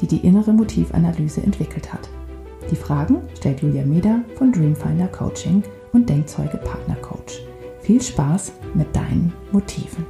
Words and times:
die 0.00 0.06
die 0.06 0.26
innere 0.26 0.52
Motivanalyse 0.52 1.42
entwickelt 1.42 1.92
hat. 1.92 2.08
Die 2.70 2.76
Fragen 2.76 3.22
stellt 3.36 3.62
Julia 3.62 3.84
Meder 3.84 4.20
von 4.34 4.52
Dreamfinder 4.52 5.08
Coaching 5.08 5.62
und 5.92 6.08
Denkzeuge 6.08 6.56
Partner 6.58 6.96
Coach. 6.96 7.40
Viel 7.80 8.02
Spaß 8.02 8.52
mit 8.74 8.94
deinen 8.94 9.32
Motiven. 9.52 10.04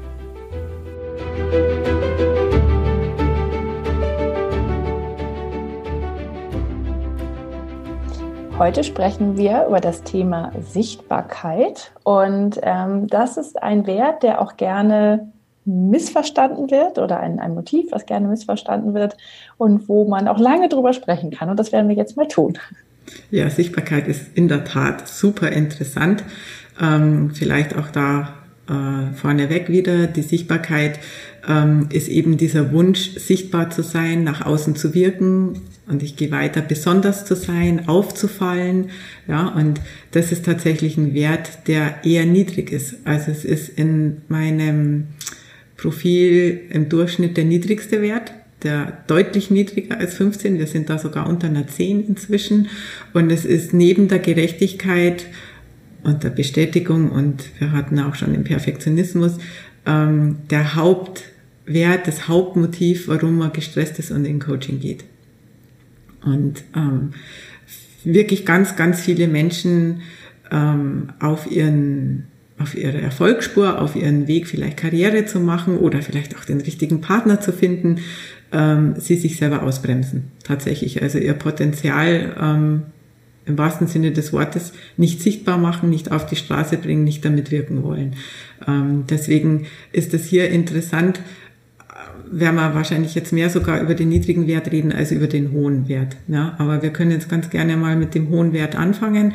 Heute 8.59 8.85
sprechen 8.85 9.37
wir 9.37 9.67
über 9.67 9.81
das 9.81 10.03
Thema 10.03 10.51
Sichtbarkeit 10.63 11.93
und 12.05 12.59
ähm, 12.63 13.07
das 13.07 13.37
ist 13.37 13.63
ein 13.63 13.87
Wert, 13.87 14.23
der 14.23 14.41
auch 14.41 14.57
gerne 14.57 15.31
missverstanden 15.67 16.71
wird 16.71 16.99
oder 16.99 17.21
ein, 17.21 17.41
ein 17.41 17.55
Motiv, 17.55 17.91
was 17.91 18.07
gerne 18.07 18.29
missverstanden 18.29 18.95
wird 18.95 19.17
und 19.59 19.89
wo 19.89 20.09
man 20.09 20.29
auch 20.29 20.39
lange 20.39 20.69
drüber 20.69 20.93
sprechen 20.93 21.31
kann. 21.31 21.51
Und 21.51 21.59
das 21.59 21.73
werden 21.73 21.89
wir 21.89 21.97
jetzt 21.97 22.17
mal 22.17 22.29
tun. 22.29 22.59
Ja, 23.31 23.51
Sichtbarkeit 23.51 24.09
ist 24.09 24.23
in 24.35 24.49
der 24.49 24.65
Tat 24.65 25.09
super 25.09 25.51
interessant. 25.51 26.25
Ähm, 26.81 27.31
vielleicht 27.35 27.77
auch 27.77 27.89
da 27.89 28.35
äh, 28.69 29.15
vorneweg 29.15 29.69
wieder. 29.69 30.07
Die 30.07 30.23
Sichtbarkeit 30.23 30.99
ähm, 31.49 31.89
ist 31.93 32.09
eben 32.09 32.37
dieser 32.37 32.73
Wunsch, 32.73 33.13
sichtbar 33.17 33.71
zu 33.71 33.83
sein, 33.83 34.25
nach 34.25 34.45
außen 34.45 34.77
zu 34.77 34.95
wirken. 34.95 35.63
Und 35.89 36.03
ich 36.03 36.17
gehe 36.17 36.33
weiter, 36.33 36.63
besonders 36.63 37.25
zu 37.25 37.37
sein, 37.37 37.89
aufzufallen. 37.89 38.91
Ja, 39.29 39.49
und 39.49 39.81
das 40.11 40.33
ist 40.33 40.45
tatsächlich 40.45 40.97
ein 40.97 41.15
Wert, 41.15 41.69
der 41.69 42.05
eher 42.05 42.27
niedrig 42.27 42.73
ist. 42.73 42.97
Also 43.05 43.31
es 43.31 43.45
ist 43.45 43.69
in 43.69 44.23
meinem 44.29 45.07
Profil 45.77 46.61
im 46.71 46.89
Durchschnitt 46.89 47.37
der 47.37 47.45
niedrigste 47.45 48.03
Wert, 48.03 48.33
der 48.63 49.05
deutlich 49.07 49.51
niedriger 49.51 49.99
als 49.99 50.15
15. 50.15 50.59
Wir 50.59 50.67
sind 50.67 50.89
da 50.89 50.99
sogar 50.99 51.29
unter 51.29 51.47
einer 51.47 51.67
10 51.67 52.07
inzwischen. 52.07 52.69
Und 53.13 53.31
es 53.31 53.45
ist 53.45 53.73
neben 53.73 54.09
der 54.09 54.19
Gerechtigkeit 54.19 55.27
und 56.03 56.23
der 56.23 56.31
Bestätigung 56.31 57.11
und 57.11 57.45
wir 57.59 57.73
hatten 57.73 57.99
auch 57.99 58.15
schon 58.15 58.33
den 58.33 58.45
Perfektionismus 58.45 59.39
ähm, 59.87 60.37
der 60.51 60.77
Hauptwert, 60.77 62.07
das 62.07 62.29
Hauptmotiv, 62.29 63.09
warum 63.09 63.39
man 63.39 63.53
gestresst 63.53 63.99
ist 63.99 64.11
und 64.11 64.25
in 64.25 64.39
Coaching 64.39 64.81
geht. 64.81 65.05
Und 66.25 66.65
ähm, 66.75 67.13
wirklich 68.05 68.47
ganz, 68.47 68.77
ganz 68.77 69.01
viele 69.01 69.29
Menschen 69.29 70.03
ähm, 70.51 71.11
auf 71.19 71.51
ihren 71.51 72.29
auf 72.59 72.75
ihre 72.75 73.01
Erfolgsspur, 73.01 73.81
auf 73.81 73.97
ihren 73.97 74.29
Weg 74.29 74.47
vielleicht 74.47 74.79
Karriere 74.79 75.27
zu 75.27 75.41
machen 75.41 75.77
oder 75.77 76.01
vielleicht 76.03 76.37
auch 76.37 76.45
den 76.45 76.61
richtigen 76.61 77.01
Partner 77.01 77.41
zu 77.41 77.53
finden, 77.53 78.01
ähm, 78.53 78.95
sie 78.99 79.17
sich 79.17 79.37
selber 79.37 79.63
ausbremsen. 79.63 80.25
Tatsächlich. 80.43 81.03
Also 81.03 81.19
ihr 81.19 81.35
Potenzial 81.35 82.35
ähm, 82.41 82.83
im 83.45 83.59
wahrsten 83.59 83.87
Sinne 83.87 84.11
des 84.11 84.33
Wortes 84.33 84.73
nicht 84.97 85.21
sichtbar 85.23 85.59
machen, 85.59 85.91
nicht 85.91 86.11
auf 86.11 86.27
die 86.27 86.37
Straße 86.37 86.79
bringen, 86.79 87.05
nicht 87.05 87.25
damit 87.25 87.51
wirken 87.51 87.83
wollen. 87.83 88.17
Ähm, 88.67 89.05
deswegen 89.09 89.67
ist 89.93 90.15
es 90.15 90.25
hier 90.27 90.49
interessant, 90.49 91.19
äh, 91.19 92.41
werden 92.41 92.57
wir 92.57 92.75
wahrscheinlich 92.75 93.15
jetzt 93.15 93.33
mehr 93.33 93.51
sogar 93.51 93.81
über 93.83 93.95
den 93.95 94.09
niedrigen 94.09 94.47
Wert 94.47 94.73
reden 94.73 94.93
als 94.93 95.13
über 95.13 95.27
den 95.27 95.53
hohen 95.53 95.89
Wert. 95.89 96.17
Ja, 96.27 96.57
aber 96.59 96.83
wir 96.83 96.91
können 96.91 97.11
jetzt 97.11 97.29
ganz 97.29 97.51
gerne 97.51 97.77
mal 97.77 97.97
mit 97.97 98.15
dem 98.15 98.31
hohen 98.31 98.53
Wert 98.53 98.77
anfangen. 98.77 99.35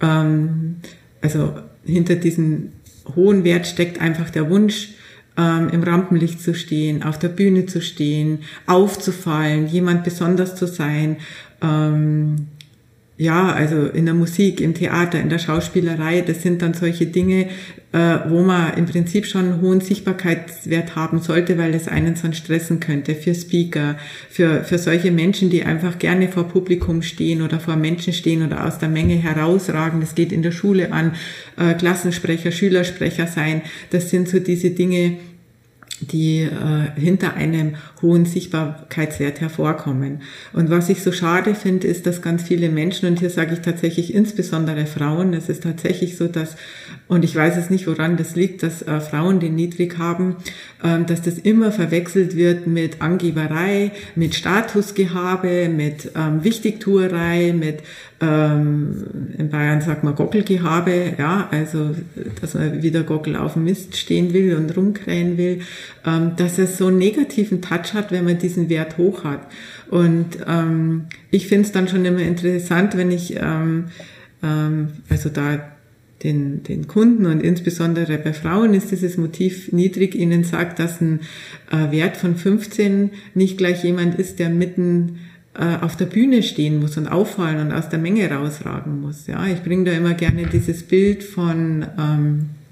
Ähm, 0.00 0.76
also 1.20 1.54
hinter 1.86 2.16
diesem 2.16 2.72
hohen 3.14 3.44
Wert 3.44 3.66
steckt 3.66 4.00
einfach 4.00 4.30
der 4.30 4.48
Wunsch, 4.50 4.90
ähm, 5.36 5.68
im 5.70 5.82
Rampenlicht 5.82 6.40
zu 6.40 6.54
stehen, 6.54 7.02
auf 7.02 7.18
der 7.18 7.28
Bühne 7.28 7.66
zu 7.66 7.80
stehen, 7.80 8.40
aufzufallen, 8.66 9.66
jemand 9.66 10.04
besonders 10.04 10.56
zu 10.56 10.66
sein, 10.66 11.16
ähm, 11.60 12.46
ja, 13.16 13.52
also 13.52 13.86
in 13.86 14.06
der 14.06 14.14
Musik, 14.14 14.60
im 14.60 14.74
Theater, 14.74 15.20
in 15.20 15.28
der 15.28 15.38
Schauspielerei, 15.38 16.22
das 16.22 16.42
sind 16.42 16.62
dann 16.62 16.74
solche 16.74 17.06
Dinge, 17.06 17.46
äh, 17.92 18.18
wo 18.28 18.42
man 18.42 18.76
im 18.76 18.86
Prinzip 18.86 19.24
schon 19.24 19.44
einen 19.44 19.60
hohen 19.60 19.80
Sichtbarkeitswert 19.80 20.96
haben 20.96 21.20
sollte, 21.20 21.56
weil 21.56 21.74
es 21.74 21.86
einen 21.86 22.16
sonst 22.16 22.38
stressen 22.38 22.80
könnte 22.80 23.14
für 23.14 23.32
Speaker, 23.32 23.96
für, 24.28 24.64
für 24.64 24.78
solche 24.78 25.12
Menschen, 25.12 25.48
die 25.48 25.62
einfach 25.62 26.00
gerne 26.00 26.28
vor 26.28 26.48
Publikum 26.48 27.02
stehen 27.02 27.40
oder 27.42 27.60
vor 27.60 27.76
Menschen 27.76 28.12
stehen 28.12 28.44
oder 28.44 28.66
aus 28.66 28.78
der 28.78 28.88
Menge 28.88 29.14
herausragen. 29.14 30.00
Das 30.00 30.16
geht 30.16 30.32
in 30.32 30.42
der 30.42 30.52
Schule 30.52 30.92
an, 30.92 31.12
äh, 31.56 31.74
Klassensprecher, 31.74 32.50
Schülersprecher 32.50 33.28
sein. 33.28 33.62
Das 33.90 34.10
sind 34.10 34.28
so 34.28 34.40
diese 34.40 34.70
Dinge, 34.70 35.18
die 36.00 36.40
äh, 36.40 37.00
hinter 37.00 37.34
einem 37.34 37.76
hohen 38.04 38.26
Sichtbarkeitswert 38.26 39.40
hervorkommen. 39.40 40.20
Und 40.52 40.70
was 40.70 40.90
ich 40.90 41.02
so 41.02 41.10
schade 41.10 41.54
finde, 41.54 41.88
ist, 41.88 42.06
dass 42.06 42.22
ganz 42.22 42.42
viele 42.42 42.68
Menschen, 42.68 43.08
und 43.08 43.18
hier 43.18 43.30
sage 43.30 43.54
ich 43.54 43.60
tatsächlich 43.60 44.14
insbesondere 44.14 44.86
Frauen, 44.86 45.32
es 45.32 45.48
ist 45.48 45.62
tatsächlich 45.64 46.16
so, 46.16 46.28
dass, 46.28 46.56
und 47.08 47.24
ich 47.24 47.34
weiß 47.34 47.56
es 47.56 47.70
nicht, 47.70 47.86
woran 47.86 48.16
das 48.16 48.36
liegt, 48.36 48.62
dass 48.62 48.82
äh, 48.82 49.00
Frauen 49.00 49.40
den 49.40 49.56
niedrig 49.56 49.98
haben, 49.98 50.36
äh, 50.82 51.02
dass 51.04 51.22
das 51.22 51.38
immer 51.38 51.72
verwechselt 51.72 52.36
wird 52.36 52.66
mit 52.66 53.00
Angeberei, 53.00 53.90
mit 54.14 54.34
Statusgehabe, 54.34 55.68
mit 55.68 56.12
ähm, 56.14 56.44
Wichtigtuerei, 56.44 57.54
mit 57.58 57.78
ähm, 58.20 59.04
in 59.36 59.50
Bayern 59.50 59.80
sagt 59.80 60.04
man 60.04 60.14
Gockelgehabe, 60.14 61.14
ja, 61.18 61.48
also 61.50 61.94
dass 62.40 62.54
man 62.54 62.82
wieder 62.82 63.02
Gockel 63.02 63.36
auf 63.36 63.54
dem 63.54 63.64
Mist 63.64 63.96
stehen 63.96 64.32
will 64.32 64.56
und 64.56 64.76
rumkrähen 64.76 65.36
will, 65.36 65.60
dass 66.36 66.58
es 66.58 66.76
so 66.76 66.88
einen 66.88 66.98
negativen 66.98 67.62
Touch 67.62 67.94
hat, 67.94 68.12
wenn 68.12 68.24
man 68.24 68.38
diesen 68.38 68.68
Wert 68.68 68.98
hoch 68.98 69.24
hat. 69.24 69.46
Und 69.90 70.36
ähm, 70.46 71.06
ich 71.30 71.48
finde 71.48 71.64
es 71.64 71.72
dann 71.72 71.88
schon 71.88 72.04
immer 72.04 72.20
interessant, 72.20 72.96
wenn 72.96 73.10
ich 73.10 73.36
ähm, 73.36 73.86
ähm, 74.44 74.88
also 75.08 75.30
da 75.30 75.70
den, 76.22 76.62
den 76.62 76.86
Kunden 76.86 77.26
und 77.26 77.40
insbesondere 77.40 78.16
bei 78.18 78.32
Frauen 78.32 78.72
ist 78.72 78.90
dieses 78.90 79.18
Motiv 79.18 79.72
niedrig, 79.72 80.14
ihnen 80.14 80.44
sagt, 80.44 80.78
dass 80.78 81.00
ein 81.00 81.20
äh, 81.70 81.90
Wert 81.90 82.16
von 82.16 82.36
15 82.36 83.10
nicht 83.34 83.58
gleich 83.58 83.84
jemand 83.84 84.18
ist, 84.18 84.38
der 84.38 84.48
mitten 84.48 85.18
äh, 85.54 85.76
auf 85.82 85.96
der 85.96 86.06
Bühne 86.06 86.42
stehen 86.42 86.80
muss 86.80 86.96
und 86.96 87.08
auffallen 87.08 87.66
und 87.66 87.72
aus 87.72 87.90
der 87.90 87.98
Menge 87.98 88.30
rausragen 88.30 89.02
muss. 89.02 89.26
Ja, 89.26 89.46
ich 89.46 89.62
bringe 89.62 89.84
da 89.84 89.92
immer 89.92 90.14
gerne 90.14 90.46
dieses 90.46 90.82
Bild 90.82 91.22
von 91.22 91.84
ähm, 91.98 92.40
äh, 92.40 92.63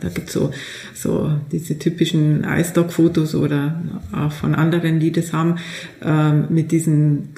da 0.00 0.08
gibt's 0.08 0.32
so, 0.32 0.50
so 0.94 1.32
diese 1.52 1.78
typischen 1.78 2.44
iStock-Fotos 2.44 3.34
oder 3.34 3.82
auch 4.12 4.32
von 4.32 4.54
anderen, 4.54 5.00
die 5.00 5.12
das 5.12 5.32
haben, 5.32 5.56
ähm, 6.02 6.46
mit 6.48 6.72
diesen 6.72 7.30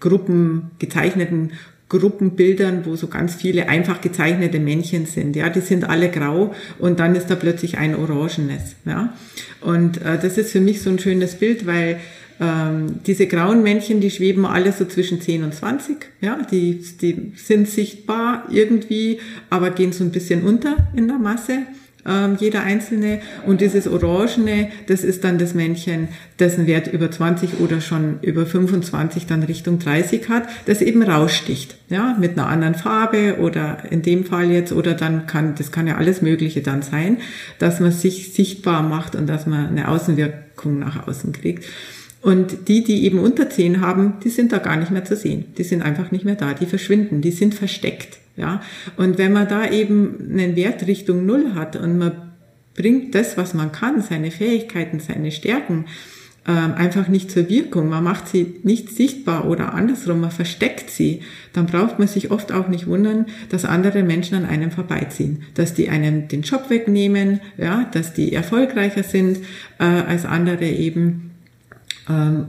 Gruppen, 0.00 0.70
gezeichneten 0.78 1.52
Gruppenbildern, 1.90 2.86
wo 2.86 2.94
so 2.96 3.08
ganz 3.08 3.34
viele 3.34 3.68
einfach 3.68 4.00
gezeichnete 4.00 4.60
Männchen 4.60 5.06
sind. 5.06 5.34
Ja, 5.36 5.50
die 5.50 5.60
sind 5.60 5.84
alle 5.84 6.08
grau 6.08 6.54
und 6.78 7.00
dann 7.00 7.16
ist 7.16 7.26
da 7.26 7.34
plötzlich 7.34 7.78
ein 7.78 7.94
orangenes. 7.96 8.76
Ja, 8.86 9.12
und 9.60 10.00
äh, 10.00 10.18
das 10.18 10.38
ist 10.38 10.52
für 10.52 10.60
mich 10.60 10.82
so 10.82 10.90
ein 10.90 10.98
schönes 10.98 11.34
Bild, 11.34 11.66
weil 11.66 11.98
ähm, 12.40 13.00
diese 13.06 13.26
grauen 13.26 13.62
Männchen, 13.62 14.00
die 14.00 14.10
schweben 14.10 14.46
alle 14.46 14.72
so 14.72 14.84
zwischen 14.86 15.20
10 15.20 15.44
und 15.44 15.54
20. 15.54 15.96
Ja, 16.20 16.38
die, 16.50 16.82
die 17.00 17.32
sind 17.36 17.68
sichtbar 17.68 18.44
irgendwie, 18.50 19.20
aber 19.50 19.70
gehen 19.70 19.92
so 19.92 20.04
ein 20.04 20.10
bisschen 20.10 20.42
unter 20.44 20.76
in 20.94 21.06
der 21.06 21.18
Masse 21.18 21.66
ähm, 22.06 22.36
jeder 22.38 22.62
einzelne. 22.62 23.20
Und 23.46 23.60
dieses 23.60 23.86
Orangene, 23.86 24.70
das 24.86 25.04
ist 25.04 25.24
dann 25.24 25.38
das 25.38 25.54
Männchen, 25.54 26.08
dessen 26.38 26.66
Wert 26.66 26.86
über 26.92 27.10
20 27.10 27.60
oder 27.60 27.80
schon 27.80 28.20
über 28.22 28.46
25 28.46 29.26
dann 29.26 29.42
Richtung 29.42 29.78
30 29.78 30.28
hat, 30.28 30.48
das 30.66 30.80
eben 30.80 31.02
raussticht. 31.02 31.76
Ja, 31.88 32.16
mit 32.18 32.32
einer 32.32 32.48
anderen 32.48 32.74
Farbe 32.74 33.38
oder 33.40 33.84
in 33.90 34.02
dem 34.02 34.24
Fall 34.24 34.50
jetzt, 34.50 34.72
oder 34.72 34.94
dann 34.94 35.26
kann, 35.26 35.54
das 35.56 35.72
kann 35.72 35.86
ja 35.86 35.96
alles 35.96 36.22
Mögliche 36.22 36.62
dann 36.62 36.82
sein, 36.82 37.18
dass 37.58 37.80
man 37.80 37.92
sich 37.92 38.32
sichtbar 38.32 38.82
macht 38.82 39.14
und 39.14 39.26
dass 39.26 39.46
man 39.46 39.68
eine 39.68 39.88
Außenwirkung 39.88 40.78
nach 40.78 41.06
außen 41.06 41.32
kriegt. 41.32 41.64
Und 42.22 42.68
die, 42.68 42.84
die 42.84 43.04
eben 43.04 43.18
unter 43.18 43.48
10 43.48 43.80
haben, 43.80 44.14
die 44.22 44.28
sind 44.28 44.52
da 44.52 44.58
gar 44.58 44.76
nicht 44.76 44.90
mehr 44.90 45.04
zu 45.04 45.16
sehen. 45.16 45.46
Die 45.56 45.64
sind 45.64 45.82
einfach 45.82 46.10
nicht 46.10 46.24
mehr 46.24 46.34
da, 46.34 46.52
die 46.52 46.66
verschwinden, 46.66 47.22
die 47.22 47.30
sind 47.30 47.54
versteckt. 47.54 48.18
Ja, 48.36 48.62
und 48.96 49.18
wenn 49.18 49.32
man 49.32 49.48
da 49.48 49.70
eben 49.70 50.30
einen 50.30 50.56
Wert 50.56 50.86
Richtung 50.86 51.26
Null 51.26 51.54
hat 51.54 51.76
und 51.76 51.98
man 51.98 52.12
bringt 52.74 53.14
das, 53.14 53.36
was 53.36 53.54
man 53.54 53.72
kann, 53.72 54.00
seine 54.00 54.30
Fähigkeiten, 54.30 55.00
seine 55.00 55.32
Stärken, 55.32 55.86
ähm, 56.48 56.74
einfach 56.74 57.08
nicht 57.08 57.30
zur 57.30 57.48
Wirkung. 57.48 57.90
Man 57.90 58.02
macht 58.02 58.28
sie 58.28 58.60
nicht 58.62 58.88
sichtbar 58.88 59.46
oder 59.46 59.74
andersrum, 59.74 60.20
man 60.20 60.30
versteckt 60.30 60.90
sie. 60.90 61.20
Dann 61.52 61.66
braucht 61.66 61.98
man 61.98 62.08
sich 62.08 62.30
oft 62.30 62.50
auch 62.52 62.68
nicht 62.68 62.86
wundern, 62.86 63.26
dass 63.50 63.64
andere 63.64 64.02
Menschen 64.02 64.36
an 64.36 64.46
einem 64.46 64.70
vorbeiziehen, 64.70 65.42
dass 65.54 65.74
die 65.74 65.90
einem 65.90 66.28
den 66.28 66.42
Job 66.42 66.70
wegnehmen, 66.70 67.40
ja, 67.58 67.88
dass 67.92 68.14
die 68.14 68.32
erfolgreicher 68.32 69.02
sind 69.02 69.38
äh, 69.78 69.84
als 69.84 70.24
andere 70.24 70.66
eben. 70.66 71.29
Ähm, 72.10 72.46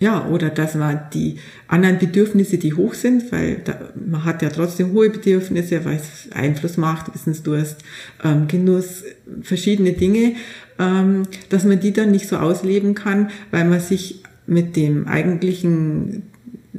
ja, 0.00 0.26
oder 0.28 0.48
dass 0.48 0.74
man 0.74 0.98
die 1.12 1.36
anderen 1.68 1.98
Bedürfnisse, 1.98 2.56
die 2.56 2.72
hoch 2.72 2.94
sind, 2.94 3.30
weil 3.32 3.56
da, 3.62 3.78
man 3.94 4.24
hat 4.24 4.40
ja 4.40 4.48
trotzdem 4.48 4.92
hohe 4.92 5.10
Bedürfnisse, 5.10 5.84
weil 5.84 5.96
es 5.96 6.32
Einfluss 6.32 6.78
macht, 6.78 7.14
Wissensdurst, 7.14 7.84
ähm, 8.24 8.48
Genuss, 8.48 9.04
verschiedene 9.42 9.92
Dinge, 9.92 10.36
ähm, 10.78 11.24
dass 11.50 11.64
man 11.64 11.80
die 11.80 11.92
dann 11.92 12.12
nicht 12.12 12.28
so 12.28 12.38
ausleben 12.38 12.94
kann, 12.94 13.28
weil 13.50 13.66
man 13.66 13.80
sich 13.80 14.22
mit 14.46 14.74
dem 14.74 15.06
eigentlichen 15.06 16.22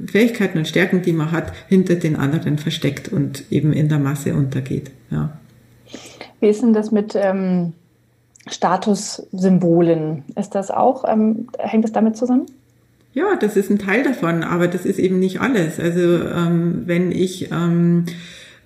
Fähigkeiten 0.08 0.58
und 0.58 0.68
Stärken, 0.68 1.04
die 1.04 1.14
man 1.14 1.32
hat, 1.32 1.54
hinter 1.70 1.96
den 1.96 2.16
anderen 2.16 2.58
versteckt 2.58 3.10
und 3.10 3.44
eben 3.52 3.72
in 3.72 3.88
der 3.88 4.00
Masse 4.00 4.34
untergeht. 4.34 4.90
Ja. 5.12 5.38
Wie 6.40 6.48
ist 6.48 6.64
denn 6.64 6.74
das 6.74 6.92
mit 6.92 7.14
ähm, 7.16 7.74
Statussymbolen? 8.48 10.24
Ist 10.36 10.56
das 10.56 10.72
auch, 10.72 11.04
ähm, 11.08 11.48
hängt 11.60 11.84
das 11.84 11.92
damit 11.92 12.18
zusammen? 12.18 12.46
Ja, 13.14 13.36
das 13.40 13.58
ist 13.58 13.70
ein 13.70 13.80
Teil 13.80 14.04
davon, 14.04 14.44
aber 14.44 14.68
das 14.68 14.86
ist 14.86 14.98
eben 14.98 15.20
nicht 15.20 15.42
alles. 15.42 15.80
Also 15.80 16.00
ähm, 16.00 16.84
wenn 16.86 17.12
ich 17.12 17.52
ähm, 17.52 18.06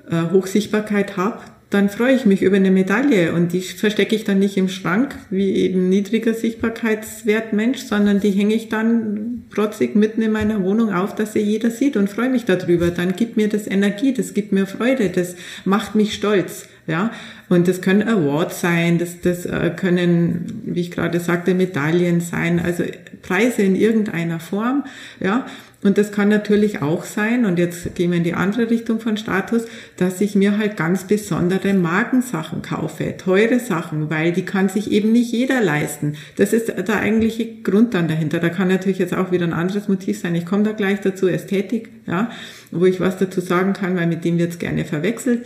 äh, 0.09 0.31
Hochsichtbarkeit 0.31 1.17
habe, 1.17 1.39
dann 1.75 1.89
freue 1.89 2.15
ich 2.15 2.25
mich 2.25 2.41
über 2.41 2.55
eine 2.55 2.71
Medaille 2.71 3.33
und 3.33 3.51
die 3.51 3.59
verstecke 3.59 4.15
ich 4.15 4.23
dann 4.23 4.39
nicht 4.39 4.55
im 4.55 4.69
Schrank 4.69 5.13
wie 5.29 5.55
eben 5.55 5.89
niedriger 5.89 6.33
Sichtbarkeitswert 6.33 7.51
Mensch, 7.51 7.79
sondern 7.79 8.21
die 8.21 8.31
hänge 8.31 8.55
ich 8.55 8.69
dann 8.69 9.43
protzig 9.53 9.93
mitten 9.93 10.21
in 10.21 10.31
meiner 10.31 10.63
Wohnung 10.63 10.93
auf, 10.93 11.15
dass 11.15 11.33
sie 11.33 11.39
jeder 11.39 11.71
sieht 11.71 11.97
und 11.97 12.09
freue 12.09 12.29
mich 12.29 12.45
darüber. 12.45 12.91
Dann 12.91 13.17
gibt 13.17 13.35
mir 13.35 13.49
das 13.49 13.67
Energie, 13.67 14.13
das 14.13 14.33
gibt 14.33 14.53
mir 14.53 14.67
Freude, 14.67 15.09
das 15.09 15.35
macht 15.65 15.95
mich 15.95 16.13
stolz. 16.13 16.69
Ja, 16.87 17.11
und 17.49 17.67
das 17.67 17.81
können 17.81 18.07
Awards 18.07 18.61
sein, 18.61 18.99
das, 18.99 19.19
das 19.19 19.45
äh, 19.47 19.71
können, 19.75 20.61
wie 20.65 20.81
ich 20.81 20.91
gerade 20.91 21.19
sagte, 21.19 21.55
Medaillen 21.55 22.21
sein, 22.21 22.59
also 22.59 22.83
Preise 23.23 23.63
in 23.63 23.75
irgendeiner 23.75 24.39
Form. 24.39 24.83
Ja, 25.19 25.47
und 25.85 25.99
das 25.99 26.11
kann 26.11 26.29
natürlich 26.29 26.81
auch 26.81 27.03
sein, 27.03 27.45
und 27.45 27.59
jetzt 27.59 27.93
gehen 27.93 28.09
wir 28.09 28.17
in 28.17 28.23
die 28.23 28.33
andere 28.33 28.71
Richtung 28.71 28.99
von 28.99 29.17
Status, 29.17 29.65
dass 29.97 30.19
ich 30.19 30.33
mir 30.33 30.57
halt 30.57 30.77
ganz 30.77 31.03
besondere 31.03 31.75
Markensachen 31.75 32.63
kaufe, 32.63 33.15
teure 33.17 33.59
Sachen, 33.59 34.09
weil 34.09 34.31
die 34.31 34.45
kann 34.45 34.67
sich 34.67 34.89
eben 34.89 35.11
nicht 35.11 35.31
jeder 35.31 35.61
leisten. 35.61 36.15
Das 36.37 36.53
ist 36.53 36.69
der 36.69 36.99
eigentliche 36.99 37.61
Grund 37.61 37.93
dann 37.93 38.07
dahinter. 38.07 38.39
Da 38.39 38.49
kann 38.49 38.67
natürlich 38.67 38.97
jetzt 38.97 39.13
auch 39.13 39.31
wieder 39.31 39.45
ein 39.45 39.53
anderes 39.53 39.87
Motiv 39.87 40.19
sein. 40.19 40.33
Ich 40.33 40.47
komme 40.47 40.63
da 40.63 40.71
gleich 40.71 41.01
dazu, 41.01 41.27
Ästhetik, 41.27 41.89
ja, 42.07 42.31
wo 42.71 42.85
ich 42.85 42.99
was 42.99 43.19
dazu 43.19 43.39
sagen 43.39 43.73
kann, 43.73 43.95
weil 43.95 44.07
mit 44.07 44.25
dem 44.25 44.39
wird's 44.39 44.57
gerne 44.57 44.85
verwechselt. 44.85 45.45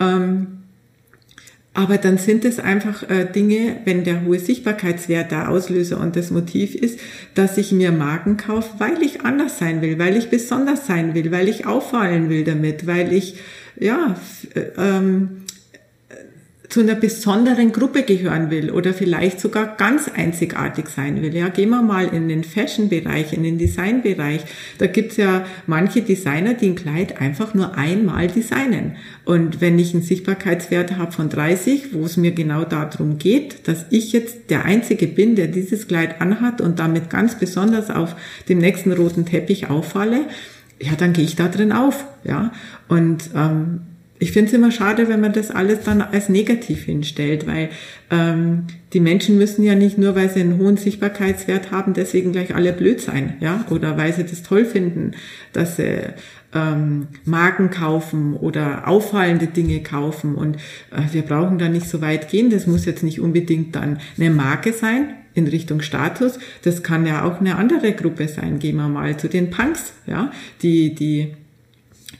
Ähm, 0.00 0.65
aber 1.76 1.98
dann 1.98 2.16
sind 2.16 2.46
es 2.46 2.58
einfach 2.58 3.08
äh, 3.10 3.26
Dinge, 3.26 3.76
wenn 3.84 4.02
der 4.02 4.24
hohe 4.24 4.38
Sichtbarkeitswert 4.38 5.30
der 5.30 5.50
Auslöser 5.50 6.00
und 6.00 6.16
das 6.16 6.30
Motiv 6.30 6.74
ist, 6.74 6.98
dass 7.34 7.58
ich 7.58 7.70
mir 7.70 7.92
Marken 7.92 8.38
kaufe, 8.38 8.70
weil 8.78 9.02
ich 9.02 9.20
anders 9.26 9.58
sein 9.58 9.82
will, 9.82 9.98
weil 9.98 10.16
ich 10.16 10.30
besonders 10.30 10.86
sein 10.86 11.14
will, 11.14 11.30
weil 11.30 11.48
ich 11.48 11.66
auffallen 11.66 12.30
will 12.30 12.44
damit, 12.44 12.86
weil 12.86 13.12
ich 13.12 13.36
ja 13.78 14.16
äh, 14.54 14.60
ähm, 14.78 15.42
zu 16.68 16.80
einer 16.80 16.94
besonderen 16.94 17.72
Gruppe 17.72 18.02
gehören 18.02 18.50
will 18.50 18.70
oder 18.70 18.92
vielleicht 18.92 19.40
sogar 19.40 19.76
ganz 19.76 20.08
einzigartig 20.08 20.88
sein 20.88 21.22
will. 21.22 21.34
Ja, 21.34 21.48
gehen 21.48 21.70
wir 21.70 21.82
mal 21.82 22.08
in 22.08 22.28
den 22.28 22.44
Fashion-Bereich, 22.44 23.32
in 23.32 23.42
den 23.42 23.58
Design-Bereich. 23.58 24.42
Da 24.78 24.86
gibt's 24.86 25.16
ja 25.16 25.44
manche 25.66 26.02
Designer, 26.02 26.54
die 26.54 26.68
ein 26.70 26.74
Kleid 26.74 27.20
einfach 27.20 27.54
nur 27.54 27.76
einmal 27.76 28.28
designen. 28.28 28.96
Und 29.24 29.60
wenn 29.60 29.78
ich 29.78 29.94
einen 29.94 30.02
Sichtbarkeitswert 30.02 30.96
habe 30.96 31.12
von 31.12 31.28
30, 31.28 31.94
wo 31.94 32.04
es 32.04 32.16
mir 32.16 32.32
genau 32.32 32.64
darum 32.64 33.18
geht, 33.18 33.68
dass 33.68 33.86
ich 33.90 34.12
jetzt 34.12 34.50
der 34.50 34.64
Einzige 34.64 35.06
bin, 35.06 35.36
der 35.36 35.48
dieses 35.48 35.88
Kleid 35.88 36.20
anhat 36.20 36.60
und 36.60 36.78
damit 36.78 37.10
ganz 37.10 37.38
besonders 37.38 37.90
auf 37.90 38.16
dem 38.48 38.58
nächsten 38.58 38.92
roten 38.92 39.26
Teppich 39.26 39.70
auffalle, 39.70 40.26
ja, 40.80 40.92
dann 40.96 41.12
gehe 41.12 41.24
ich 41.24 41.36
da 41.36 41.48
drin 41.48 41.72
auf. 41.72 42.04
Ja, 42.24 42.52
und 42.88 43.30
ähm, 43.34 43.80
ich 44.18 44.32
finde 44.32 44.48
es 44.48 44.54
immer 44.54 44.70
schade, 44.70 45.08
wenn 45.08 45.20
man 45.20 45.32
das 45.32 45.50
alles 45.50 45.80
dann 45.84 46.00
als 46.00 46.28
negativ 46.28 46.84
hinstellt, 46.84 47.46
weil 47.46 47.70
ähm, 48.10 48.64
die 48.92 49.00
Menschen 49.00 49.36
müssen 49.36 49.62
ja 49.62 49.74
nicht 49.74 49.98
nur, 49.98 50.14
weil 50.14 50.30
sie 50.30 50.40
einen 50.40 50.58
hohen 50.58 50.76
Sichtbarkeitswert 50.76 51.70
haben, 51.70 51.92
deswegen 51.92 52.32
gleich 52.32 52.54
alle 52.54 52.72
blöd 52.72 53.00
sein, 53.00 53.34
ja, 53.40 53.64
oder 53.70 53.96
weil 53.98 54.12
sie 54.12 54.24
das 54.24 54.42
toll 54.42 54.64
finden, 54.64 55.12
dass 55.52 55.76
sie 55.76 56.14
ähm, 56.54 57.08
Marken 57.24 57.70
kaufen 57.70 58.34
oder 58.34 58.88
auffallende 58.88 59.46
Dinge 59.46 59.82
kaufen. 59.82 60.34
Und 60.34 60.56
äh, 60.90 61.12
wir 61.12 61.22
brauchen 61.22 61.58
da 61.58 61.68
nicht 61.68 61.88
so 61.88 62.00
weit 62.00 62.28
gehen. 62.28 62.50
Das 62.50 62.66
muss 62.66 62.86
jetzt 62.86 63.02
nicht 63.02 63.20
unbedingt 63.20 63.76
dann 63.76 63.98
eine 64.16 64.30
Marke 64.30 64.72
sein 64.72 65.14
in 65.34 65.46
Richtung 65.46 65.82
Status. 65.82 66.38
Das 66.62 66.82
kann 66.82 67.06
ja 67.06 67.24
auch 67.24 67.40
eine 67.40 67.56
andere 67.56 67.92
Gruppe 67.92 68.28
sein. 68.28 68.58
Gehen 68.58 68.76
wir 68.76 68.88
mal 68.88 69.16
zu 69.18 69.28
den 69.28 69.50
Punks, 69.50 69.92
ja, 70.06 70.30
die 70.62 70.94
die 70.94 71.34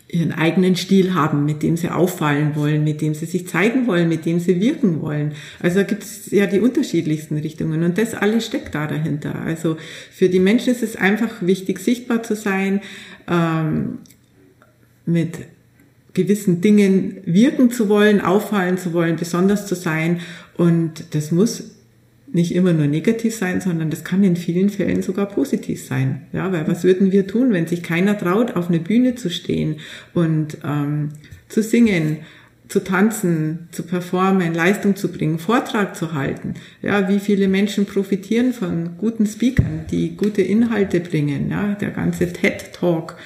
ihren 0.09 0.33
eigenen 0.33 0.77
Stil 0.77 1.15
haben, 1.15 1.45
mit 1.45 1.63
dem 1.63 1.77
sie 1.77 1.91
auffallen 1.91 2.55
wollen, 2.55 2.85
mit 2.85 3.01
dem 3.01 3.15
sie 3.15 3.27
sich 3.27 3.49
zeigen 3.49 3.87
wollen, 3.87 4.09
mit 4.09 4.25
dem 4.25 4.39
sie 4.39 4.61
wirken 4.61 5.03
wollen. 5.03 5.33
Also 5.61 5.79
da 5.79 5.83
gibt 5.83 6.05
es 6.05 6.31
ja 6.31 6.47
die 6.47 6.61
unterschiedlichsten 6.61 7.37
Richtungen 7.39 7.83
und 7.83 7.99
das 7.99 8.15
alles 8.15 8.47
steckt 8.47 8.75
da 8.75 8.87
dahinter. 8.87 9.35
Also 9.45 9.77
für 10.13 10.29
die 10.29 10.39
Menschen 10.39 10.73
ist 10.73 10.83
es 10.83 10.95
einfach 10.95 11.43
wichtig, 11.43 11.81
sichtbar 11.81 12.23
zu 12.23 12.37
sein, 12.37 12.83
ähm, 13.29 13.99
mit 15.07 15.39
gewissen 16.15 16.61
Dingen 16.61 17.19
wirken 17.25 17.71
zu 17.71 17.89
wollen, 17.89 18.21
auffallen 18.21 18.79
zu 18.79 18.93
wollen, 18.93 19.17
besonders 19.17 19.67
zu 19.67 19.75
sein 19.75 20.21
und 20.57 21.15
das 21.15 21.33
muss 21.33 21.76
nicht 22.33 22.55
immer 22.55 22.73
nur 22.73 22.87
negativ 22.87 23.35
sein, 23.35 23.61
sondern 23.61 23.91
das 23.91 24.05
kann 24.05 24.25
in 24.25 24.37
vielen 24.37 24.69
Fällen 24.69 25.03
sogar 25.03 25.27
positiv 25.27 25.85
sein. 25.85 26.23
Ja, 26.33 26.53
weil 26.53 26.67
was 26.67 26.85
würden 26.85 27.13
wir 27.13 27.27
tun, 27.27 27.53
wenn 27.53 27.67
sich 27.67 27.83
keiner 27.83 28.19
traut, 28.19 28.57
auf 28.57 28.69
eine 28.69 28.81
Bühne 28.81 29.15
zu 29.15 29.31
stehen 29.31 29.77
und 30.13 30.59
ähm, 30.65 31.11
zu 31.49 31.63
singen, 31.63 32.19
zu 32.69 32.83
tanzen, 32.83 33.69
zu 33.71 33.85
performen, 33.85 34.53
Leistung 34.53 34.97
zu 34.97 35.09
bringen, 35.09 35.39
Vortrag 35.39 35.95
zu 35.95 36.15
halten. 36.15 36.55
Ja, 36.83 37.09
wie 37.09 37.21
viele 37.21 37.47
Menschen 37.47 37.87
profitieren 37.87 38.53
von 38.53 38.99
guten 38.99 39.27
Speakern, 39.27 39.85
die 39.91 40.17
gute 40.17 40.43
Inhalte 40.43 41.01
bringen. 41.01 41.51
Ja, 41.51 41.75
der 41.75 41.91
ganze 41.91 42.33
TED 42.33 42.73
Talk 42.73 43.17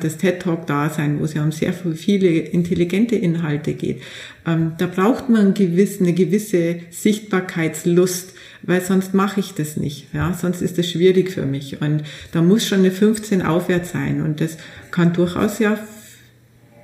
das 0.00 0.16
TED 0.16 0.40
Talk 0.40 0.66
Dasein, 0.66 1.20
wo 1.20 1.24
es 1.24 1.34
ja 1.34 1.42
um 1.42 1.52
sehr 1.52 1.72
viele 1.72 2.28
intelligente 2.28 3.16
Inhalte 3.16 3.74
geht. 3.74 4.02
Ähm, 4.46 4.72
da 4.78 4.86
braucht 4.86 5.28
man 5.28 5.54
eine 5.54 6.12
gewisse 6.12 6.76
Sichtbarkeitslust, 6.90 8.34
weil 8.62 8.80
sonst 8.80 9.14
mache 9.14 9.40
ich 9.40 9.54
das 9.54 9.76
nicht. 9.76 10.06
Ja, 10.12 10.34
sonst 10.34 10.62
ist 10.62 10.78
das 10.78 10.90
schwierig 10.90 11.30
für 11.30 11.46
mich. 11.46 11.80
Und 11.80 12.02
da 12.32 12.42
muss 12.42 12.66
schon 12.66 12.80
eine 12.80 12.90
15 12.90 13.42
aufwärts 13.42 13.92
sein. 13.92 14.20
Und 14.20 14.40
das 14.40 14.56
kann 14.90 15.12
durchaus 15.12 15.58
ja 15.58 15.78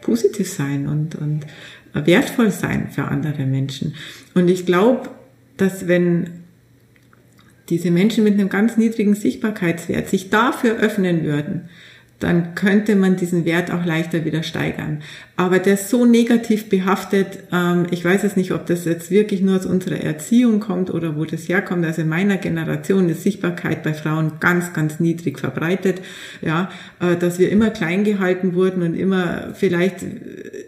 positiv 0.01 0.51
sein 0.51 0.87
und, 0.89 1.15
und 1.15 1.47
wertvoll 1.93 2.51
sein 2.51 2.89
für 2.91 3.05
andere 3.05 3.47
Menschen. 3.47 3.95
Und 4.35 4.49
ich 4.49 4.67
glaube, 4.67 5.11
dass 5.57 5.89
wenn 5.89 6.31
diese 7.69 7.91
Menschen 7.91 8.25
mit 8.25 8.35
einem 8.35 8.49
ganz 8.49 8.77
niedrigen 8.77 9.15
Sichtbarkeitswert 9.15 10.09
sich 10.09 10.31
dafür 10.31 10.77
öffnen 10.77 11.25
würden, 11.25 11.69
dann 12.21 12.55
könnte 12.55 12.97
man 12.97 13.17
diesen 13.17 13.45
Wert 13.45 13.71
auch 13.71 13.85
leichter 13.85 14.25
wieder 14.25 14.43
steigern. 14.43 15.03
Aber 15.37 15.61
der 15.61 15.75
ist 15.75 15.89
so 15.89 16.05
negativ 16.05 16.69
behaftet, 16.69 17.39
ähm, 17.53 17.87
ich 17.93 18.05
weiß 18.05 18.25
es 18.25 18.35
nicht, 18.35 18.51
ob 18.51 18.67
das 18.67 18.85
jetzt 18.85 19.13
wirklich 19.13 19.41
nur 19.41 19.57
aus 19.57 19.67
unserer 19.67 20.01
Erziehung 20.01 20.59
kommt 20.59 20.93
oder 20.93 21.17
wo 21.17 21.25
das 21.25 21.49
herkommt. 21.49 21.85
Also 21.85 22.03
in 22.03 22.09
meiner 22.09 22.37
Generation 22.39 23.09
ist 23.09 23.23
Sichtbarkeit 23.23 23.85
bei 23.85 23.95
Frauen 23.95 24.33
ganz, 24.41 24.73
ganz 24.73 24.99
niedrig 24.99 25.39
verbreitet, 25.39 26.01
ja, 26.43 26.71
äh, 26.99 27.17
dass 27.17 27.39
wir 27.39 27.51
immer 27.51 27.71
klein 27.71 28.03
gehalten 28.03 28.55
wurden 28.55 28.83
und 28.83 28.95
immer 28.95 29.55
vielleicht 29.55 30.05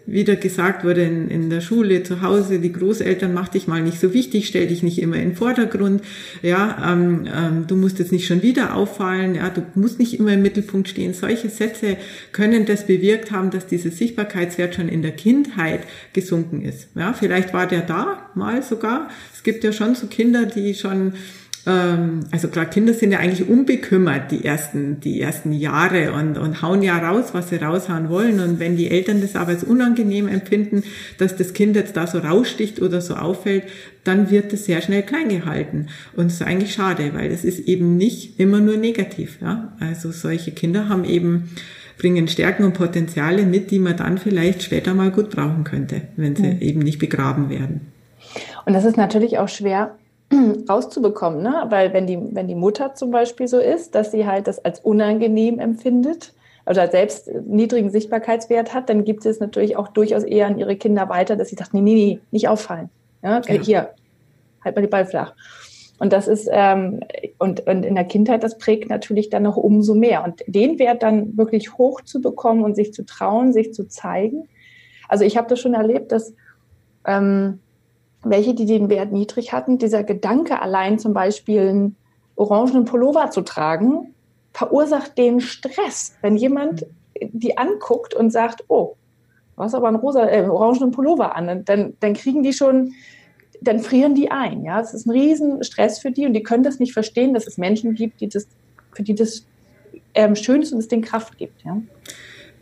wieder 0.07 0.37
gesagt 0.37 0.85
wurde 0.85 1.02
in, 1.02 1.28
in 1.28 1.50
der 1.50 1.61
Schule, 1.61 2.04
zu 2.04 2.23
Hause, 2.23 2.61
die 2.61 2.73
Großeltern 2.73 3.35
mach 3.35 3.49
dich 3.49 3.66
mal 3.66 3.83
nicht 3.83 3.99
so 3.99 4.14
wichtig, 4.14 4.47
stell 4.47 4.69
dich 4.69 4.85
nicht 4.85 5.00
immer 5.00 5.16
in 5.16 5.30
den 5.30 5.37
Vordergrund, 5.37 6.02
ja, 6.42 6.92
ähm, 6.92 7.26
ähm, 7.26 7.64
du 7.66 7.75
musst 7.75 7.99
jetzt 7.99 8.12
nicht 8.12 8.26
schon 8.26 8.42
wieder 8.42 8.75
auffallen, 8.75 9.35
ja, 9.35 9.50
du 9.50 9.62
musst 9.75 9.99
nicht 9.99 10.19
immer 10.19 10.35
im 10.35 10.42
Mittelpunkt 10.42 10.88
stehen. 10.88 11.12
Solche 11.12 11.40
Sätze 11.49 11.97
können 12.31 12.67
das 12.67 12.87
bewirkt 12.87 13.33
haben, 13.33 13.51
dass 13.51 13.67
diese 13.67 13.91
Sichtbarkeits 13.91 14.61
Selbstwert 14.61 14.75
schon 14.75 14.89
in 14.89 15.03
der 15.03 15.13
Kindheit 15.13 15.83
gesunken 16.13 16.63
ist. 16.63 16.89
Ja, 16.95 17.13
vielleicht 17.13 17.53
war 17.53 17.67
der 17.67 17.83
da 17.83 18.31
mal 18.35 18.63
sogar. 18.63 19.11
Es 19.33 19.43
gibt 19.43 19.65
ja 19.65 19.73
schon 19.73 19.95
so 19.95 20.07
Kinder, 20.07 20.47
die 20.47 20.75
schon 20.75 21.15
ähm, 21.67 22.21
also 22.31 22.49
gerade 22.49 22.71
Kinder 22.71 22.95
sind 22.95 23.12
ja 23.12 23.19
eigentlich 23.19 23.49
unbekümmert 23.49 24.31
die 24.31 24.45
ersten, 24.45 25.00
die 25.00 25.21
ersten 25.21 25.52
Jahre 25.52 26.12
und, 26.12 26.38
und 26.38 26.62
hauen 26.62 26.83
ja 26.83 26.97
raus, 26.99 27.31
was 27.33 27.50
sie 27.50 27.57
raushauen 27.57 28.09
wollen. 28.09 28.40
Und 28.40 28.59
wenn 28.59 28.76
die 28.76 28.90
Eltern 28.90 29.21
das 29.21 29.37
aber 29.37 29.50
als 29.50 29.64
unangenehm 29.64 30.29
empfinden, 30.29 30.85
dass 31.19 31.37
das 31.37 31.52
Kind 31.52 31.76
jetzt 31.76 31.97
da 31.97 32.07
so 32.07 32.19
raussticht 32.19 32.81
oder 32.81 33.00
so 33.00 33.14
auffällt, 33.14 33.64
dann 34.05 34.31
wird 34.31 34.52
es 34.52 34.64
sehr 34.64 34.81
schnell 34.81 35.02
klein 35.02 35.29
gehalten. 35.29 35.88
Und 36.17 36.26
das 36.26 36.35
ist 36.35 36.43
eigentlich 36.43 36.73
schade, 36.73 37.11
weil 37.14 37.31
es 37.31 37.45
ist 37.45 37.61
eben 37.61 37.97
nicht 37.97 38.40
immer 38.40 38.61
nur 38.61 38.79
negativ. 38.79 39.38
Ja? 39.43 39.76
Also 39.81 40.12
solche 40.12 40.52
Kinder 40.52 40.88
haben 40.88 41.05
eben 41.05 41.50
bringen 41.99 42.29
Stärken 42.29 42.64
und 42.64 42.73
Potenziale 42.73 43.45
mit, 43.45 43.71
die 43.71 43.79
man 43.79 43.99
dann 43.99 44.17
vielleicht 44.17 44.62
später 44.62 44.95
mal 44.95 45.11
gut 45.11 45.29
brauchen 45.29 45.64
könnte, 45.64 46.02
wenn 46.17 46.35
sie 46.35 46.55
mhm. 46.55 46.61
eben 46.62 46.81
nicht 46.81 46.99
begraben 46.99 47.50
werden. 47.50 47.93
Und 48.64 48.73
das 48.73 48.87
ist 48.87 48.97
natürlich 48.97 49.38
auch 49.38 49.49
schwer 49.49 49.99
rauszubekommen, 50.69 51.43
ne? 51.43 51.67
weil 51.69 51.93
wenn 51.93 52.07
die, 52.07 52.19
wenn 52.35 52.47
die 52.47 52.55
Mutter 52.55 52.95
zum 52.95 53.11
Beispiel 53.11 53.49
so 53.49 53.59
ist, 53.59 53.95
dass 53.95 54.13
sie 54.13 54.27
halt 54.27 54.47
das 54.47 54.65
als 54.65 54.81
unangenehm 54.81 55.59
empfindet 55.59 56.33
oder 56.67 56.89
selbst 56.89 57.29
niedrigen 57.47 57.91
Sichtbarkeitswert 57.91 58.73
hat, 58.75 58.89
dann 58.89 59.05
gibt 59.05 59.27
es 59.27 59.41
natürlich 59.41 59.77
auch 59.77 59.89
durchaus 59.89 60.23
eher 60.23 60.47
an 60.47 60.59
ihre 60.59 60.77
Kinder 60.77 61.09
weiter, 61.09 61.37
dass 61.37 61.49
sie 61.49 61.57
sagt, 61.57 61.75
nee, 61.75 61.81
nee, 61.81 61.95
nee, 61.95 62.21
nicht 62.31 62.49
auffallen. 62.49 62.91
Ja? 63.23 63.41
ja. 63.41 63.55
Hier, 63.55 63.91
halt 64.65 64.77
mal 64.77 64.83
die 64.83 64.89
Ball 64.89 65.07
flach. 65.07 65.35
Und 65.99 66.15
das 66.15 66.29
ist, 66.29 66.49
ähm, 66.51 67.01
und, 67.39 67.67
und 67.67 67.85
in 67.85 67.95
der 67.95 68.05
Kindheit, 68.05 68.43
das 68.43 68.57
prägt 68.57 68.89
natürlich 68.89 69.29
dann 69.29 69.43
noch 69.43 69.59
umso 69.59 69.95
mehr. 69.95 70.25
Und 70.25 70.43
den 70.47 70.79
Wert 70.79 71.03
dann 71.03 71.37
wirklich 71.37 71.77
hoch 71.77 72.01
zu 72.01 72.23
bekommen 72.23 72.65
und 72.65 72.75
sich 72.75 72.95
zu 72.95 73.05
trauen, 73.05 73.53
sich 73.53 73.75
zu 73.75 73.87
zeigen. 73.87 74.49
Also 75.09 75.25
ich 75.25 75.37
habe 75.37 75.49
das 75.49 75.61
schon 75.61 75.75
erlebt, 75.75 76.11
dass 76.11 76.33
ähm, 77.07 77.59
welche, 78.23 78.55
die 78.55 78.67
den 78.67 78.89
Wert 78.89 79.12
niedrig 79.12 79.53
hatten, 79.53 79.79
dieser 79.79 80.05
Gedanke 80.05 80.61
allein 80.61 80.99
zum 80.99 81.15
Beispiel 81.15 81.61
einen 81.61 81.97
orangenen 82.37 82.85
Pullover 82.85 83.31
zu 83.31 83.43
tragen, 83.43 84.15
verursacht 84.53 85.17
den 85.17 85.41
Stress. 85.41 86.15
Wenn 86.21 86.37
jemand 86.37 86.87
die 87.21 87.59
anguckt 87.59 88.15
und 88.15 88.31
sagt, 88.31 88.65
oh, 88.69 88.97
du 89.57 89.62
hast 89.62 89.75
aber 89.75 89.89
einen 89.89 89.97
rosa, 89.97 90.29
äh, 90.29 90.49
orangenen 90.49 90.91
Pullover 90.91 91.37
an, 91.37 91.65
dann, 91.65 91.95
dann 92.00 92.15
kriegen 92.15 92.43
die 92.43 92.53
schon, 92.53 92.93
dann 93.61 93.81
frieren 93.81 94.15
die 94.15 94.31
ein. 94.31 94.65
Ja, 94.65 94.81
es 94.81 94.95
ist 94.95 95.07
ein 95.07 95.11
riesen 95.11 95.62
Stress 95.65 95.99
für 95.99 96.11
die 96.11 96.27
und 96.27 96.35
die 96.35 96.43
können 96.43 96.62
das 96.62 96.79
nicht 96.79 96.93
verstehen, 96.93 97.35
dass 97.35 97.47
es 97.47 97.59
Menschen 97.59 97.95
gibt, 97.95 98.21
die 98.21 98.29
das, 98.29 98.47
für 98.93 99.03
die 99.03 99.15
das 99.15 99.45
ähm, 100.15 100.35
schön 100.35 100.62
ist 100.62 100.73
und 100.73 100.79
es 100.79 100.89
den 100.89 101.03
Kraft 101.03 101.39
gibt. 101.39 101.62
Ja. 101.65 101.81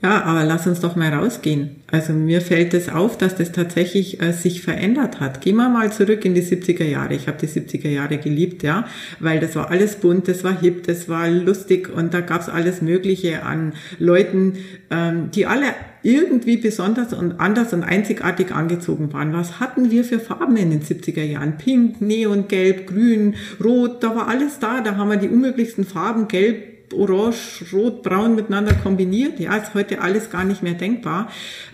Ja, 0.00 0.22
aber 0.22 0.44
lass 0.44 0.64
uns 0.68 0.78
doch 0.78 0.94
mal 0.94 1.12
rausgehen. 1.12 1.82
Also 1.90 2.12
mir 2.12 2.40
fällt 2.40 2.72
es 2.72 2.88
auf, 2.88 3.18
dass 3.18 3.34
das 3.34 3.50
tatsächlich 3.50 4.22
äh, 4.22 4.32
sich 4.32 4.62
verändert 4.62 5.18
hat. 5.18 5.40
Gehen 5.40 5.56
wir 5.56 5.68
mal 5.68 5.90
zurück 5.90 6.24
in 6.24 6.34
die 6.34 6.42
70er 6.42 6.84
Jahre. 6.84 7.14
Ich 7.14 7.26
habe 7.26 7.38
die 7.38 7.48
70er 7.48 7.88
Jahre 7.88 8.18
geliebt, 8.18 8.62
ja, 8.62 8.86
weil 9.18 9.40
das 9.40 9.56
war 9.56 9.72
alles 9.72 9.96
bunt, 9.96 10.28
das 10.28 10.44
war 10.44 10.60
hip, 10.60 10.86
das 10.86 11.08
war 11.08 11.28
lustig 11.28 11.92
und 11.92 12.14
da 12.14 12.20
gab's 12.20 12.48
alles 12.48 12.80
Mögliche 12.80 13.42
an 13.42 13.72
Leuten, 13.98 14.58
ähm, 14.90 15.32
die 15.34 15.46
alle 15.46 15.74
irgendwie 16.04 16.58
besonders 16.58 17.12
und 17.12 17.40
anders 17.40 17.72
und 17.72 17.82
einzigartig 17.82 18.52
angezogen 18.52 19.12
waren. 19.12 19.32
Was 19.32 19.58
hatten 19.58 19.90
wir 19.90 20.04
für 20.04 20.20
Farben 20.20 20.56
in 20.56 20.70
den 20.70 20.82
70er 20.82 21.24
Jahren? 21.24 21.58
Pink, 21.58 22.00
Neon, 22.00 22.46
Gelb, 22.46 22.86
Grün, 22.86 23.34
Rot, 23.62 24.04
da 24.04 24.14
war 24.14 24.28
alles 24.28 24.60
da. 24.60 24.80
Da 24.80 24.96
haben 24.96 25.10
wir 25.10 25.16
die 25.16 25.28
unmöglichsten 25.28 25.84
Farben, 25.84 26.28
Gelb, 26.28 26.77
orange, 26.94 27.64
rot, 27.72 28.02
braun 28.02 28.34
miteinander 28.34 28.74
kombiniert. 28.74 29.40
Ja, 29.40 29.56
ist 29.56 29.74
heute 29.74 30.00
alles 30.00 30.30
gar 30.30 30.44
nicht 30.44 30.62
mehr 30.62 30.74
denkbar. 30.74 31.30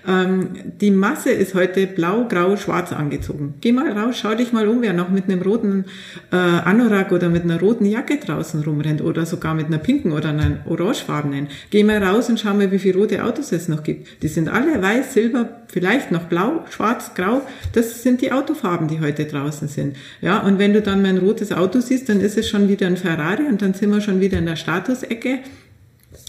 Ähm, 0.07 0.51
die 0.81 0.91
Masse 0.91 1.31
ist 1.31 1.55
heute 1.55 1.87
blau, 1.87 2.27
grau, 2.29 2.57
schwarz 2.57 2.93
angezogen. 2.93 3.55
Geh 3.61 3.73
mal 3.73 3.91
raus, 3.93 4.17
schau 4.21 4.35
dich 4.35 4.53
mal 4.53 4.69
um, 4.69 4.83
wer 4.83 4.93
noch 4.93 5.09
mit 5.09 5.25
einem 5.25 5.43
roten 5.43 5.87
äh, 6.31 6.37
Anorak 6.37 7.13
oder 7.13 7.29
mit 7.29 7.45
einer 7.45 7.61
roten 7.61 7.87
Jacke 7.87 8.19
draußen 8.19 8.63
rumrennt 8.63 9.03
oder 9.03 9.27
sogar 9.27 9.55
mit 9.55 9.67
einer 9.67 9.79
pinken 9.79 10.13
oder 10.13 10.31
einer 10.31 10.59
orangefarbenen. 10.67 11.49
Geh 11.71 11.85
mal 11.85 12.03
raus 12.03 12.29
und 12.29 12.41
schau 12.41 12.55
mal, 12.55 12.71
wie 12.71 12.79
viele 12.79 12.99
rote 12.99 13.25
Autos 13.25 13.53
es 13.53 13.69
noch 13.69 13.83
gibt. 13.83 14.23
Die 14.23 14.29
sind 14.29 14.49
alle 14.49 14.81
weiß, 14.83 15.15
silber, 15.15 15.49
vielleicht 15.69 16.13
noch 16.13 16.25
blau, 16.25 16.65
schwarz, 16.71 17.15
grau. 17.15 17.43
Das 17.73 18.03
sind 18.03 18.21
die 18.21 18.33
Autofarben, 18.33 18.89
die 18.89 19.01
heute 19.01 19.25
draußen 19.25 19.69
sind. 19.69 19.97
Ja, 20.21 20.41
und 20.41 20.59
wenn 20.59 20.73
du 20.73 20.83
dann 20.83 21.03
mein 21.03 21.19
rotes 21.19 21.53
Auto 21.53 21.81
siehst, 21.81 22.09
dann 22.09 22.21
ist 22.21 22.37
es 22.37 22.49
schon 22.49 22.69
wieder 22.69 22.87
ein 22.87 22.97
Ferrari 22.97 23.45
und 23.47 23.63
dann 23.63 23.75
sind 23.75 23.91
wir 23.91 24.01
schon 24.01 24.21
wieder 24.21 24.39
in 24.39 24.47
der 24.47 24.57
Statusecke 25.05 25.41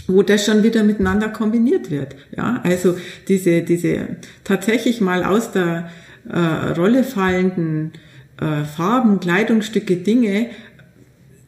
wo 0.07 0.21
das 0.21 0.45
schon 0.45 0.63
wieder 0.63 0.83
miteinander 0.83 1.29
kombiniert 1.29 1.89
wird. 1.89 2.15
Ja, 2.35 2.59
also 2.63 2.95
diese, 3.27 3.61
diese 3.61 4.17
tatsächlich 4.43 5.01
mal 5.01 5.23
aus 5.23 5.51
der 5.51 5.89
äh, 6.29 6.39
Rolle 6.39 7.03
fallenden 7.03 7.93
äh, 8.39 8.65
Farben, 8.65 9.19
Kleidungsstücke, 9.19 9.95
Dinge 9.97 10.49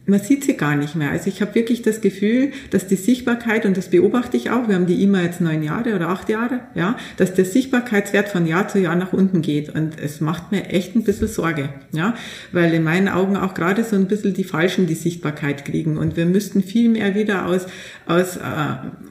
man 0.08 0.22
sieht 0.22 0.46
sie 0.46 0.56
gar 0.56 0.76
nicht 0.76 0.96
mehr. 0.96 1.12
Also 1.12 1.28
ich 1.28 1.42
habe 1.42 1.54
wirklich 1.54 1.82
das 1.82 2.00
Gefühl, 2.00 2.52
dass 2.72 2.88
die 2.88 2.96
Sichtbarkeit, 2.96 3.66
und 3.66 3.76
das 3.76 3.90
beobachte 3.90 4.38
ich 4.38 4.50
auch, 4.50 4.70
wir 4.70 4.76
haben 4.76 4.88
die 4.88 5.04
immer 5.04 5.22
jetzt 5.22 5.42
neun 5.42 5.64
Jahre 5.64 5.96
oder 5.96 6.08
acht 6.08 6.30
Jahre, 6.30 6.62
ja, 6.76 6.96
dass 7.18 7.34
der 7.34 7.44
Sichtbarkeitswert 7.44 8.30
von 8.30 8.48
Jahr 8.48 8.70
zu 8.70 8.80
Jahr 8.80 8.96
nach 8.96 9.12
unten 9.12 9.42
geht. 9.42 9.70
Und 9.70 10.00
es 10.00 10.22
macht 10.22 10.52
mir 10.52 10.70
echt 10.70 10.96
ein 10.96 11.04
bisschen 11.04 11.28
Sorge, 11.28 11.70
ja, 11.92 12.16
weil 12.54 12.74
in 12.74 12.84
meinen 12.84 13.10
Augen 13.10 13.36
auch 13.36 13.54
gerade 13.54 13.84
so 13.84 13.98
ein 13.98 14.08
bisschen 14.08 14.34
die 14.34 14.46
Falschen 14.46 14.88
die 14.88 14.96
Sichtbarkeit 14.96 15.66
kriegen. 15.66 15.98
Und 15.98 16.16
wir 16.16 16.26
müssten 16.26 16.64
viel 16.64 16.88
mehr 16.88 17.14
wieder 17.14 17.46
aus, 17.46 17.66
aus 18.06 18.38
äh, 18.38 18.40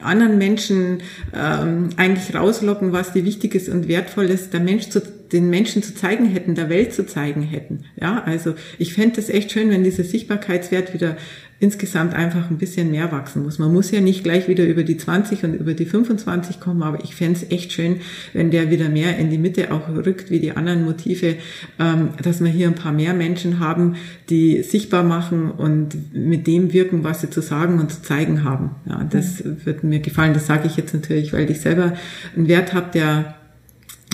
anderen 0.02 0.38
Menschen 0.38 1.02
ähm, 1.34 1.90
eigentlich 1.98 2.34
rauslocken, 2.34 2.92
was 2.92 3.12
die 3.12 3.26
Wichtiges 3.26 3.68
und 3.68 3.86
Wertvolles 3.86 4.48
der 4.48 4.60
Mensch 4.60 4.88
zu 4.88 5.02
den 5.32 5.50
Menschen 5.50 5.82
zu 5.82 5.94
zeigen 5.94 6.26
hätten, 6.26 6.54
der 6.54 6.68
Welt 6.68 6.92
zu 6.92 7.06
zeigen 7.06 7.42
hätten. 7.42 7.84
Ja, 8.00 8.22
also 8.24 8.54
ich 8.78 8.94
fände 8.94 9.20
es 9.20 9.28
echt 9.28 9.52
schön, 9.52 9.70
wenn 9.70 9.84
dieser 9.84 10.04
Sichtbarkeitswert 10.04 10.94
wieder 10.94 11.16
insgesamt 11.58 12.12
einfach 12.14 12.50
ein 12.50 12.58
bisschen 12.58 12.90
mehr 12.90 13.10
wachsen 13.12 13.42
muss. 13.42 13.58
Man 13.58 13.72
muss 13.72 13.90
ja 13.90 14.02
nicht 14.02 14.22
gleich 14.22 14.46
wieder 14.46 14.64
über 14.64 14.82
die 14.82 14.98
20 14.98 15.42
und 15.44 15.54
über 15.54 15.72
die 15.72 15.86
25 15.86 16.60
kommen, 16.60 16.82
aber 16.82 17.02
ich 17.02 17.14
fände 17.14 17.40
es 17.40 17.50
echt 17.50 17.72
schön, 17.72 18.00
wenn 18.34 18.50
der 18.50 18.70
wieder 18.70 18.90
mehr 18.90 19.16
in 19.16 19.30
die 19.30 19.38
Mitte 19.38 19.72
auch 19.72 19.88
rückt, 19.88 20.30
wie 20.30 20.38
die 20.38 20.52
anderen 20.52 20.84
Motive, 20.84 21.36
ähm, 21.78 22.10
dass 22.22 22.44
wir 22.44 22.50
hier 22.50 22.66
ein 22.66 22.74
paar 22.74 22.92
mehr 22.92 23.14
Menschen 23.14 23.58
haben, 23.58 23.96
die 24.28 24.62
sichtbar 24.62 25.02
machen 25.02 25.50
und 25.50 26.14
mit 26.14 26.46
dem 26.46 26.74
wirken, 26.74 27.04
was 27.04 27.22
sie 27.22 27.30
zu 27.30 27.40
sagen 27.40 27.80
und 27.80 27.90
zu 27.90 28.02
zeigen 28.02 28.44
haben. 28.44 28.72
Ja, 28.86 29.04
das 29.04 29.42
mhm. 29.42 29.64
wird 29.64 29.82
mir 29.82 30.00
gefallen. 30.00 30.34
Das 30.34 30.46
sage 30.46 30.66
ich 30.66 30.76
jetzt 30.76 30.92
natürlich, 30.92 31.32
weil 31.32 31.50
ich 31.50 31.60
selber 31.60 31.94
einen 32.36 32.48
Wert 32.48 32.74
habe, 32.74 32.90
der 32.92 33.35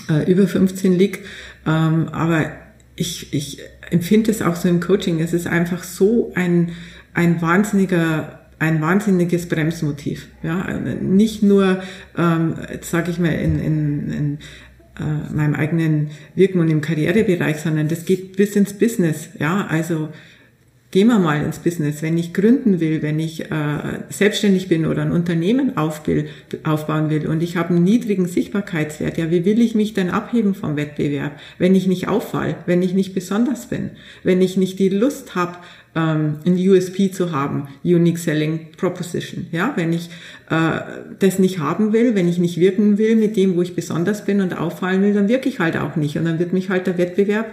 äh, 0.09 0.31
über 0.31 0.47
15 0.47 0.93
liegt. 0.93 1.27
Ähm, 1.67 2.09
aber 2.09 2.53
ich, 2.97 3.33
ich 3.33 3.61
empfinde 3.91 4.31
es 4.31 4.43
auch 4.43 4.57
so 4.57 4.69
im 4.69 4.81
Coaching. 4.81 5.21
Es 5.21 5.33
ist 5.33 5.47
einfach 5.47 5.83
so 5.85 6.33
ein, 6.35 6.73
ein 7.15 7.41
wahnsinniger 7.43 8.39
ein 8.63 8.81
wahnsinniges 8.81 9.49
Bremsmotiv. 9.49 10.29
Ja, 10.45 10.79
nicht 10.79 11.43
nur, 11.43 11.83
ähm, 12.17 12.55
sage 12.81 13.11
ich 13.11 13.19
mal, 13.19 13.33
in, 13.33 13.59
in, 13.59 14.11
in 14.13 14.39
äh, 15.01 15.35
meinem 15.35 15.55
eigenen 15.55 16.11
Wirken 16.37 16.61
und 16.61 16.69
im 16.69 16.81
Karrierebereich, 16.81 17.57
sondern 17.57 17.89
das 17.89 18.05
geht 18.05 18.37
bis 18.37 18.55
ins 18.55 18.75
Business. 18.75 19.31
Ja, 19.41 19.67
also 19.67 20.11
gehen 20.93 21.09
wir 21.09 21.19
mal 21.19 21.43
ins 21.43 21.59
Business. 21.59 22.03
Wenn 22.03 22.19
ich 22.19 22.33
gründen 22.33 22.79
will, 22.79 23.03
wenn 23.03 23.19
ich 23.19 23.51
äh, 23.51 24.01
selbstständig 24.11 24.69
bin 24.69 24.87
oder 24.87 25.03
ein 25.03 25.11
Unternehmen 25.11 25.77
aufbild, 25.77 26.29
aufbauen 26.63 27.11
will 27.11 27.27
und 27.27 27.43
ich 27.43 27.57
habe 27.57 27.71
einen 27.71 27.83
niedrigen 27.83 28.29
Sichtbarkeitswert, 28.29 29.19
ja, 29.19 29.31
wie 29.31 29.45
will 29.45 29.61
ich 29.61 29.75
mich 29.75 29.95
denn 29.95 30.11
abheben 30.11 30.55
vom 30.55 30.77
Wettbewerb, 30.77 31.33
wenn 31.59 31.75
ich 31.75 31.87
nicht 31.87 32.09
auffall, 32.09 32.57
wenn 32.67 32.83
ich 32.83 32.93
nicht 32.93 33.15
besonders 33.15 33.67
bin, 33.67 33.91
wenn 34.23 34.43
ich 34.43 34.57
nicht 34.59 34.79
die 34.79 34.91
Lust 34.91 35.35
habe, 35.35 35.57
ähm, 35.95 36.37
ein 36.47 36.55
USP 36.55 37.11
zu 37.11 37.33
haben, 37.33 37.69
Unique 37.85 38.19
Selling 38.19 38.69
Proposition. 38.77 39.47
Ja, 39.53 39.73
wenn 39.77 39.93
ich 39.93 40.09
äh, 40.49 40.81
das 41.19 41.39
nicht 41.39 41.59
haben 41.59 41.93
will, 41.93 42.15
wenn 42.15 42.29
ich 42.29 42.39
nicht 42.39 42.59
wirken 42.59 42.99
will 42.99 43.17
mit 43.17 43.37
dem, 43.37 43.57
wo 43.57 43.63
ich 43.63 43.75
besonders 43.75 44.25
bin 44.25 44.41
und 44.41 44.57
auffallen 44.57 45.03
will, 45.03 45.15
dann 45.15 45.29
wirke 45.29 45.49
ich 45.49 45.59
halt 45.59 45.77
auch 45.77 45.97
nicht 45.97 46.17
und 46.17 46.25
dann 46.25 46.39
wird 46.39 46.53
mich 46.53 46.71
halt 46.71 46.87
der 46.87 46.99
Wettbewerb, 46.99 47.47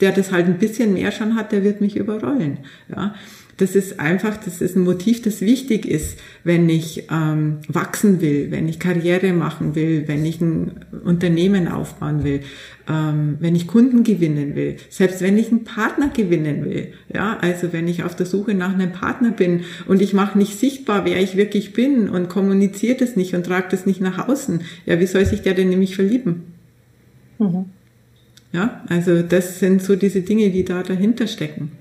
der 0.00 0.12
das 0.12 0.32
halt 0.32 0.46
ein 0.46 0.58
bisschen 0.58 0.92
mehr 0.92 1.10
schon 1.10 1.36
hat, 1.36 1.52
der 1.52 1.64
wird 1.64 1.80
mich 1.80 1.96
überrollen. 1.96 2.58
Ja, 2.88 3.14
das 3.58 3.74
ist 3.74 3.98
einfach, 4.00 4.36
das 4.36 4.60
ist 4.60 4.76
ein 4.76 4.82
Motiv, 4.82 5.22
das 5.22 5.40
wichtig 5.40 5.86
ist, 5.86 6.18
wenn 6.44 6.68
ich 6.68 7.06
ähm, 7.10 7.58
wachsen 7.68 8.20
will, 8.20 8.50
wenn 8.50 8.68
ich 8.68 8.78
Karriere 8.78 9.32
machen 9.32 9.74
will, 9.74 10.06
wenn 10.06 10.26
ich 10.26 10.40
ein 10.42 10.84
Unternehmen 11.04 11.66
aufbauen 11.66 12.22
will, 12.22 12.40
ähm, 12.86 13.36
wenn 13.40 13.54
ich 13.56 13.66
Kunden 13.66 14.04
gewinnen 14.04 14.54
will, 14.54 14.76
selbst 14.90 15.22
wenn 15.22 15.38
ich 15.38 15.48
einen 15.48 15.64
Partner 15.64 16.10
gewinnen 16.10 16.66
will. 16.66 16.92
Ja, 17.12 17.38
also 17.40 17.72
wenn 17.72 17.88
ich 17.88 18.04
auf 18.04 18.14
der 18.14 18.26
Suche 18.26 18.52
nach 18.52 18.74
einem 18.74 18.92
Partner 18.92 19.30
bin 19.30 19.62
und 19.86 20.02
ich 20.02 20.12
mache 20.12 20.36
nicht 20.36 20.58
sichtbar, 20.58 21.06
wer 21.06 21.20
ich 21.22 21.36
wirklich 21.36 21.72
bin 21.72 22.10
und 22.10 22.28
kommuniziere 22.28 22.98
das 22.98 23.16
nicht 23.16 23.34
und 23.34 23.46
trage 23.46 23.68
das 23.70 23.86
nicht 23.86 24.02
nach 24.02 24.28
außen, 24.28 24.60
ja, 24.84 25.00
wie 25.00 25.06
soll 25.06 25.24
sich 25.24 25.40
der 25.40 25.54
denn 25.54 25.70
nämlich 25.70 25.96
verlieben? 25.96 26.42
Mhm. 27.38 27.66
Ja, 28.52 28.82
also 28.88 29.22
das 29.22 29.60
sind 29.60 29.82
so 29.82 29.96
diese 29.96 30.20
Dinge, 30.20 30.50
die 30.50 30.64
da 30.64 30.82
dahinter 30.82 31.26
stecken. 31.26 31.72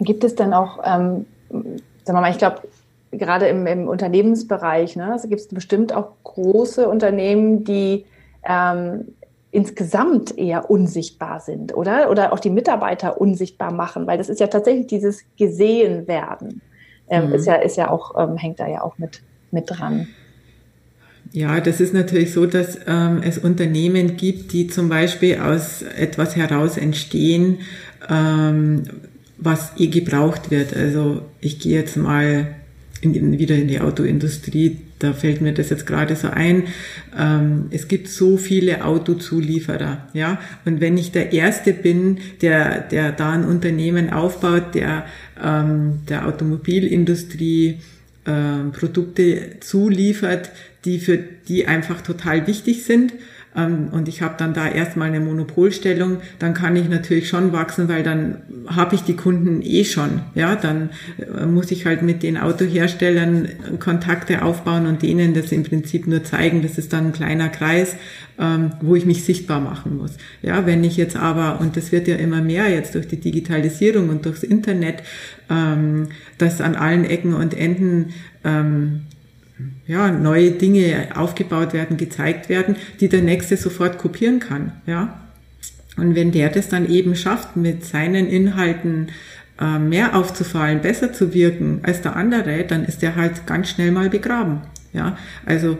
Gibt 0.00 0.24
es 0.24 0.34
denn 0.34 0.52
auch, 0.52 0.78
ähm, 0.84 1.26
sagen 1.50 1.76
wir 2.04 2.20
mal, 2.20 2.30
ich 2.30 2.38
glaube, 2.38 2.62
gerade 3.10 3.46
im, 3.48 3.66
im 3.66 3.88
Unternehmensbereich, 3.88 4.96
ne, 4.96 5.12
also 5.12 5.28
gibt 5.28 5.40
es 5.40 5.48
bestimmt 5.48 5.92
auch 5.92 6.12
große 6.24 6.88
Unternehmen, 6.88 7.64
die 7.64 8.04
ähm, 8.44 9.06
insgesamt 9.50 10.36
eher 10.36 10.70
unsichtbar 10.70 11.40
sind, 11.40 11.74
oder? 11.74 12.10
Oder 12.10 12.32
auch 12.32 12.38
die 12.38 12.50
Mitarbeiter 12.50 13.20
unsichtbar 13.20 13.72
machen, 13.72 14.06
weil 14.06 14.18
das 14.18 14.28
ist 14.28 14.40
ja 14.40 14.46
tatsächlich 14.46 14.86
dieses 14.86 15.24
gesehen 15.36 16.06
werden. 16.06 16.60
Ähm, 17.08 17.28
mhm. 17.28 17.34
ist 17.34 17.46
ja, 17.46 17.54
ist 17.54 17.76
ja 17.76 17.90
auch, 17.90 18.14
ähm, 18.18 18.36
hängt 18.36 18.60
da 18.60 18.66
ja 18.66 18.82
auch 18.82 18.98
mit, 18.98 19.22
mit 19.50 19.64
dran. 19.70 20.08
Ja, 21.32 21.60
das 21.60 21.80
ist 21.80 21.92
natürlich 21.92 22.32
so, 22.32 22.46
dass 22.46 22.78
ähm, 22.86 23.20
es 23.22 23.38
Unternehmen 23.38 24.16
gibt, 24.16 24.52
die 24.52 24.66
zum 24.66 24.88
Beispiel 24.88 25.38
aus 25.40 25.82
etwas 25.82 26.36
heraus 26.36 26.76
entstehen, 26.76 27.58
ähm, 28.08 28.84
was 29.38 29.72
eh 29.78 29.86
gebraucht 29.86 30.50
wird. 30.50 30.76
Also 30.76 31.22
ich 31.40 31.58
gehe 31.60 31.78
jetzt 31.78 31.96
mal 31.96 32.56
in, 33.00 33.38
wieder 33.38 33.54
in 33.54 33.68
die 33.68 33.80
Autoindustrie, 33.80 34.78
da 34.98 35.12
fällt 35.12 35.40
mir 35.40 35.52
das 35.52 35.70
jetzt 35.70 35.86
gerade 35.86 36.16
so 36.16 36.28
ein. 36.28 36.64
Ähm, 37.16 37.66
es 37.70 37.86
gibt 37.86 38.08
so 38.08 38.36
viele 38.36 38.84
Autozulieferer, 38.84 40.08
ja. 40.12 40.40
Und 40.64 40.80
wenn 40.80 40.96
ich 40.98 41.12
der 41.12 41.32
Erste 41.32 41.72
bin, 41.72 42.18
der, 42.42 42.80
der 42.80 43.12
da 43.12 43.32
ein 43.32 43.44
Unternehmen 43.44 44.10
aufbaut, 44.10 44.74
der 44.74 45.06
ähm, 45.42 46.00
der 46.08 46.26
Automobilindustrie 46.26 47.78
äh, 48.24 48.70
Produkte 48.72 49.60
zuliefert, 49.60 50.50
die 50.84 50.98
für 50.98 51.18
die 51.18 51.66
einfach 51.66 52.00
total 52.00 52.46
wichtig 52.48 52.84
sind, 52.84 53.12
ähm, 53.12 53.18
und 53.66 54.08
ich 54.08 54.22
habe 54.22 54.34
dann 54.38 54.54
da 54.54 54.68
erstmal 54.68 55.08
eine 55.08 55.20
Monopolstellung, 55.20 56.18
dann 56.38 56.54
kann 56.54 56.76
ich 56.76 56.88
natürlich 56.88 57.28
schon 57.28 57.52
wachsen, 57.52 57.88
weil 57.88 58.02
dann 58.02 58.42
habe 58.66 58.94
ich 58.94 59.02
die 59.02 59.16
Kunden 59.16 59.62
eh 59.62 59.84
schon. 59.84 60.20
Ja, 60.34 60.56
dann 60.56 60.90
äh, 61.18 61.46
muss 61.46 61.70
ich 61.70 61.86
halt 61.86 62.02
mit 62.02 62.22
den 62.22 62.36
Autoherstellern 62.36 63.48
Kontakte 63.80 64.42
aufbauen 64.42 64.86
und 64.86 65.02
denen 65.02 65.34
das 65.34 65.52
im 65.52 65.64
Prinzip 65.64 66.06
nur 66.06 66.24
zeigen. 66.24 66.62
Das 66.62 66.78
ist 66.78 66.92
dann 66.92 67.06
ein 67.06 67.12
kleiner 67.12 67.48
Kreis, 67.48 67.96
ähm, 68.38 68.72
wo 68.80 68.94
ich 68.94 69.06
mich 69.06 69.24
sichtbar 69.24 69.60
machen 69.60 69.96
muss. 69.96 70.12
Ja, 70.42 70.66
wenn 70.66 70.84
ich 70.84 70.96
jetzt 70.96 71.16
aber, 71.16 71.60
und 71.60 71.76
das 71.76 71.90
wird 71.92 72.08
ja 72.08 72.16
immer 72.16 72.42
mehr 72.42 72.68
jetzt 72.68 72.94
durch 72.94 73.08
die 73.08 73.20
Digitalisierung 73.20 74.08
und 74.08 74.24
durchs 74.26 74.42
Internet, 74.42 75.02
ähm, 75.50 76.08
das 76.38 76.60
an 76.60 76.76
allen 76.76 77.04
Ecken 77.04 77.34
und 77.34 77.54
Enden 77.54 78.12
ja, 79.86 80.10
neue 80.10 80.52
Dinge 80.52 81.08
aufgebaut 81.14 81.72
werden, 81.72 81.96
gezeigt 81.96 82.48
werden, 82.48 82.76
die 83.00 83.08
der 83.08 83.22
Nächste 83.22 83.56
sofort 83.56 83.98
kopieren 83.98 84.40
kann. 84.40 84.72
Ja. 84.86 85.20
Und 85.96 86.14
wenn 86.14 86.30
der 86.30 86.48
das 86.50 86.68
dann 86.68 86.88
eben 86.88 87.16
schafft, 87.16 87.56
mit 87.56 87.84
seinen 87.84 88.28
Inhalten 88.28 89.08
äh, 89.60 89.78
mehr 89.78 90.14
aufzufallen, 90.14 90.80
besser 90.80 91.12
zu 91.12 91.34
wirken 91.34 91.80
als 91.82 92.02
der 92.02 92.14
andere, 92.14 92.64
dann 92.64 92.84
ist 92.84 93.02
der 93.02 93.16
halt 93.16 93.46
ganz 93.46 93.70
schnell 93.70 93.90
mal 93.90 94.08
begraben. 94.08 94.62
Ja, 94.92 95.18
also 95.44 95.78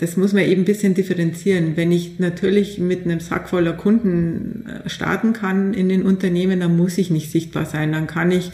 das 0.00 0.16
muss 0.16 0.32
man 0.32 0.44
eben 0.44 0.62
ein 0.62 0.66
bisschen 0.66 0.94
differenzieren. 0.94 1.76
Wenn 1.76 1.92
ich 1.92 2.18
natürlich 2.18 2.78
mit 2.78 3.04
einem 3.04 3.20
Sack 3.20 3.48
voller 3.48 3.74
Kunden 3.74 4.64
äh, 4.66 4.88
starten 4.88 5.32
kann 5.32 5.74
in 5.74 5.88
den 5.88 6.02
Unternehmen, 6.02 6.60
dann 6.60 6.76
muss 6.76 6.98
ich 6.98 7.10
nicht 7.10 7.30
sichtbar 7.30 7.66
sein. 7.66 7.92
Dann 7.92 8.06
kann 8.06 8.30
ich 8.30 8.50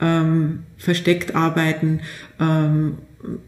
ähm, 0.00 0.60
versteckt 0.76 1.34
arbeiten 1.34 2.00
ähm, 2.40 2.98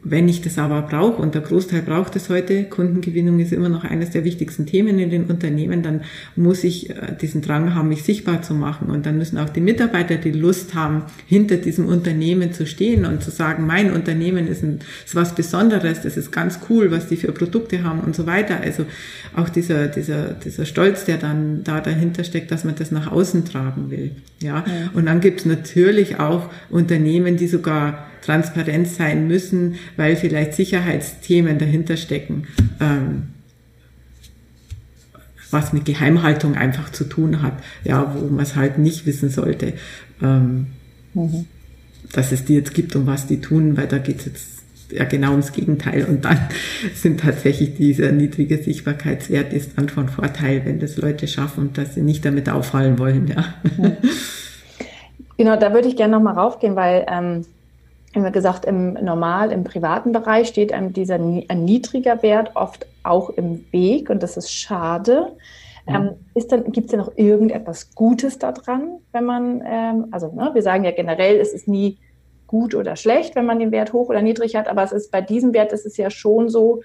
wenn 0.03 0.29
ich 0.29 0.41
das 0.41 0.59
aber 0.59 0.83
brauche, 0.83 1.21
und 1.21 1.35
der 1.35 1.43
Großteil 1.43 1.83
braucht 1.83 2.17
es 2.17 2.31
heute, 2.31 2.65
Kundengewinnung 2.65 3.41
ist 3.41 3.53
immer 3.53 3.69
noch 3.69 3.85
eines 3.85 4.11
der 4.11 4.25
wichtigsten 4.25 4.65
Themen 4.65 4.99
in 4.99 5.11
den 5.11 5.25
Unternehmen, 5.25 5.83
dann 5.83 6.03
muss 6.35 6.65
ich 6.65 6.91
äh, 6.91 7.15
diesen 7.21 7.43
Drang 7.43 7.75
haben, 7.75 7.89
mich 7.89 8.03
sichtbar 8.03 8.43
zu 8.43 8.55
machen. 8.55 8.89
Und 8.89 9.05
dann 9.05 9.19
müssen 9.19 9.39
auch 9.39 9.51
die 9.51 9.61
Mitarbeiter 9.61 10.17
die 10.17 10.33
Lust 10.33 10.75
haben, 10.75 11.03
hinter 11.27 11.57
diesem 11.57 11.87
Unternehmen 11.87 12.53
zu 12.53 12.67
stehen 12.67 13.05
und 13.05 13.23
zu 13.23 13.31
sagen, 13.31 13.67
mein 13.67 13.93
Unternehmen 13.93 14.49
ist, 14.49 14.63
ein, 14.63 14.81
ist 15.05 15.15
was 15.15 15.35
Besonderes, 15.35 16.01
das 16.03 16.17
ist 16.17 16.33
ganz 16.33 16.61
cool, 16.71 16.91
was 16.91 17.09
die 17.09 17.17
für 17.17 17.33
Produkte 17.33 17.83
haben 17.83 18.01
und 18.01 18.17
so 18.17 18.27
weiter. 18.27 18.61
Also 18.63 18.87
auch 19.35 19.51
dieser, 19.51 19.89
dieser, 19.89 20.33
dieser 20.33 20.65
Stolz, 20.65 21.05
der 21.05 21.19
dann 21.19 21.65
da 21.65 21.81
dahinter 21.81 22.25
steckt, 22.25 22.51
dass 22.51 22.65
man 22.65 22.77
das 22.77 22.91
nach 22.91 23.13
außen 23.13 23.45
tragen 23.45 23.91
will. 23.91 24.13
Ja. 24.41 24.65
ja. 24.67 24.91
Und 24.95 25.07
dann 25.07 25.21
gibt 25.21 25.41
es 25.41 25.47
natürlich 25.47 26.19
auch 26.19 26.51
Unternehmen, 26.71 27.37
die 27.37 27.47
sogar 27.47 28.07
transparent 28.27 28.89
sein 28.89 29.29
müssen, 29.29 29.77
weil 29.97 30.17
vielleicht 30.17 30.55
Sicherheitsthemen 30.55 31.59
dahinter 31.59 31.97
stecken, 31.97 32.49
ähm, 32.81 33.29
was 35.51 35.73
mit 35.73 35.85
Geheimhaltung 35.85 36.57
einfach 36.57 36.91
zu 36.91 37.05
tun 37.05 37.41
hat, 37.41 37.55
ja, 37.85 38.15
wo 38.15 38.27
man 38.27 38.43
es 38.43 38.57
halt 38.57 38.79
nicht 38.79 39.07
wissen 39.07 39.31
sollte, 39.31 39.75
ähm, 40.21 40.67
mhm. 41.15 41.47
dass 42.13 42.33
es 42.33 42.45
die 42.45 42.55
jetzt 42.55 42.75
gibt 42.75 42.97
und 42.97 43.07
was 43.07 43.29
die 43.29 43.41
tun, 43.41 43.77
weil 43.77 43.87
da 43.87 43.99
geht 43.99 44.19
es 44.19 44.27
jetzt 44.27 44.57
ja 44.91 45.05
genau 45.05 45.31
ums 45.31 45.53
Gegenteil. 45.53 46.05
Und 46.05 46.25
dann 46.25 46.39
sind 46.95 47.21
tatsächlich 47.21 47.77
dieser 47.77 48.11
niedrige 48.11 48.59
Sichtbarkeitswert 48.59 49.53
ist 49.53 49.79
dann 49.79 49.89
von 49.89 50.09
Vorteil, 50.09 50.65
wenn 50.65 50.81
das 50.81 50.97
Leute 50.97 51.29
schaffen 51.29 51.69
und 51.69 51.79
dass 51.79 51.95
sie 51.95 52.03
nicht 52.03 52.25
damit 52.25 52.49
auffallen 52.49 52.99
wollen. 52.99 53.29
Ja. 53.29 53.55
Genau, 55.39 55.55
da 55.57 55.75
würde 55.75 55.87
ich 55.87 55.97
gerne 55.97 56.15
nochmal 56.15 56.33
raufgehen, 56.33 56.77
weil 56.77 57.05
ähm, 57.11 57.45
wie 58.25 58.33
gesagt, 58.33 58.65
im 58.65 58.95
normal, 58.95 59.53
im 59.53 59.65
privaten 59.65 60.13
Bereich 60.13 60.49
steht 60.49 60.73
einem 60.73 60.93
dieser 60.93 61.17
ein 61.17 61.65
niedriger 61.65 62.23
Wert 62.23 62.53
oft 62.55 62.87
auch 63.03 63.31
im 63.31 63.65
Weg 63.73 64.11
und 64.11 64.23
das 64.23 64.37
ist 64.37 64.53
schade. 64.53 65.33
Ja. 65.89 66.01
Ähm, 66.01 66.11
ist 66.35 66.51
dann, 66.51 66.65
gibt 66.73 66.87
es 66.87 66.91
denn 66.91 67.01
noch 67.01 67.13
irgendetwas 67.17 67.95
Gutes 67.95 68.39
daran, 68.39 68.99
wenn 69.13 69.25
man, 69.25 69.63
ähm, 69.65 70.07
also 70.11 70.33
ne, 70.33 70.51
wir 70.53 70.63
sagen 70.63 70.85
ja 70.85 70.91
generell, 70.91 71.39
es 71.39 71.53
ist 71.53 71.69
nie 71.69 71.99
gut 72.47 72.75
oder 72.75 72.97
schlecht, 72.97 73.37
wenn 73.37 73.47
man 73.47 73.59
den 73.59 73.71
Wert 73.71 73.93
hoch 73.93 74.09
oder 74.09 74.23
niedrig 74.23 74.57
hat, 74.57 74.69
aber 74.69 74.83
es 74.83 74.93
ist 74.93 75.11
bei 75.11 75.21
diesem 75.21 75.53
Wert 75.55 75.73
ist 75.73 75.87
es 75.87 75.97
ja 75.97 76.11
schon 76.11 76.49
so, 76.49 76.83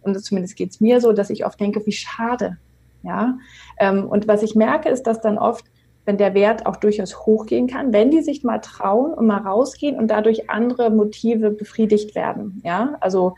und 0.00 0.18
zumindest 0.22 0.56
geht 0.56 0.70
es 0.70 0.80
mir 0.80 1.00
so, 1.00 1.12
dass 1.12 1.28
ich 1.28 1.44
oft 1.44 1.60
denke, 1.60 1.84
wie 1.84 1.92
schade. 1.92 2.56
Ja. 3.02 3.38
Ähm, 3.78 4.06
und 4.06 4.28
was 4.28 4.42
ich 4.42 4.54
merke, 4.54 4.88
ist, 4.88 5.04
dass 5.04 5.20
dann 5.20 5.38
oft 5.38 5.64
wenn 6.08 6.16
der 6.16 6.32
Wert 6.32 6.64
auch 6.64 6.76
durchaus 6.76 7.26
hochgehen 7.26 7.66
kann, 7.66 7.92
wenn 7.92 8.10
die 8.10 8.22
sich 8.22 8.42
mal 8.42 8.60
trauen 8.60 9.12
und 9.12 9.26
mal 9.26 9.42
rausgehen 9.42 9.98
und 9.98 10.08
dadurch 10.08 10.48
andere 10.48 10.88
Motive 10.88 11.50
befriedigt 11.50 12.14
werden. 12.14 12.62
Ja, 12.64 12.96
also 13.00 13.34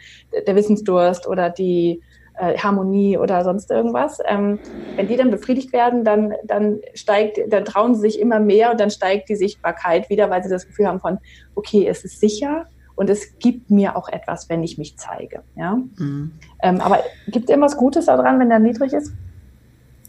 der 0.46 0.54
Wissensdurst 0.54 1.26
oder 1.26 1.50
die 1.50 2.00
äh, 2.38 2.56
Harmonie 2.56 3.18
oder 3.18 3.42
sonst 3.42 3.72
irgendwas. 3.72 4.20
Ähm, 4.24 4.60
wenn 4.94 5.08
die 5.08 5.16
dann 5.16 5.32
befriedigt 5.32 5.72
werden, 5.72 6.04
dann, 6.04 6.32
dann 6.44 6.78
steigt, 6.94 7.40
dann 7.48 7.64
trauen 7.64 7.96
sie 7.96 8.02
sich 8.02 8.20
immer 8.20 8.38
mehr 8.38 8.70
und 8.70 8.78
dann 8.78 8.90
steigt 8.90 9.28
die 9.30 9.36
Sichtbarkeit 9.36 10.08
wieder, 10.08 10.30
weil 10.30 10.44
sie 10.44 10.48
das 10.48 10.68
Gefühl 10.68 10.86
haben 10.86 11.00
von, 11.00 11.18
okay, 11.56 11.88
es 11.88 12.04
ist 12.04 12.20
sicher 12.20 12.66
und 12.94 13.10
es 13.10 13.36
gibt 13.40 13.72
mir 13.72 13.96
auch 13.96 14.08
etwas, 14.08 14.48
wenn 14.48 14.62
ich 14.62 14.78
mich 14.78 14.96
zeige. 14.96 15.42
Ja? 15.56 15.74
Mhm. 15.98 16.30
Ähm, 16.62 16.80
aber 16.80 17.00
gibt 17.26 17.46
es 17.46 17.50
irgendwas 17.50 17.76
Gutes 17.76 18.06
daran, 18.06 18.38
wenn 18.38 18.48
der 18.48 18.60
niedrig 18.60 18.92
ist? 18.92 19.12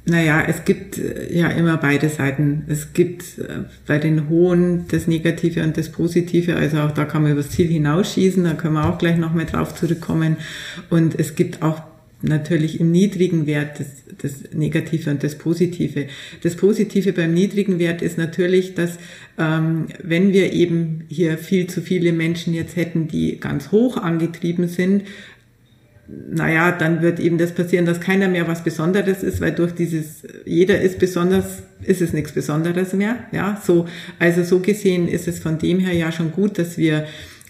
Naja, 0.05 0.43
es 0.47 0.65
gibt 0.65 0.97
äh, 0.97 1.31
ja 1.31 1.49
immer 1.49 1.77
beide 1.77 2.09
Seiten. 2.09 2.63
Es 2.67 2.93
gibt 2.93 3.37
äh, 3.37 3.65
bei 3.85 3.99
den 3.99 4.29
Hohen 4.29 4.85
das 4.89 5.07
Negative 5.07 5.63
und 5.63 5.77
das 5.77 5.89
Positive. 5.89 6.55
Also 6.55 6.79
auch 6.79 6.91
da 6.91 7.05
kann 7.05 7.21
man 7.21 7.33
übers 7.33 7.51
Ziel 7.51 7.67
hinausschießen. 7.67 8.43
Da 8.43 8.53
können 8.53 8.73
wir 8.73 8.89
auch 8.89 8.97
gleich 8.97 9.17
noch 9.17 9.33
mal 9.33 9.45
drauf 9.45 9.75
zurückkommen. 9.75 10.37
Und 10.89 11.19
es 11.19 11.35
gibt 11.35 11.61
auch 11.61 11.83
natürlich 12.23 12.79
im 12.79 12.91
niedrigen 12.91 13.45
Wert 13.45 13.79
das, 13.79 13.87
das 14.17 14.53
Negative 14.53 15.09
und 15.09 15.23
das 15.23 15.37
Positive. 15.37 16.07
Das 16.41 16.55
Positive 16.55 17.13
beim 17.13 17.33
niedrigen 17.33 17.79
Wert 17.79 18.01
ist 18.01 18.17
natürlich, 18.17 18.73
dass 18.73 18.97
ähm, 19.37 19.87
wenn 20.01 20.33
wir 20.33 20.51
eben 20.53 21.03
hier 21.09 21.37
viel 21.37 21.67
zu 21.67 21.81
viele 21.81 22.11
Menschen 22.11 22.53
jetzt 22.53 22.75
hätten, 22.75 23.07
die 23.07 23.39
ganz 23.39 23.71
hoch 23.71 23.97
angetrieben 23.97 24.67
sind, 24.67 25.03
naja, 26.29 26.71
dann 26.71 27.01
wird 27.01 27.19
eben 27.19 27.37
das 27.37 27.51
passieren, 27.51 27.85
dass 27.85 27.99
keiner 27.99 28.27
mehr 28.27 28.47
was 28.47 28.63
Besonderes 28.63 29.23
ist, 29.23 29.41
weil 29.41 29.51
durch 29.51 29.73
dieses, 29.73 30.23
jeder 30.45 30.81
ist 30.81 30.99
besonders, 30.99 31.63
ist 31.83 32.01
es 32.01 32.13
nichts 32.13 32.31
Besonderes 32.31 32.93
mehr. 32.93 33.17
Ja, 33.31 33.61
so, 33.63 33.87
also 34.19 34.43
so 34.43 34.59
gesehen 34.59 35.07
ist 35.07 35.27
es 35.27 35.39
von 35.39 35.57
dem 35.57 35.79
her 35.79 35.93
ja 35.93 36.11
schon 36.11 36.31
gut, 36.31 36.57
dass 36.57 36.77
wir 36.77 37.05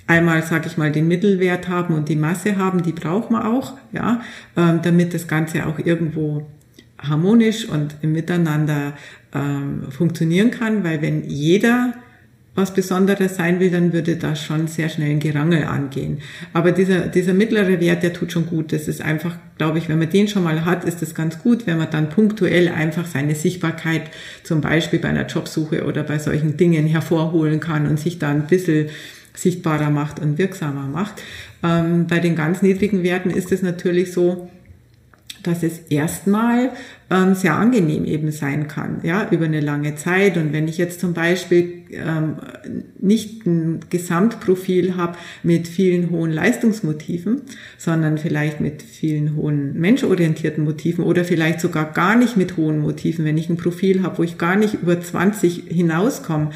einmal, 0.07 0.43
sage 0.43 0.67
ich 0.67 0.77
mal, 0.77 0.91
den 0.91 1.07
Mittelwert 1.07 1.67
haben 1.67 1.95
und 1.95 2.09
die 2.09 2.15
Masse 2.15 2.57
haben, 2.57 2.83
die 2.83 2.91
brauchen 2.91 3.33
wir 3.33 3.47
auch, 3.47 3.77
ja, 3.91 4.21
ähm, 4.57 4.81
damit 4.83 5.13
das 5.13 5.27
Ganze 5.27 5.65
auch 5.65 5.79
irgendwo 5.79 6.47
harmonisch 6.99 7.67
und 7.67 7.95
im 8.01 8.11
Miteinander 8.11 8.93
ähm, 9.33 9.83
funktionieren 9.89 10.51
kann, 10.51 10.83
weil 10.83 11.01
wenn 11.01 11.23
jeder 11.27 11.93
was 12.53 12.73
Besonderes 12.73 13.37
sein 13.37 13.61
will, 13.61 13.71
dann 13.71 13.93
würde 13.93 14.17
das 14.17 14.43
schon 14.43 14.67
sehr 14.67 14.89
schnell 14.89 15.11
ein 15.11 15.19
Gerangel 15.21 15.63
angehen. 15.63 16.19
Aber 16.51 16.73
dieser, 16.73 17.07
dieser 17.07 17.33
mittlere 17.33 17.79
Wert, 17.79 18.03
der 18.03 18.11
tut 18.11 18.33
schon 18.33 18.45
gut. 18.45 18.73
Das 18.73 18.89
ist 18.89 19.01
einfach, 19.01 19.37
glaube 19.57 19.77
ich, 19.77 19.87
wenn 19.87 19.99
man 19.99 20.09
den 20.09 20.27
schon 20.27 20.43
mal 20.43 20.65
hat, 20.65 20.83
ist 20.83 21.01
das 21.01 21.15
ganz 21.15 21.39
gut, 21.39 21.65
wenn 21.65 21.77
man 21.77 21.89
dann 21.89 22.09
punktuell 22.09 22.67
einfach 22.67 23.05
seine 23.05 23.35
Sichtbarkeit 23.35 24.03
zum 24.43 24.59
Beispiel 24.59 24.99
bei 24.99 25.07
einer 25.07 25.27
Jobsuche 25.27 25.85
oder 25.85 26.03
bei 26.03 26.19
solchen 26.19 26.57
Dingen 26.57 26.87
hervorholen 26.87 27.61
kann 27.61 27.87
und 27.87 27.97
sich 27.99 28.19
da 28.19 28.29
ein 28.29 28.47
bisschen 28.47 28.89
sichtbarer 29.33 29.89
macht 29.89 30.19
und 30.19 30.37
wirksamer 30.37 30.87
macht. 30.87 31.21
Ähm, 31.63 32.07
bei 32.07 32.19
den 32.19 32.35
ganz 32.35 32.61
niedrigen 32.61 33.01
Werten 33.01 33.29
ist 33.29 33.53
es 33.53 33.61
natürlich 33.61 34.11
so, 34.11 34.49
dass 35.43 35.63
es 35.63 35.79
erstmal 35.89 36.71
ähm, 37.09 37.35
sehr 37.35 37.55
angenehm 37.55 38.05
eben 38.05 38.31
sein 38.31 38.67
kann, 38.67 39.01
ja, 39.03 39.27
über 39.31 39.45
eine 39.45 39.59
lange 39.59 39.95
Zeit. 39.95 40.37
Und 40.37 40.53
wenn 40.53 40.67
ich 40.67 40.77
jetzt 40.77 40.99
zum 40.99 41.13
Beispiel 41.13 41.83
ähm, 41.91 42.37
nicht 42.99 43.45
ein 43.45 43.81
Gesamtprofil 43.89 44.95
habe 44.95 45.17
mit 45.43 45.67
vielen 45.67 46.09
hohen 46.09 46.31
Leistungsmotiven, 46.31 47.41
sondern 47.77 48.17
vielleicht 48.17 48.61
mit 48.61 48.81
vielen 48.81 49.35
hohen 49.35 49.79
menschorientierten 49.79 50.63
Motiven 50.63 51.03
oder 51.03 51.25
vielleicht 51.25 51.59
sogar 51.59 51.91
gar 51.91 52.15
nicht 52.15 52.37
mit 52.37 52.55
hohen 52.57 52.79
Motiven, 52.79 53.25
wenn 53.25 53.37
ich 53.37 53.49
ein 53.49 53.57
Profil 53.57 54.03
habe, 54.03 54.19
wo 54.19 54.23
ich 54.23 54.37
gar 54.37 54.55
nicht 54.55 54.75
über 54.75 54.99
20 55.01 55.65
hinauskomme, 55.67 56.51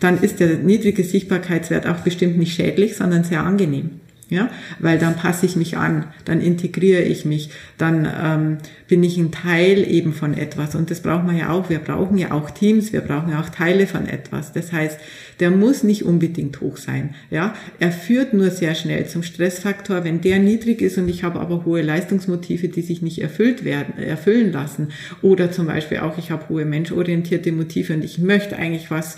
dann 0.00 0.20
ist 0.20 0.40
der 0.40 0.58
niedrige 0.58 1.02
Sichtbarkeitswert 1.02 1.86
auch 1.86 2.00
bestimmt 2.00 2.36
nicht 2.36 2.54
schädlich, 2.54 2.96
sondern 2.96 3.24
sehr 3.24 3.42
angenehm. 3.42 4.00
Ja, 4.34 4.50
weil 4.80 4.98
dann 4.98 5.14
passe 5.14 5.46
ich 5.46 5.54
mich 5.54 5.76
an, 5.76 6.06
dann 6.24 6.40
integriere 6.40 7.02
ich 7.02 7.24
mich, 7.24 7.50
dann 7.78 8.04
ähm, 8.20 8.58
bin 8.88 9.04
ich 9.04 9.16
ein 9.16 9.30
Teil 9.30 9.88
eben 9.88 10.12
von 10.12 10.36
etwas. 10.36 10.74
Und 10.74 10.90
das 10.90 11.02
brauchen 11.02 11.30
wir 11.30 11.38
ja 11.38 11.50
auch. 11.50 11.70
Wir 11.70 11.78
brauchen 11.78 12.18
ja 12.18 12.32
auch 12.32 12.50
Teams, 12.50 12.92
wir 12.92 13.00
brauchen 13.00 13.30
ja 13.30 13.40
auch 13.40 13.48
Teile 13.48 13.86
von 13.86 14.08
etwas. 14.08 14.52
Das 14.52 14.72
heißt, 14.72 14.98
der 15.38 15.52
muss 15.52 15.84
nicht 15.84 16.04
unbedingt 16.04 16.60
hoch 16.60 16.78
sein. 16.78 17.14
Ja, 17.30 17.54
er 17.78 17.92
führt 17.92 18.34
nur 18.34 18.50
sehr 18.50 18.74
schnell 18.74 19.06
zum 19.06 19.22
Stressfaktor. 19.22 20.02
Wenn 20.02 20.20
der 20.20 20.40
niedrig 20.40 20.82
ist 20.82 20.98
und 20.98 21.08
ich 21.08 21.22
habe 21.22 21.38
aber 21.38 21.64
hohe 21.64 21.82
Leistungsmotive, 21.82 22.66
die 22.66 22.82
sich 22.82 23.00
nicht 23.00 23.20
erfüllt 23.20 23.64
werden, 23.64 24.02
erfüllen 24.02 24.50
lassen, 24.50 24.88
oder 25.22 25.52
zum 25.52 25.66
Beispiel 25.66 25.98
auch 25.98 26.18
ich 26.18 26.32
habe 26.32 26.48
hohe 26.48 26.64
menschorientierte 26.64 27.52
Motive 27.52 27.94
und 27.94 28.04
ich 28.04 28.18
möchte 28.18 28.56
eigentlich 28.56 28.90
was 28.90 29.14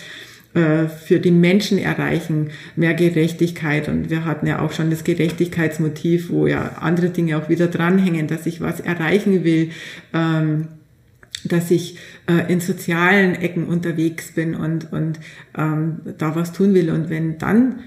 äh, 0.56 0.88
für 0.88 1.20
die 1.20 1.30
Menschen 1.30 1.76
erreichen, 1.76 2.48
mehr 2.76 2.94
Gerechtigkeit. 2.94 3.90
Und 3.90 4.08
wir 4.08 4.24
hatten 4.24 4.46
ja 4.46 4.60
auch 4.60 4.72
schon 4.72 4.88
das 4.88 5.04
Gerechtigkeitsmotiv, 5.04 6.30
wo 6.30 6.46
ja 6.46 6.76
andere 6.80 7.10
Dinge 7.10 7.36
auch 7.36 7.50
wieder 7.50 7.66
dranhängen, 7.66 8.26
dass 8.26 8.46
ich 8.46 8.62
was 8.62 8.80
erreichen 8.80 9.44
will. 9.44 9.70
Ähm, 10.14 10.68
dass 11.44 11.70
ich 11.70 11.98
äh, 12.26 12.50
in 12.50 12.60
sozialen 12.60 13.34
Ecken 13.34 13.66
unterwegs 13.66 14.32
bin 14.32 14.54
und, 14.54 14.92
und 14.92 15.20
ähm, 15.56 16.00
da 16.16 16.34
was 16.34 16.52
tun 16.52 16.72
will. 16.72 16.90
Und 16.90 17.10
wenn 17.10 17.36
dann 17.36 17.80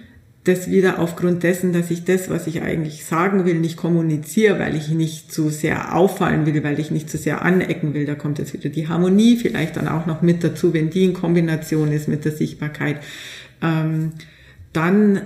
das 0.50 0.70
wieder 0.70 1.00
aufgrund 1.00 1.44
dessen, 1.44 1.72
dass 1.74 1.92
ich 1.92 2.04
das, 2.04 2.30
was 2.30 2.48
ich 2.48 2.62
eigentlich 2.62 3.06
sagen 3.06 3.46
will, 3.46 3.56
nicht 3.56 3.78
kommuniziere, 3.78 4.60
weil 4.60 4.76
ich 4.76 4.90
nicht 4.90 5.32
zu 5.32 5.50
sehr 5.50 5.96
auffallen 5.96 6.46
will, 6.46 6.64
weil 6.64 6.80
ich 6.80 6.92
nicht 6.92 7.10
zu 7.10 7.18
sehr 7.18 7.44
anecken 7.44 7.94
will. 7.94 8.06
Da 8.06 8.16
kommt 8.16 8.40
jetzt 8.40 8.54
wieder 8.54 8.70
die 8.70 8.88
Harmonie 8.88 9.38
vielleicht 9.38 9.78
dann 9.78 9.88
auch 9.88 10.06
noch 10.06 10.22
mit 10.22 10.44
dazu, 10.44 10.74
wenn 10.74 10.90
die 10.90 11.06
in 11.06 11.14
Kombination 11.14 11.92
ist 11.92 12.08
mit 12.08 12.26
der 12.26 12.32
Sichtbarkeit. 12.32 12.98
Ähm, 13.62 14.14
dann 14.74 15.22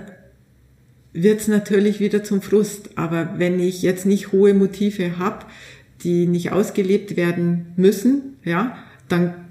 wird 1.12 1.40
es 1.40 1.48
natürlich 1.48 2.00
wieder 2.00 2.22
zum 2.22 2.42
Frust. 2.42 2.90
Aber 2.96 3.34
wenn 3.38 3.58
ich 3.60 3.82
jetzt 3.82 4.04
nicht 4.04 4.32
hohe 4.32 4.52
Motive 4.52 5.18
habe, 5.18 5.46
die 6.02 6.26
nicht 6.26 6.52
ausgelebt 6.52 7.16
werden 7.16 7.72
müssen, 7.76 8.36
ja, 8.44 8.76
dann 9.08 9.43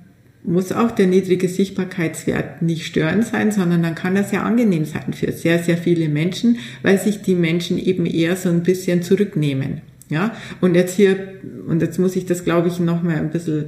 muss 0.44 0.72
auch 0.72 0.92
der 0.92 1.08
niedrige 1.08 1.48
Sichtbarkeitswert 1.48 2.62
nicht 2.62 2.86
störend 2.86 3.26
sein, 3.26 3.52
sondern 3.52 3.82
dann 3.82 3.96
kann 3.96 4.16
das 4.16 4.32
ja 4.32 4.44
angenehm 4.44 4.86
sein 4.86 5.14
für 5.14 5.32
sehr, 5.32 5.60
sehr 5.60 5.78
viele 5.78 6.10
Menschen, 6.10 6.58
weil 6.82 7.00
sich 7.00 7.22
die 7.22 7.36
Menschen 7.36 7.78
eben 7.78 8.06
eher 8.06 8.36
so 8.36 8.50
ein 8.50 8.64
bisschen 8.64 9.04
zurücknehmen. 9.04 9.82
Ja, 10.10 10.36
und 10.62 10.76
jetzt 10.76 10.96
hier, 10.96 11.40
und 11.68 11.82
jetzt 11.82 11.98
muss 11.98 12.16
ich 12.16 12.26
das, 12.26 12.44
glaube 12.44 12.68
ich, 12.68 12.80
noch 12.80 13.02
mal 13.02 13.16
ein 13.16 13.32
bisschen 13.32 13.66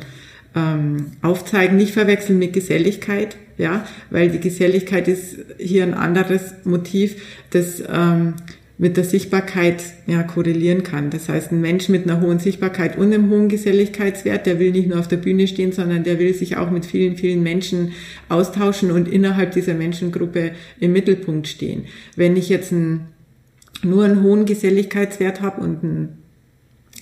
ähm, 0.53 1.07
aufzeigen, 1.21 1.77
nicht 1.77 1.93
verwechseln 1.93 2.39
mit 2.39 2.53
Geselligkeit, 2.53 3.38
ja, 3.57 3.85
weil 4.09 4.29
die 4.29 4.39
Geselligkeit 4.39 5.07
ist 5.07 5.38
hier 5.57 5.83
ein 5.83 5.93
anderes 5.93 6.53
Motiv, 6.65 7.15
das 7.51 7.81
ähm, 7.91 8.33
mit 8.77 8.97
der 8.97 9.05
Sichtbarkeit 9.05 9.83
ja, 10.05 10.23
korrelieren 10.23 10.83
kann. 10.83 11.09
Das 11.09 11.29
heißt, 11.29 11.51
ein 11.51 11.61
Mensch 11.61 11.88
mit 11.88 12.09
einer 12.09 12.19
hohen 12.19 12.39
Sichtbarkeit 12.39 12.97
und 12.97 13.13
einem 13.13 13.29
hohen 13.29 13.47
Geselligkeitswert, 13.47 14.45
der 14.45 14.59
will 14.59 14.71
nicht 14.71 14.89
nur 14.89 14.99
auf 14.99 15.07
der 15.07 15.17
Bühne 15.17 15.47
stehen, 15.47 15.71
sondern 15.71 16.03
der 16.03 16.19
will 16.19 16.33
sich 16.33 16.57
auch 16.57 16.69
mit 16.71 16.85
vielen, 16.85 17.15
vielen 17.15 17.41
Menschen 17.41 17.93
austauschen 18.27 18.91
und 18.91 19.07
innerhalb 19.07 19.51
dieser 19.51 19.73
Menschengruppe 19.73 20.51
im 20.79 20.91
Mittelpunkt 20.91 21.47
stehen. 21.47 21.85
Wenn 22.15 22.35
ich 22.35 22.49
jetzt 22.49 22.71
ein, 22.71 23.07
nur 23.81 24.03
einen 24.03 24.23
hohen 24.23 24.45
Geselligkeitswert 24.45 25.41
habe 25.41 25.61
und 25.61 25.83
einen 25.83 26.24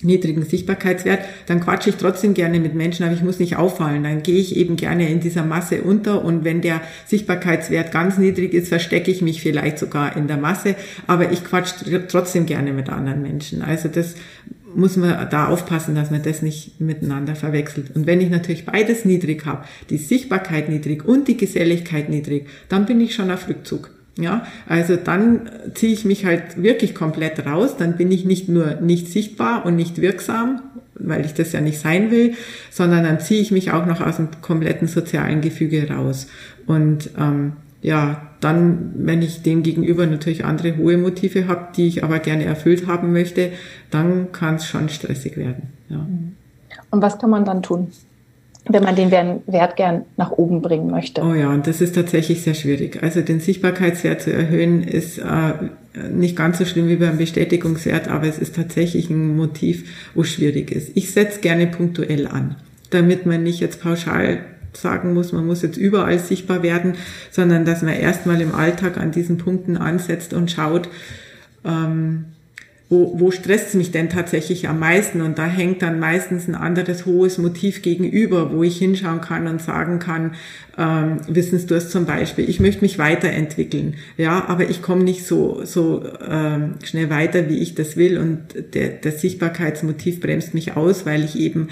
niedrigen 0.04 0.42
Sichtbarkeitswert, 0.44 1.20
dann 1.46 1.60
quatsche 1.60 1.90
ich 1.90 1.96
trotzdem 1.96 2.34
gerne 2.34 2.60
mit 2.60 2.74
Menschen, 2.74 3.04
aber 3.04 3.14
ich 3.14 3.22
muss 3.22 3.38
nicht 3.38 3.56
auffallen. 3.56 4.04
Dann 4.04 4.22
gehe 4.22 4.38
ich 4.38 4.56
eben 4.56 4.76
gerne 4.76 5.08
in 5.08 5.20
dieser 5.20 5.44
Masse 5.44 5.82
unter 5.82 6.24
und 6.24 6.44
wenn 6.44 6.60
der 6.60 6.80
Sichtbarkeitswert 7.06 7.92
ganz 7.92 8.18
niedrig 8.18 8.54
ist, 8.54 8.68
verstecke 8.68 9.10
ich 9.10 9.22
mich 9.22 9.40
vielleicht 9.40 9.78
sogar 9.78 10.16
in 10.16 10.28
der 10.28 10.36
Masse, 10.36 10.76
aber 11.06 11.32
ich 11.32 11.44
quatsche 11.44 12.06
trotzdem 12.08 12.46
gerne 12.46 12.72
mit 12.72 12.88
anderen 12.88 13.22
Menschen. 13.22 13.62
Also 13.62 13.88
das 13.88 14.14
muss 14.74 14.96
man 14.96 15.28
da 15.30 15.48
aufpassen, 15.48 15.94
dass 15.94 16.10
man 16.10 16.22
das 16.22 16.42
nicht 16.42 16.80
miteinander 16.80 17.36
verwechselt. 17.36 17.94
Und 17.94 18.06
wenn 18.06 18.20
ich 18.20 18.30
natürlich 18.30 18.66
beides 18.66 19.04
niedrig 19.04 19.46
habe, 19.46 19.64
die 19.90 19.98
Sichtbarkeit 19.98 20.68
niedrig 20.68 21.04
und 21.04 21.28
die 21.28 21.36
Geselligkeit 21.36 22.08
niedrig, 22.08 22.48
dann 22.68 22.86
bin 22.86 23.00
ich 23.00 23.14
schon 23.14 23.30
auf 23.30 23.48
Rückzug. 23.48 23.93
Ja, 24.16 24.46
also 24.68 24.94
dann 24.94 25.50
ziehe 25.74 25.92
ich 25.92 26.04
mich 26.04 26.24
halt 26.24 26.62
wirklich 26.62 26.94
komplett 26.94 27.44
raus, 27.46 27.76
dann 27.76 27.96
bin 27.96 28.12
ich 28.12 28.24
nicht 28.24 28.48
nur 28.48 28.76
nicht 28.80 29.08
sichtbar 29.08 29.66
und 29.66 29.74
nicht 29.74 30.00
wirksam, 30.00 30.62
weil 30.94 31.24
ich 31.24 31.34
das 31.34 31.50
ja 31.52 31.60
nicht 31.60 31.80
sein 31.80 32.12
will, 32.12 32.34
sondern 32.70 33.02
dann 33.02 33.18
ziehe 33.18 33.40
ich 33.40 33.50
mich 33.50 33.72
auch 33.72 33.86
noch 33.86 34.00
aus 34.00 34.16
dem 34.16 34.28
kompletten 34.40 34.86
sozialen 34.86 35.40
Gefüge 35.40 35.88
raus. 35.90 36.28
Und 36.66 37.10
ähm, 37.18 37.54
ja, 37.82 38.22
dann, 38.40 38.92
wenn 38.96 39.20
ich 39.20 39.42
dem 39.42 39.62
gegenüber 39.62 40.06
natürlich 40.06 40.44
andere 40.44 40.76
hohe 40.76 40.96
Motive 40.96 41.48
habe, 41.48 41.68
die 41.76 41.88
ich 41.88 42.04
aber 42.04 42.18
gerne 42.18 42.44
erfüllt 42.44 42.86
haben 42.86 43.12
möchte, 43.12 43.50
dann 43.90 44.32
kann 44.32 44.56
es 44.56 44.66
schon 44.66 44.88
stressig 44.88 45.36
werden. 45.36 45.72
Ja. 45.88 46.06
Und 46.90 47.02
was 47.02 47.18
kann 47.18 47.30
man 47.30 47.44
dann 47.44 47.62
tun? 47.62 47.90
Wenn 48.66 48.82
man 48.82 48.96
den 48.96 49.10
Wert 49.10 49.76
gern 49.76 50.04
nach 50.16 50.30
oben 50.30 50.62
bringen 50.62 50.90
möchte. 50.90 51.22
Oh 51.22 51.34
ja, 51.34 51.50
und 51.50 51.66
das 51.66 51.80
ist 51.80 51.94
tatsächlich 51.94 52.42
sehr 52.42 52.54
schwierig. 52.54 53.02
Also 53.02 53.20
den 53.20 53.40
Sichtbarkeitswert 53.40 54.22
zu 54.22 54.32
erhöhen 54.32 54.82
ist 54.82 55.18
äh, 55.18 55.52
nicht 56.10 56.34
ganz 56.36 56.58
so 56.58 56.64
schlimm 56.64 56.88
wie 56.88 56.96
beim 56.96 57.18
Bestätigungswert, 57.18 58.08
aber 58.08 58.26
es 58.26 58.38
ist 58.38 58.56
tatsächlich 58.56 59.10
ein 59.10 59.36
Motiv, 59.36 59.84
wo 60.14 60.24
schwierig 60.24 60.70
ist. 60.70 60.92
Ich 60.94 61.12
setze 61.12 61.40
gerne 61.40 61.66
punktuell 61.66 62.26
an, 62.26 62.56
damit 62.90 63.26
man 63.26 63.42
nicht 63.42 63.60
jetzt 63.60 63.82
pauschal 63.82 64.40
sagen 64.72 65.14
muss, 65.14 65.32
man 65.32 65.46
muss 65.46 65.62
jetzt 65.62 65.76
überall 65.76 66.18
sichtbar 66.18 66.62
werden, 66.62 66.94
sondern 67.30 67.64
dass 67.64 67.82
man 67.82 67.94
erstmal 67.94 68.40
im 68.40 68.54
Alltag 68.54 68.96
an 68.96 69.12
diesen 69.12 69.38
Punkten 69.38 69.76
ansetzt 69.76 70.32
und 70.34 70.50
schaut, 70.50 70.88
ähm, 71.64 72.24
wo, 72.90 73.18
wo 73.18 73.30
stresst 73.30 73.74
mich 73.74 73.92
denn 73.92 74.10
tatsächlich 74.10 74.68
am 74.68 74.78
meisten? 74.78 75.22
Und 75.22 75.38
da 75.38 75.46
hängt 75.46 75.80
dann 75.82 75.98
meistens 75.98 76.46
ein 76.46 76.54
anderes 76.54 77.06
hohes 77.06 77.38
Motiv 77.38 77.80
gegenüber, 77.82 78.52
wo 78.52 78.62
ich 78.62 78.78
hinschauen 78.78 79.22
kann 79.22 79.46
und 79.46 79.62
sagen 79.62 79.98
kann, 79.98 80.32
ähm, 80.76 81.18
Wissensdurst 81.26 81.90
zum 81.90 82.04
Beispiel, 82.04 82.48
ich 82.48 82.60
möchte 82.60 82.82
mich 82.82 82.98
weiterentwickeln, 82.98 83.94
ja, 84.16 84.44
aber 84.48 84.68
ich 84.68 84.82
komme 84.82 85.04
nicht 85.04 85.24
so, 85.24 85.64
so 85.64 86.04
ähm, 86.28 86.74
schnell 86.82 87.10
weiter, 87.10 87.48
wie 87.48 87.58
ich 87.58 87.74
das 87.74 87.96
will 87.96 88.18
und 88.18 88.74
der, 88.74 88.88
das 88.90 89.20
Sichtbarkeitsmotiv 89.20 90.20
bremst 90.20 90.52
mich 90.52 90.76
aus, 90.76 91.06
weil 91.06 91.24
ich 91.24 91.38
eben 91.38 91.68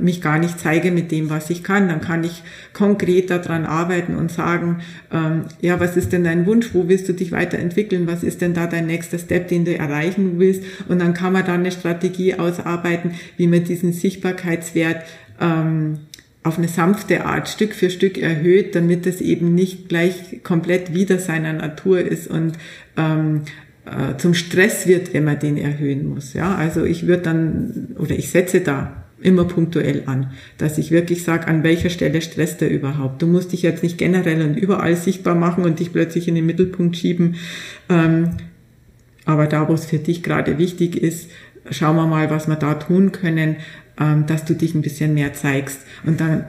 mich 0.00 0.22
gar 0.22 0.38
nicht 0.38 0.60
zeige 0.60 0.92
mit 0.92 1.10
dem, 1.10 1.30
was 1.30 1.50
ich 1.50 1.64
kann. 1.64 1.88
Dann 1.88 2.00
kann 2.00 2.22
ich 2.22 2.42
konkret 2.72 3.30
daran 3.30 3.66
arbeiten 3.66 4.14
und 4.14 4.30
sagen, 4.30 4.78
ähm, 5.12 5.46
ja, 5.60 5.80
was 5.80 5.96
ist 5.96 6.12
denn 6.12 6.24
dein 6.24 6.46
Wunsch? 6.46 6.74
Wo 6.74 6.88
willst 6.88 7.08
du 7.08 7.12
dich 7.12 7.32
weiterentwickeln? 7.32 8.06
Was 8.06 8.22
ist 8.22 8.40
denn 8.40 8.54
da 8.54 8.66
dein 8.66 8.86
nächster 8.86 9.18
Step, 9.18 9.48
den 9.48 9.64
du 9.64 9.76
erreichen 9.76 10.38
willst? 10.38 10.62
Und 10.88 11.00
dann 11.00 11.12
kann 11.12 11.32
man 11.32 11.44
da 11.44 11.54
eine 11.54 11.72
Strategie 11.72 12.34
ausarbeiten, 12.34 13.12
wie 13.36 13.48
man 13.48 13.64
diesen 13.64 13.92
Sichtbarkeitswert 13.92 15.04
ähm, 15.40 16.00
auf 16.44 16.58
eine 16.58 16.68
sanfte 16.68 17.24
Art 17.24 17.48
Stück 17.48 17.74
für 17.74 17.90
Stück 17.90 18.16
erhöht, 18.16 18.74
damit 18.74 19.06
es 19.06 19.20
eben 19.20 19.54
nicht 19.54 19.88
gleich 19.88 20.42
komplett 20.44 20.94
wieder 20.94 21.18
seiner 21.18 21.52
Natur 21.52 22.00
ist 22.00 22.28
und 22.28 22.52
ähm, 22.96 23.42
äh, 23.84 24.16
zum 24.18 24.34
Stress 24.34 24.86
wird, 24.86 25.12
wenn 25.14 25.24
man 25.24 25.38
den 25.38 25.56
erhöhen 25.56 26.06
muss. 26.06 26.32
Ja, 26.32 26.54
also 26.54 26.84
ich 26.84 27.06
würde 27.06 27.22
dann 27.22 27.88
oder 27.98 28.16
ich 28.16 28.30
setze 28.30 28.60
da 28.60 29.07
immer 29.20 29.44
punktuell 29.44 30.04
an, 30.06 30.32
dass 30.58 30.78
ich 30.78 30.90
wirklich 30.90 31.24
sage, 31.24 31.48
an 31.48 31.62
welcher 31.62 31.90
Stelle 31.90 32.20
stresst 32.20 32.62
er 32.62 32.70
überhaupt. 32.70 33.20
Du 33.22 33.26
musst 33.26 33.52
dich 33.52 33.62
jetzt 33.62 33.82
nicht 33.82 33.98
generell 33.98 34.42
und 34.42 34.56
überall 34.56 34.96
sichtbar 34.96 35.34
machen 35.34 35.64
und 35.64 35.80
dich 35.80 35.92
plötzlich 35.92 36.28
in 36.28 36.34
den 36.34 36.46
Mittelpunkt 36.46 36.96
schieben. 36.96 37.36
Ähm, 37.88 38.30
aber 39.24 39.46
da, 39.46 39.68
wo 39.68 39.74
es 39.74 39.86
für 39.86 39.98
dich 39.98 40.22
gerade 40.22 40.58
wichtig 40.58 40.96
ist, 40.96 41.30
schauen 41.70 41.96
wir 41.96 42.06
mal, 42.06 42.30
was 42.30 42.48
wir 42.48 42.56
da 42.56 42.74
tun 42.74 43.12
können, 43.12 43.56
ähm, 44.00 44.26
dass 44.26 44.44
du 44.44 44.54
dich 44.54 44.74
ein 44.74 44.82
bisschen 44.82 45.14
mehr 45.14 45.34
zeigst. 45.34 45.80
Und 46.04 46.20
dann 46.20 46.44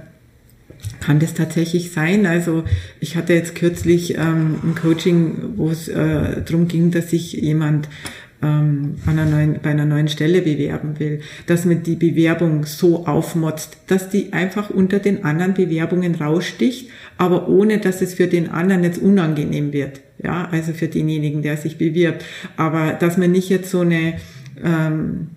kann 1.00 1.20
das 1.20 1.34
tatsächlich 1.34 1.92
sein. 1.92 2.26
Also 2.26 2.64
ich 3.00 3.16
hatte 3.16 3.34
jetzt 3.34 3.56
kürzlich 3.56 4.16
ähm, 4.16 4.60
ein 4.64 4.76
Coaching, 4.76 5.58
wo 5.58 5.70
es 5.70 5.88
äh, 5.88 6.42
darum 6.42 6.68
ging, 6.68 6.92
dass 6.92 7.10
sich 7.10 7.34
jemand 7.34 7.90
ähm, 8.42 8.96
an 9.06 9.20
einer 9.20 9.26
neuen, 9.26 9.60
bei 9.62 9.72
einer 9.72 9.86
neuen 9.86 10.08
Stelle 10.08 10.42
bewerben 10.42 11.00
will, 11.00 11.22
dass 11.46 11.66
man 11.66 11.84
die 11.84 11.96
Bewerbung 11.96 12.66
so 12.66 13.06
aufmotzt, 13.06 13.78
dass 13.88 14.10
die 14.10 14.34
einfach 14.34 14.70
unter 14.70 15.00
den 15.00 15.26
anderen 15.26 15.54
Bewerbungen 15.54 16.16
raussticht, 16.16 16.90
aber 17.18 17.50
ohne 17.50 17.80
dass 17.80 18.02
es 18.02 18.14
für 18.14 18.28
den 18.28 18.50
anderen 18.50 18.84
jetzt 18.84 19.02
unangenehm 19.02 19.74
wird. 19.74 20.02
Ja, 20.24 20.48
also 20.52 20.74
für 20.74 20.88
denjenigen, 20.88 21.42
der 21.42 21.58
sich 21.58 21.78
bewirbt. 21.78 22.26
Aber 22.58 22.94
dass 22.94 23.18
man 23.18 23.32
nicht 23.32 23.50
jetzt 23.50 23.72
so 23.72 23.82
eine 23.82 24.16
ähm, 24.64 25.28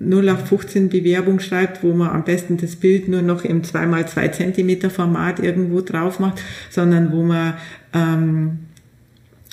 0 0.00 0.28
auf 0.30 0.46
15 0.46 0.88
Bewerbung 0.88 1.40
schreibt, 1.40 1.82
wo 1.82 1.92
man 1.92 2.10
am 2.10 2.24
besten 2.24 2.56
das 2.56 2.76
Bild 2.76 3.08
nur 3.08 3.22
noch 3.22 3.44
im 3.44 3.62
2x2 3.62 4.32
Zentimeter 4.32 4.90
Format 4.90 5.38
irgendwo 5.38 5.80
drauf 5.80 6.18
macht, 6.18 6.42
sondern 6.70 7.12
wo 7.12 7.22
man 7.22 7.54
ähm, 7.92 8.58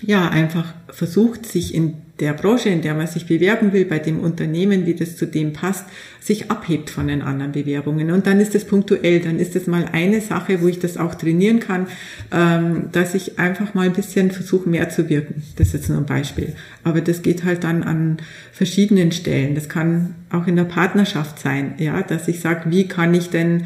ja 0.01 0.29
einfach 0.29 0.73
versucht, 0.89 1.45
sich 1.45 1.75
in 1.75 2.04
der 2.19 2.33
Branche, 2.33 2.69
in 2.69 2.81
der 2.81 2.93
man 2.93 3.07
sich 3.07 3.25
bewerben 3.25 3.73
will, 3.73 3.83
bei 3.83 3.99
dem 3.99 4.21
Unternehmen, 4.21 4.85
wie 4.85 4.93
das 4.93 5.17
zu 5.17 5.25
dem 5.25 5.51
passt, 5.51 5.85
sich 6.21 6.49
abhebt 6.49 6.89
von 6.89 7.07
den 7.07 7.21
anderen 7.21 7.51
Bewerbungen. 7.51 8.09
Und 8.11 8.25
dann 8.25 8.39
ist 8.39 8.55
es 8.55 8.63
punktuell, 8.63 9.19
dann 9.19 9.37
ist 9.37 9.55
es 9.55 9.67
mal 9.67 9.89
eine 9.91 10.21
Sache, 10.21 10.61
wo 10.61 10.67
ich 10.67 10.79
das 10.79 10.95
auch 10.97 11.15
trainieren 11.15 11.59
kann, 11.59 11.87
ähm, 12.31 12.89
dass 12.93 13.15
ich 13.15 13.37
einfach 13.37 13.73
mal 13.73 13.87
ein 13.87 13.93
bisschen 13.93 14.31
versuche, 14.31 14.69
mehr 14.69 14.89
zu 14.89 15.09
wirken. 15.09 15.43
Das 15.57 15.67
ist 15.67 15.73
jetzt 15.73 15.89
nur 15.89 15.97
ein 15.97 16.05
Beispiel. 16.05 16.53
Aber 16.83 17.01
das 17.01 17.21
geht 17.21 17.43
halt 17.43 17.65
dann 17.65 17.83
an 17.83 18.17
verschiedenen 18.53 19.11
Stellen. 19.11 19.53
Das 19.53 19.67
kann 19.67 20.15
auch 20.31 20.47
in 20.47 20.55
der 20.55 20.63
Partnerschaft 20.63 21.39
sein, 21.39 21.73
ja, 21.79 22.01
dass 22.01 22.29
ich 22.29 22.39
sage, 22.39 22.71
wie 22.71 22.87
kann 22.87 23.13
ich 23.13 23.29
denn 23.29 23.65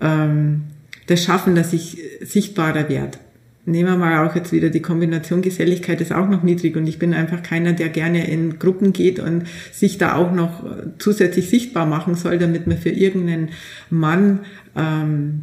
ähm, 0.00 0.64
das 1.06 1.22
schaffen, 1.22 1.54
dass 1.54 1.72
ich 1.72 1.98
sichtbarer 2.20 2.88
werde 2.88 3.18
nehmen 3.66 3.90
wir 3.90 3.96
mal 3.98 4.26
auch 4.26 4.34
jetzt 4.34 4.52
wieder 4.52 4.70
die 4.70 4.80
Kombination 4.80 5.42
Geselligkeit 5.42 6.00
ist 6.00 6.12
auch 6.12 6.28
noch 6.28 6.42
niedrig 6.42 6.76
und 6.76 6.86
ich 6.86 6.98
bin 6.98 7.12
einfach 7.12 7.42
keiner, 7.42 7.72
der 7.72 7.88
gerne 7.88 8.30
in 8.30 8.58
Gruppen 8.58 8.92
geht 8.92 9.18
und 9.18 9.44
sich 9.72 9.98
da 9.98 10.14
auch 10.14 10.32
noch 10.32 10.64
zusätzlich 10.98 11.50
sichtbar 11.50 11.84
machen 11.84 12.14
soll, 12.14 12.38
damit 12.38 12.66
man 12.66 12.78
für 12.78 12.90
irgendeinen 12.90 13.50
Mann 13.90 14.40
ähm, 14.76 15.42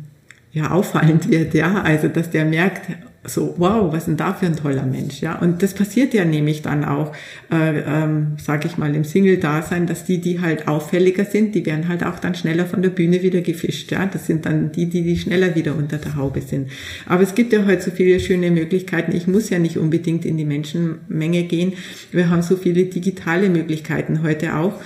ja 0.53 0.71
auffallend 0.71 1.29
wird, 1.29 1.53
ja, 1.53 1.81
also 1.81 2.07
dass 2.07 2.29
der 2.29 2.45
merkt, 2.45 2.89
so, 3.25 3.55
wow, 3.57 3.93
was 3.93 4.05
denn 4.05 4.17
da 4.17 4.33
für 4.33 4.45
ein 4.45 4.57
toller 4.57 4.85
Mensch, 4.85 5.21
ja. 5.21 5.39
Und 5.39 5.63
das 5.63 5.73
passiert 5.73 6.13
ja 6.13 6.25
nämlich 6.25 6.61
dann 6.61 6.83
auch, 6.83 7.13
äh, 7.51 7.79
ähm, 7.79 8.33
sage 8.37 8.67
ich 8.67 8.77
mal, 8.77 8.93
im 8.93 9.05
Single-Dasein, 9.05 9.87
dass 9.87 10.03
die, 10.03 10.19
die 10.19 10.41
halt 10.41 10.67
auffälliger 10.67 11.23
sind, 11.23 11.55
die 11.55 11.65
werden 11.65 11.87
halt 11.87 12.03
auch 12.03 12.19
dann 12.19 12.35
schneller 12.35 12.65
von 12.65 12.81
der 12.81 12.89
Bühne 12.89 13.23
wieder 13.23 13.41
gefischt, 13.41 13.91
ja. 13.91 14.05
Das 14.05 14.27
sind 14.27 14.45
dann 14.45 14.73
die, 14.73 14.87
die, 14.87 15.03
die 15.03 15.17
schneller 15.17 15.55
wieder 15.55 15.75
unter 15.75 15.97
der 15.97 16.17
Haube 16.17 16.41
sind. 16.41 16.69
Aber 17.05 17.23
es 17.23 17.33
gibt 17.33 17.53
ja 17.53 17.65
heute 17.65 17.81
so 17.81 17.91
viele 17.91 18.19
schöne 18.19 18.51
Möglichkeiten. 18.51 19.15
Ich 19.15 19.25
muss 19.25 19.49
ja 19.49 19.57
nicht 19.57 19.77
unbedingt 19.77 20.25
in 20.25 20.35
die 20.35 20.45
Menschenmenge 20.45 21.43
gehen. 21.43 21.73
Wir 22.11 22.29
haben 22.29 22.41
so 22.41 22.57
viele 22.57 22.85
digitale 22.85 23.49
Möglichkeiten 23.49 24.21
heute 24.21 24.55
auch 24.55 24.81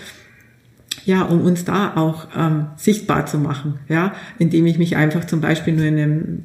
ja, 1.06 1.22
um 1.24 1.42
uns 1.42 1.64
da 1.64 1.96
auch 1.96 2.28
ähm, 2.38 2.68
sichtbar 2.76 3.26
zu 3.28 3.38
machen, 3.38 3.80
ja, 3.88 4.14
indem 4.40 4.66
ich 4.66 4.78
mich 4.78 4.98
einfach 4.98 5.24
zum 5.24 5.40
Beispiel 5.40 5.74
nur 5.74 5.86
in 5.86 5.98
einem 5.98 6.44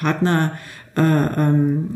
Partner 0.00 0.52
äh, 0.96 1.00
ähm, 1.02 1.94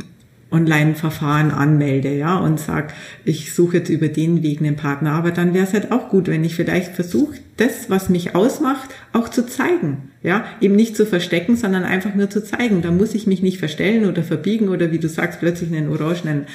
Online-Verfahren 0.54 1.50
anmelde, 1.50 2.14
ja, 2.14 2.38
und 2.38 2.60
sag, 2.60 2.94
ich 3.24 3.52
suche 3.52 3.78
jetzt 3.78 3.88
über 3.88 4.06
den 4.08 4.42
Weg 4.42 4.60
einen 4.60 4.76
Partner. 4.76 5.12
Aber 5.12 5.32
dann 5.32 5.52
wäre 5.52 5.64
es 5.64 5.72
halt 5.72 5.90
auch 5.90 6.10
gut, 6.10 6.28
wenn 6.28 6.44
ich 6.44 6.54
vielleicht 6.54 6.94
versuche, 6.94 7.34
das, 7.56 7.90
was 7.90 8.08
mich 8.08 8.36
ausmacht, 8.36 8.90
auch 9.12 9.28
zu 9.28 9.46
zeigen. 9.46 10.10
Ja, 10.22 10.44
eben 10.60 10.76
nicht 10.76 10.96
zu 10.96 11.06
verstecken, 11.06 11.56
sondern 11.56 11.82
einfach 11.82 12.14
nur 12.14 12.30
zu 12.30 12.42
zeigen. 12.42 12.82
Da 12.82 12.92
muss 12.92 13.14
ich 13.14 13.26
mich 13.26 13.42
nicht 13.42 13.58
verstellen 13.58 14.06
oder 14.06 14.22
verbiegen 14.22 14.68
oder 14.68 14.92
wie 14.92 14.98
du 14.98 15.08
sagst, 15.08 15.40
plötzlich 15.40 15.74
einen 15.74 15.90
orangenen 15.90 16.46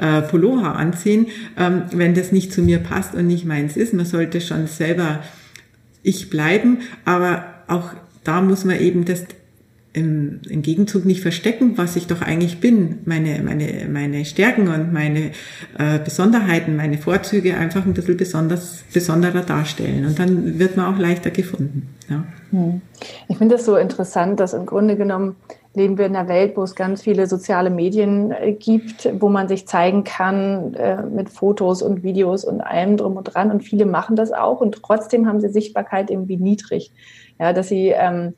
äh, 0.00 0.22
Pullover 0.22 0.76
anziehen, 0.76 1.26
ähm, 1.58 1.84
wenn 1.92 2.14
das 2.14 2.32
nicht 2.32 2.52
zu 2.52 2.62
mir 2.62 2.78
passt 2.78 3.14
und 3.14 3.26
nicht 3.26 3.46
meins 3.46 3.76
ist. 3.76 3.94
Man 3.94 4.06
sollte 4.06 4.40
schon 4.40 4.66
selber 4.66 5.20
ich 6.02 6.30
bleiben, 6.30 6.78
aber 7.04 7.46
auch 7.66 7.90
da 8.22 8.42
muss 8.42 8.64
man 8.64 8.78
eben 8.78 9.04
das 9.04 9.24
im, 9.96 10.40
im 10.48 10.60
Gegenzug 10.60 11.06
nicht 11.06 11.22
verstecken, 11.22 11.78
was 11.78 11.96
ich 11.96 12.06
doch 12.06 12.20
eigentlich 12.20 12.60
bin, 12.60 12.98
meine, 13.06 13.42
meine, 13.42 13.88
meine 13.90 14.26
Stärken 14.26 14.68
und 14.68 14.92
meine 14.92 15.30
äh, 15.78 15.98
Besonderheiten, 16.04 16.76
meine 16.76 16.98
Vorzüge 16.98 17.56
einfach 17.56 17.86
ein 17.86 17.94
bisschen 17.94 18.18
besonders, 18.18 18.84
besonderer 18.92 19.40
darstellen. 19.40 20.04
Und 20.04 20.18
dann 20.18 20.58
wird 20.58 20.76
man 20.76 20.94
auch 20.94 20.98
leichter 20.98 21.30
gefunden. 21.30 21.88
Ja. 22.10 22.24
Hm. 22.50 22.82
Ich 23.28 23.38
finde 23.38 23.54
es 23.54 23.64
so 23.64 23.76
interessant, 23.76 24.38
dass 24.38 24.52
im 24.52 24.66
Grunde 24.66 24.96
genommen 24.96 25.36
leben 25.72 25.96
wir 25.96 26.04
in 26.04 26.14
einer 26.14 26.28
Welt, 26.28 26.56
wo 26.56 26.62
es 26.62 26.74
ganz 26.74 27.02
viele 27.02 27.26
soziale 27.26 27.70
Medien 27.70 28.32
äh, 28.32 28.52
gibt, 28.52 29.08
wo 29.18 29.30
man 29.30 29.48
sich 29.48 29.66
zeigen 29.66 30.04
kann 30.04 30.74
äh, 30.74 31.02
mit 31.02 31.30
Fotos 31.30 31.80
und 31.80 32.02
Videos 32.02 32.44
und 32.44 32.60
allem 32.60 32.98
drum 32.98 33.16
und 33.16 33.24
dran. 33.24 33.50
Und 33.50 33.62
viele 33.62 33.86
machen 33.86 34.14
das 34.14 34.30
auch 34.30 34.60
und 34.60 34.82
trotzdem 34.82 35.26
haben 35.26 35.40
sie 35.40 35.48
Sichtbarkeit 35.48 36.10
irgendwie 36.10 36.36
niedrig. 36.36 36.92
Ja, 37.38 37.52
dass 37.54 37.68
sie 37.68 37.88
ähm, 37.88 38.34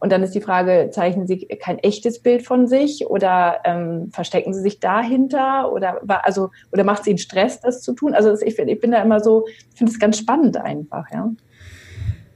und 0.00 0.10
dann 0.10 0.22
ist 0.22 0.34
die 0.34 0.40
Frage, 0.40 0.88
zeichnen 0.90 1.26
Sie 1.26 1.46
kein 1.46 1.78
echtes 1.78 2.20
Bild 2.20 2.42
von 2.42 2.66
sich 2.66 3.06
oder 3.06 3.58
ähm, 3.64 4.10
verstecken 4.10 4.54
Sie 4.54 4.62
sich 4.62 4.80
dahinter 4.80 5.72
oder 5.72 6.00
also 6.24 6.50
oder 6.72 6.84
macht 6.84 7.02
es 7.02 7.06
Ihnen 7.06 7.18
Stress, 7.18 7.60
das 7.60 7.82
zu 7.82 7.92
tun? 7.92 8.14
Also 8.14 8.34
ich, 8.42 8.58
ich 8.58 8.80
bin 8.80 8.90
da 8.90 9.02
immer 9.02 9.20
so, 9.20 9.46
ich 9.46 9.78
finde 9.78 9.92
es 9.92 9.98
ganz 9.98 10.18
spannend 10.18 10.56
einfach, 10.56 11.04
ja. 11.12 11.30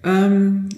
Ähm, 0.04 0.68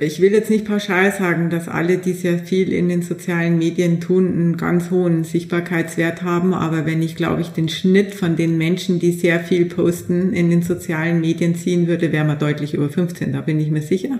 ich 0.00 0.20
will 0.20 0.32
jetzt 0.32 0.50
nicht 0.50 0.66
pauschal 0.66 1.10
sagen, 1.10 1.48
dass 1.48 1.68
alle, 1.68 1.96
die 1.96 2.12
sehr 2.12 2.38
viel 2.38 2.70
in 2.70 2.90
den 2.90 3.00
sozialen 3.00 3.56
Medien 3.56 3.98
tun, 3.98 4.26
einen 4.26 4.56
ganz 4.58 4.90
hohen 4.90 5.24
Sichtbarkeitswert 5.24 6.22
haben. 6.22 6.52
Aber 6.52 6.84
wenn 6.84 7.00
ich, 7.00 7.16
glaube 7.16 7.40
ich, 7.40 7.48
den 7.48 7.70
Schnitt 7.70 8.14
von 8.14 8.36
den 8.36 8.58
Menschen, 8.58 8.98
die 8.98 9.12
sehr 9.12 9.40
viel 9.40 9.64
posten, 9.64 10.34
in 10.34 10.50
den 10.50 10.60
sozialen 10.60 11.20
Medien 11.22 11.54
ziehen 11.54 11.86
würde, 11.86 12.12
wäre 12.12 12.26
man 12.26 12.38
deutlich 12.38 12.74
über 12.74 12.90
15. 12.90 13.32
Da 13.32 13.40
bin 13.40 13.58
ich 13.58 13.70
mir 13.70 13.80
sicher. 13.80 14.18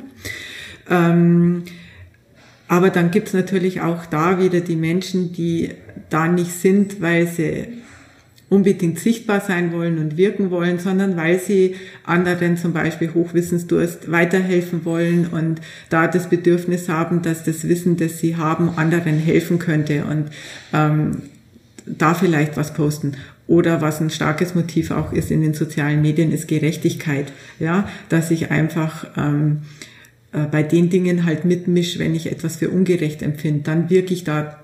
Ähm, 0.88 1.64
aber 2.68 2.90
dann 2.90 3.10
gibt's 3.10 3.32
natürlich 3.32 3.80
auch 3.80 4.06
da 4.06 4.38
wieder 4.38 4.60
die 4.60 4.76
Menschen, 4.76 5.32
die 5.32 5.70
da 6.10 6.28
nicht 6.28 6.52
sind, 6.52 7.00
weil 7.00 7.26
sie 7.26 7.66
unbedingt 8.48 8.98
sichtbar 8.98 9.40
sein 9.40 9.72
wollen 9.72 9.98
und 9.98 10.16
wirken 10.16 10.50
wollen, 10.50 10.78
sondern 10.78 11.16
weil 11.16 11.38
sie 11.38 11.76
anderen 12.04 12.56
zum 12.56 12.72
Beispiel 12.72 13.12
Hochwissensdurst 13.12 14.10
weiterhelfen 14.10 14.84
wollen 14.84 15.26
und 15.26 15.60
da 15.88 16.06
das 16.06 16.28
Bedürfnis 16.28 16.88
haben, 16.88 17.22
dass 17.22 17.44
das 17.44 17.68
Wissen, 17.68 17.96
das 17.96 18.18
sie 18.18 18.36
haben, 18.36 18.70
anderen 18.76 19.18
helfen 19.18 19.58
könnte 19.58 20.04
und 20.04 20.26
ähm, 20.72 21.22
da 21.86 22.14
vielleicht 22.14 22.56
was 22.56 22.74
posten. 22.74 23.12
Oder 23.46 23.82
was 23.82 24.00
ein 24.00 24.08
starkes 24.08 24.54
Motiv 24.54 24.90
auch 24.90 25.12
ist 25.12 25.30
in 25.30 25.42
den 25.42 25.52
sozialen 25.52 26.00
Medien, 26.00 26.32
ist 26.32 26.48
Gerechtigkeit. 26.48 27.30
Ja, 27.58 27.86
dass 28.08 28.30
ich 28.30 28.50
einfach 28.50 29.06
ähm, 29.18 29.58
äh, 29.58 29.93
bei 30.50 30.62
den 30.64 30.90
Dingen 30.90 31.24
halt 31.24 31.44
mitmisch, 31.44 31.98
wenn 31.98 32.14
ich 32.14 32.30
etwas 32.30 32.56
für 32.56 32.70
ungerecht 32.70 33.22
empfinde, 33.22 33.62
dann 33.62 33.88
wirke 33.88 34.12
ich 34.12 34.24
da 34.24 34.63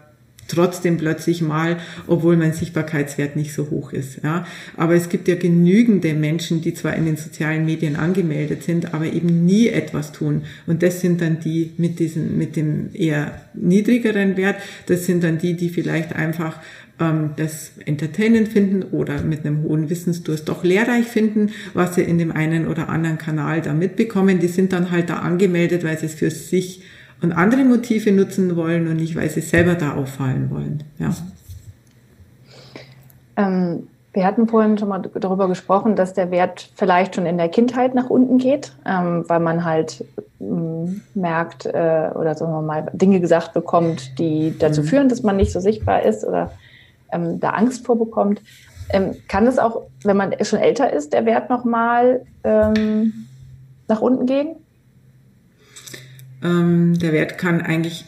trotzdem 0.50 0.96
plötzlich 0.96 1.42
mal, 1.42 1.78
obwohl 2.06 2.36
mein 2.36 2.52
Sichtbarkeitswert 2.52 3.36
nicht 3.36 3.54
so 3.54 3.70
hoch 3.70 3.92
ist. 3.92 4.22
Ja. 4.22 4.46
Aber 4.76 4.94
es 4.94 5.08
gibt 5.08 5.28
ja 5.28 5.36
genügende 5.36 6.14
Menschen, 6.14 6.60
die 6.60 6.74
zwar 6.74 6.94
in 6.94 7.06
den 7.06 7.16
sozialen 7.16 7.64
Medien 7.64 7.96
angemeldet 7.96 8.62
sind, 8.62 8.94
aber 8.94 9.06
eben 9.06 9.44
nie 9.44 9.68
etwas 9.68 10.12
tun. 10.12 10.42
Und 10.66 10.82
das 10.82 11.00
sind 11.00 11.20
dann 11.20 11.40
die 11.40 11.72
mit 11.76 11.98
diesem, 11.98 12.36
mit 12.36 12.56
dem 12.56 12.90
eher 12.92 13.40
niedrigeren 13.54 14.36
Wert. 14.36 14.56
Das 14.86 15.06
sind 15.06 15.24
dann 15.24 15.38
die, 15.38 15.54
die 15.54 15.70
vielleicht 15.70 16.14
einfach 16.14 16.58
ähm, 17.00 17.30
das 17.36 17.72
entertainend 17.86 18.48
finden 18.48 18.82
oder 18.82 19.22
mit 19.22 19.44
einem 19.44 19.62
hohen 19.62 19.90
Wissensdurst 19.90 20.48
doch 20.48 20.62
lehrreich 20.62 21.06
finden, 21.06 21.50
was 21.74 21.94
sie 21.94 22.02
in 22.02 22.18
dem 22.18 22.30
einen 22.30 22.68
oder 22.68 22.88
anderen 22.88 23.18
Kanal 23.18 23.62
da 23.62 23.72
mitbekommen. 23.72 24.38
Die 24.38 24.48
sind 24.48 24.72
dann 24.72 24.90
halt 24.90 25.10
da 25.10 25.16
angemeldet, 25.16 25.82
weil 25.82 25.98
sie 25.98 26.06
es 26.06 26.14
für 26.14 26.30
sich 26.30 26.82
und 27.22 27.32
andere 27.32 27.64
Motive 27.64 28.12
nutzen 28.12 28.56
wollen 28.56 28.88
und 28.88 28.96
nicht, 28.96 29.16
weil 29.16 29.28
sie 29.28 29.40
selber 29.40 29.74
da 29.74 29.94
auffallen 29.94 30.50
wollen. 30.50 30.84
Ja. 30.98 31.10
Ähm, 33.36 33.88
wir 34.12 34.26
hatten 34.26 34.48
vorhin 34.48 34.76
schon 34.76 34.88
mal 34.88 34.98
darüber 34.98 35.46
gesprochen, 35.46 35.94
dass 35.94 36.14
der 36.14 36.30
Wert 36.30 36.70
vielleicht 36.74 37.14
schon 37.14 37.26
in 37.26 37.38
der 37.38 37.48
Kindheit 37.48 37.94
nach 37.94 38.10
unten 38.10 38.38
geht, 38.38 38.72
ähm, 38.84 39.24
weil 39.28 39.38
man 39.38 39.64
halt 39.64 40.04
ähm, 40.40 41.02
merkt 41.14 41.66
äh, 41.66 42.10
oder 42.14 42.34
sagen 42.34 42.52
wir 42.52 42.62
mal 42.62 42.90
Dinge 42.92 43.20
gesagt 43.20 43.52
bekommt, 43.52 44.18
die 44.18 44.56
dazu 44.58 44.82
mhm. 44.82 44.86
führen, 44.86 45.08
dass 45.08 45.22
man 45.22 45.36
nicht 45.36 45.52
so 45.52 45.60
sichtbar 45.60 46.02
ist 46.02 46.24
oder 46.24 46.50
ähm, 47.12 47.38
da 47.38 47.50
Angst 47.50 47.86
vorbekommt. 47.86 48.42
Ähm, 48.92 49.14
kann 49.28 49.46
es 49.46 49.60
auch, 49.60 49.82
wenn 50.02 50.16
man 50.16 50.34
schon 50.42 50.58
älter 50.58 50.92
ist, 50.92 51.12
der 51.12 51.24
Wert 51.24 51.48
nochmal 51.48 52.22
ähm, 52.42 53.26
nach 53.86 54.00
unten 54.00 54.26
gehen? 54.26 54.56
Ähm, 56.42 56.98
der 56.98 57.12
Wert 57.12 57.38
kann 57.38 57.60
eigentlich 57.60 58.04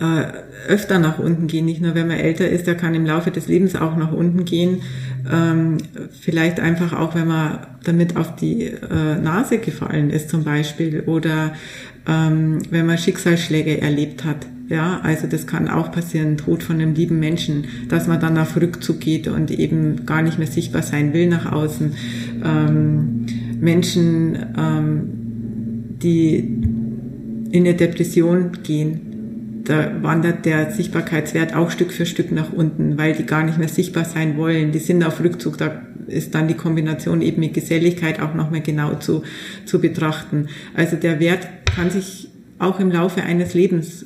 äh, 0.00 0.24
öfter 0.68 0.98
nach 0.98 1.18
unten 1.18 1.46
gehen, 1.46 1.66
nicht 1.66 1.80
nur 1.80 1.94
wenn 1.94 2.08
man 2.08 2.16
älter 2.16 2.48
ist, 2.48 2.66
der 2.66 2.74
kann 2.74 2.94
im 2.94 3.06
Laufe 3.06 3.30
des 3.30 3.46
Lebens 3.46 3.76
auch 3.76 3.96
nach 3.96 4.12
unten 4.12 4.44
gehen. 4.44 4.82
Ähm, 5.30 5.78
vielleicht 6.20 6.58
einfach 6.58 6.92
auch, 6.92 7.14
wenn 7.14 7.28
man 7.28 7.60
damit 7.84 8.16
auf 8.16 8.34
die 8.34 8.64
äh, 8.64 9.16
Nase 9.22 9.58
gefallen 9.58 10.10
ist 10.10 10.30
zum 10.30 10.42
Beispiel 10.44 11.02
oder 11.06 11.54
ähm, 12.08 12.58
wenn 12.70 12.86
man 12.86 12.98
Schicksalsschläge 12.98 13.80
erlebt 13.80 14.24
hat. 14.24 14.46
Ja, 14.68 15.00
also 15.02 15.26
das 15.26 15.46
kann 15.46 15.68
auch 15.68 15.92
passieren, 15.92 16.38
Tod 16.38 16.62
von 16.62 16.76
einem 16.76 16.94
lieben 16.94 17.20
Menschen, 17.20 17.66
dass 17.88 18.06
man 18.08 18.18
dann 18.18 18.38
auf 18.38 18.56
Rückzug 18.56 18.98
geht 18.98 19.28
und 19.28 19.50
eben 19.50 20.06
gar 20.06 20.22
nicht 20.22 20.38
mehr 20.38 20.46
sichtbar 20.46 20.82
sein 20.82 21.12
will 21.12 21.28
nach 21.28 21.52
außen. 21.52 21.92
Ähm, 22.42 23.26
Menschen, 23.60 24.38
ähm, 24.56 25.10
die 26.02 26.73
in 27.54 27.64
eine 27.64 27.76
Depression 27.76 28.50
gehen, 28.64 29.62
da 29.62 30.02
wandert 30.02 30.44
der 30.44 30.72
Sichtbarkeitswert 30.72 31.54
auch 31.54 31.70
Stück 31.70 31.92
für 31.92 32.04
Stück 32.04 32.32
nach 32.32 32.52
unten, 32.52 32.98
weil 32.98 33.14
die 33.14 33.24
gar 33.24 33.44
nicht 33.44 33.58
mehr 33.58 33.68
sichtbar 33.68 34.04
sein 34.04 34.36
wollen. 34.36 34.72
Die 34.72 34.80
sind 34.80 35.04
auf 35.04 35.22
Rückzug, 35.22 35.56
da 35.56 35.82
ist 36.08 36.34
dann 36.34 36.48
die 36.48 36.54
Kombination 36.54 37.22
eben 37.22 37.38
mit 37.38 37.54
Geselligkeit 37.54 38.20
auch 38.20 38.34
nochmal 38.34 38.60
genau 38.60 38.96
zu, 38.96 39.22
zu 39.66 39.80
betrachten. 39.80 40.48
Also 40.74 40.96
der 40.96 41.20
Wert 41.20 41.46
kann 41.64 41.90
sich 41.90 42.28
auch 42.58 42.80
im 42.80 42.90
Laufe 42.90 43.22
eines 43.22 43.54
Lebens 43.54 44.04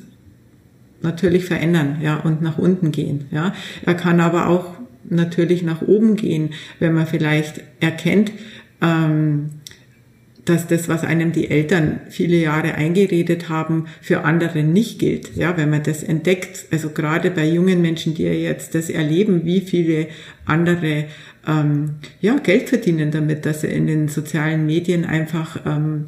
natürlich 1.01 1.45
verändern, 1.45 1.97
ja, 2.03 2.17
und 2.17 2.43
nach 2.43 2.59
unten 2.59 2.91
gehen, 2.91 3.25
ja. 3.31 3.53
Er 3.83 3.95
kann 3.95 4.19
aber 4.19 4.47
auch 4.47 4.75
natürlich 5.09 5.63
nach 5.63 5.81
oben 5.81 6.17
gehen, 6.17 6.51
wenn 6.77 6.93
man 6.93 7.07
vielleicht 7.07 7.63
erkennt, 7.79 8.31
ähm, 8.79 9.49
dass 10.49 10.67
das, 10.67 10.89
was 10.89 11.03
einem 11.03 11.31
die 11.31 11.49
Eltern 11.49 12.01
viele 12.09 12.37
Jahre 12.37 12.73
eingeredet 12.75 13.49
haben, 13.49 13.85
für 14.01 14.23
andere 14.23 14.63
nicht 14.63 14.99
gilt. 14.99 15.35
Ja, 15.35 15.55
wenn 15.57 15.69
man 15.69 15.83
das 15.83 16.01
entdeckt, 16.03 16.65
also 16.71 16.89
gerade 16.89 17.29
bei 17.29 17.47
jungen 17.47 17.81
Menschen, 17.81 18.15
die 18.15 18.23
ja 18.23 18.33
jetzt 18.33 18.73
das 18.73 18.89
erleben, 18.89 19.45
wie 19.45 19.61
viele 19.61 20.07
andere 20.45 21.05
ähm, 21.47 21.95
ja, 22.19 22.37
Geld 22.37 22.69
verdienen 22.69 23.11
damit, 23.11 23.45
dass 23.45 23.61
sie 23.61 23.67
in 23.67 23.87
den 23.87 24.07
sozialen 24.07 24.65
Medien 24.65 25.05
einfach 25.05 25.59
ähm, 25.65 26.05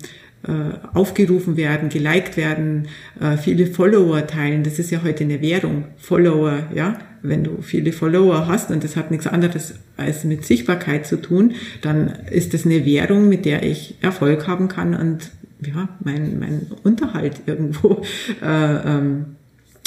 äh, 0.48 0.52
aufgerufen 0.98 1.56
werden, 1.56 1.90
geliked 1.90 2.36
werden, 2.36 2.88
äh, 3.20 3.38
viele 3.38 3.68
Follower 3.68 4.26
teilen. 4.26 4.64
Das 4.64 4.80
ist 4.80 4.90
ja 4.90 5.04
heute 5.04 5.24
eine 5.24 5.40
Währung. 5.42 5.86
Follower, 5.98 6.68
ja. 6.74 6.98
Wenn 7.24 7.44
du 7.44 7.62
viele 7.62 7.92
Follower 7.92 8.48
hast 8.48 8.72
und 8.72 8.84
das 8.84 8.96
hat 8.96 9.12
nichts 9.12 9.28
anderes 9.28 9.76
als 9.98 10.24
mit 10.24 10.46
Sichtbarkeit 10.46 11.06
zu 11.06 11.22
tun, 11.22 11.54
dann 11.82 12.08
ist 12.30 12.54
das 12.54 12.66
eine 12.66 12.86
Währung, 12.86 13.30
mit 13.30 13.46
der 13.46 13.64
ich 13.64 13.96
Erfolg 14.02 14.48
haben 14.48 14.68
kann 14.68 14.96
und 14.96 15.32
ja, 15.66 15.90
mein, 16.04 16.40
mein 16.40 16.68
Unterhalt 16.84 17.42
irgendwo 17.46 18.02
äh, 18.42 18.76
ähm, 18.98 19.26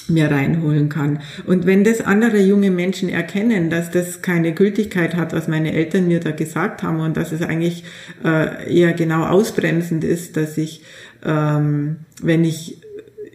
mir 0.09 0.31
reinholen 0.31 0.89
kann. 0.89 1.21
Und 1.47 1.67
wenn 1.67 1.85
das 1.85 2.01
andere 2.01 2.39
junge 2.39 2.71
Menschen 2.71 3.09
erkennen, 3.09 3.71
dass 3.71 3.91
das 3.91 4.23
keine 4.23 4.53
Gültigkeit 4.53 5.15
hat, 5.15 5.33
was 5.33 5.49
meine 5.49 5.73
Eltern 5.73 6.09
mir 6.09 6.21
da 6.21 6.31
gesagt 6.31 6.83
haben 6.83 7.01
und 7.01 7.17
dass 7.17 7.33
es 7.33 7.43
eigentlich 7.43 7.85
äh, 8.23 8.73
eher 8.73 8.93
genau 8.93 9.25
ausbremsend 9.25 10.05
ist, 10.05 10.37
dass 10.37 10.59
ich, 10.59 10.83
ähm, 11.25 11.97
wenn 12.23 12.45
ich 12.45 12.84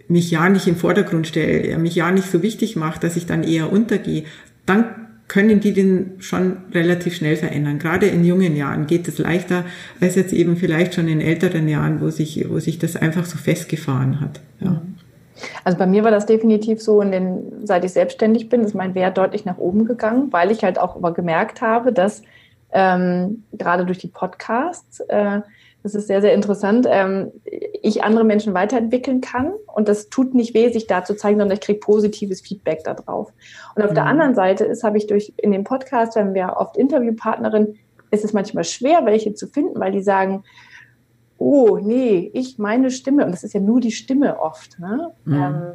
mich 0.09 0.29
ja 0.31 0.49
nicht 0.49 0.67
im 0.67 0.75
Vordergrund 0.75 1.27
stelle, 1.27 1.77
mich 1.77 1.95
ja 1.95 2.11
nicht 2.11 2.29
so 2.29 2.41
wichtig 2.41 2.75
mache, 2.75 2.99
dass 2.99 3.15
ich 3.15 3.25
dann 3.25 3.43
eher 3.43 3.71
untergehe, 3.71 4.23
dann 4.65 4.85
können 5.27 5.59
die 5.59 5.73
den 5.73 6.15
schon 6.19 6.57
relativ 6.73 7.15
schnell 7.15 7.37
verändern. 7.37 7.77
Gerade 7.77 8.07
in 8.07 8.25
jungen 8.25 8.55
Jahren 8.55 8.87
geht 8.87 9.07
es 9.07 9.19
leichter 9.19 9.63
als 10.01 10.15
jetzt 10.15 10.33
eben 10.33 10.57
vielleicht 10.57 10.95
schon 10.95 11.07
in 11.07 11.21
älteren 11.21 11.67
Jahren, 11.67 12.01
wo 12.01 12.09
sich, 12.09 12.49
wo 12.49 12.59
sich 12.59 12.79
das 12.79 12.95
einfach 12.95 13.25
so 13.25 13.37
festgefahren 13.37 14.19
hat. 14.19 14.41
Ja. 14.59 14.71
Mhm. 14.71 14.95
Also 15.63 15.77
bei 15.77 15.87
mir 15.87 16.03
war 16.03 16.11
das 16.11 16.25
definitiv 16.25 16.81
so, 16.81 17.01
in 17.01 17.11
den, 17.11 17.65
seit 17.65 17.85
ich 17.85 17.93
selbstständig 17.93 18.49
bin, 18.49 18.61
ist 18.61 18.75
mein 18.75 18.95
Wert 18.95 19.17
deutlich 19.17 19.45
nach 19.45 19.57
oben 19.57 19.85
gegangen, 19.85 20.27
weil 20.31 20.51
ich 20.51 20.63
halt 20.63 20.79
auch 20.79 20.97
immer 20.97 21.13
gemerkt 21.13 21.61
habe, 21.61 21.93
dass 21.93 22.23
ähm, 22.71 23.43
gerade 23.53 23.85
durch 23.85 23.99
die 23.99 24.07
Podcasts, 24.07 24.99
äh, 25.01 25.41
das 25.93 26.03
ist 26.03 26.07
sehr, 26.07 26.21
sehr 26.21 26.33
interessant, 26.33 26.87
ähm, 26.89 27.31
ich 27.81 28.03
andere 28.03 28.23
Menschen 28.23 28.53
weiterentwickeln 28.53 29.21
kann 29.21 29.51
und 29.65 29.87
das 29.87 30.09
tut 30.09 30.33
nicht 30.33 30.53
weh, 30.53 30.69
sich 30.69 30.87
da 30.87 31.03
zu 31.03 31.15
zeigen, 31.15 31.39
sondern 31.39 31.55
ich 31.55 31.61
kriege 31.61 31.79
positives 31.79 32.41
Feedback 32.41 32.83
darauf. 32.83 33.31
Und 33.75 33.83
auf 33.83 33.91
mhm. 33.91 33.95
der 33.95 34.05
anderen 34.05 34.35
Seite 34.35 34.65
ist, 34.65 34.83
habe 34.83 34.97
ich 34.97 35.07
durch 35.07 35.33
in 35.37 35.51
dem 35.51 35.63
Podcast, 35.63 36.15
wenn 36.15 36.33
wir 36.33 36.55
oft 36.57 36.77
Interviewpartnerin, 36.77 37.75
ist 38.11 38.23
es 38.23 38.33
manchmal 38.33 38.63
schwer, 38.63 39.05
welche 39.05 39.33
zu 39.33 39.47
finden, 39.47 39.79
weil 39.79 39.91
die 39.91 40.01
sagen, 40.01 40.43
oh, 41.37 41.79
nee, 41.81 42.29
ich 42.33 42.59
meine 42.59 42.91
Stimme, 42.91 43.25
und 43.25 43.31
das 43.31 43.43
ist 43.43 43.53
ja 43.53 43.59
nur 43.59 43.79
die 43.79 43.91
Stimme 43.91 44.39
oft, 44.39 44.77
ne? 44.79 45.11
Mhm. 45.25 45.33
Ähm, 45.33 45.71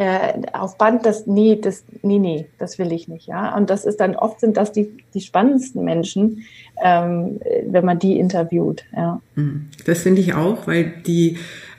äh, 0.00 0.40
auf 0.54 0.78
Band, 0.78 1.04
das, 1.04 1.26
nee, 1.26 1.58
das, 1.60 1.84
nee, 2.00 2.18
nee, 2.18 2.46
das 2.56 2.78
will 2.78 2.90
ich 2.90 3.06
nicht, 3.06 3.26
ja. 3.26 3.54
Und 3.54 3.68
das 3.68 3.84
ist 3.84 4.00
dann, 4.00 4.16
oft 4.16 4.40
sind 4.40 4.56
das 4.56 4.72
die, 4.72 4.96
die 5.12 5.20
spannendsten 5.20 5.84
Menschen, 5.84 6.44
ähm, 6.82 7.38
wenn 7.66 7.84
man 7.84 7.98
die 7.98 8.18
interviewt, 8.18 8.84
ja. 8.96 9.20
Mhm. 9.34 9.68
Das 9.84 9.98
finde 10.00 10.22
ich 10.22 10.32
auch, 10.32 10.66
weil 10.66 10.90
die, 11.06 11.36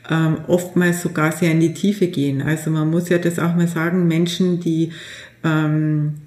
ähm, 0.07 0.37
oftmals 0.47 1.01
sogar 1.01 1.31
sehr 1.31 1.51
in 1.51 1.61
die 1.61 1.73
Tiefe 1.73 2.07
gehen. 2.07 2.43
Also 2.43 2.69
man 2.69 2.91
muss 2.91 3.09
ja 3.09 3.17
das 3.17 3.39
auch 3.39 3.55
mal 3.55 3.67
sagen, 3.67 4.07
Menschen, 4.07 4.59
die 4.59 4.91
ähm, 5.43 6.17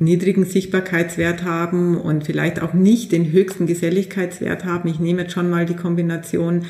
niedrigen 0.00 0.44
Sichtbarkeitswert 0.44 1.44
haben 1.44 1.96
und 1.96 2.24
vielleicht 2.24 2.60
auch 2.60 2.72
nicht 2.74 3.12
den 3.12 3.30
höchsten 3.30 3.66
Geselligkeitswert 3.66 4.64
haben. 4.64 4.88
Ich 4.88 4.98
nehme 4.98 5.22
jetzt 5.22 5.32
schon 5.32 5.50
mal 5.50 5.66
die 5.66 5.76
Kombination, 5.76 6.64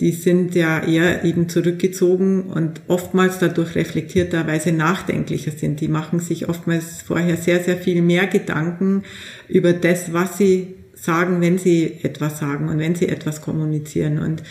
die 0.00 0.12
sind 0.12 0.54
ja 0.54 0.82
eher 0.82 1.24
eben 1.24 1.48
zurückgezogen 1.48 2.44
und 2.44 2.80
oftmals 2.88 3.38
dadurch 3.38 3.76
reflektierterweise 3.76 4.72
nachdenklicher 4.72 5.52
sind. 5.52 5.80
Die 5.80 5.88
machen 5.88 6.18
sich 6.18 6.48
oftmals 6.48 7.02
vorher 7.02 7.36
sehr, 7.36 7.62
sehr 7.62 7.76
viel 7.76 8.02
mehr 8.02 8.26
Gedanken 8.26 9.04
über 9.48 9.72
das, 9.72 10.12
was 10.12 10.36
sie 10.36 10.74
sagen, 10.94 11.40
wenn 11.40 11.58
sie 11.58 11.98
etwas 12.02 12.38
sagen 12.38 12.68
und 12.68 12.78
wenn 12.78 12.94
sie 12.94 13.08
etwas 13.08 13.40
kommunizieren. 13.40 14.18
Und 14.18 14.42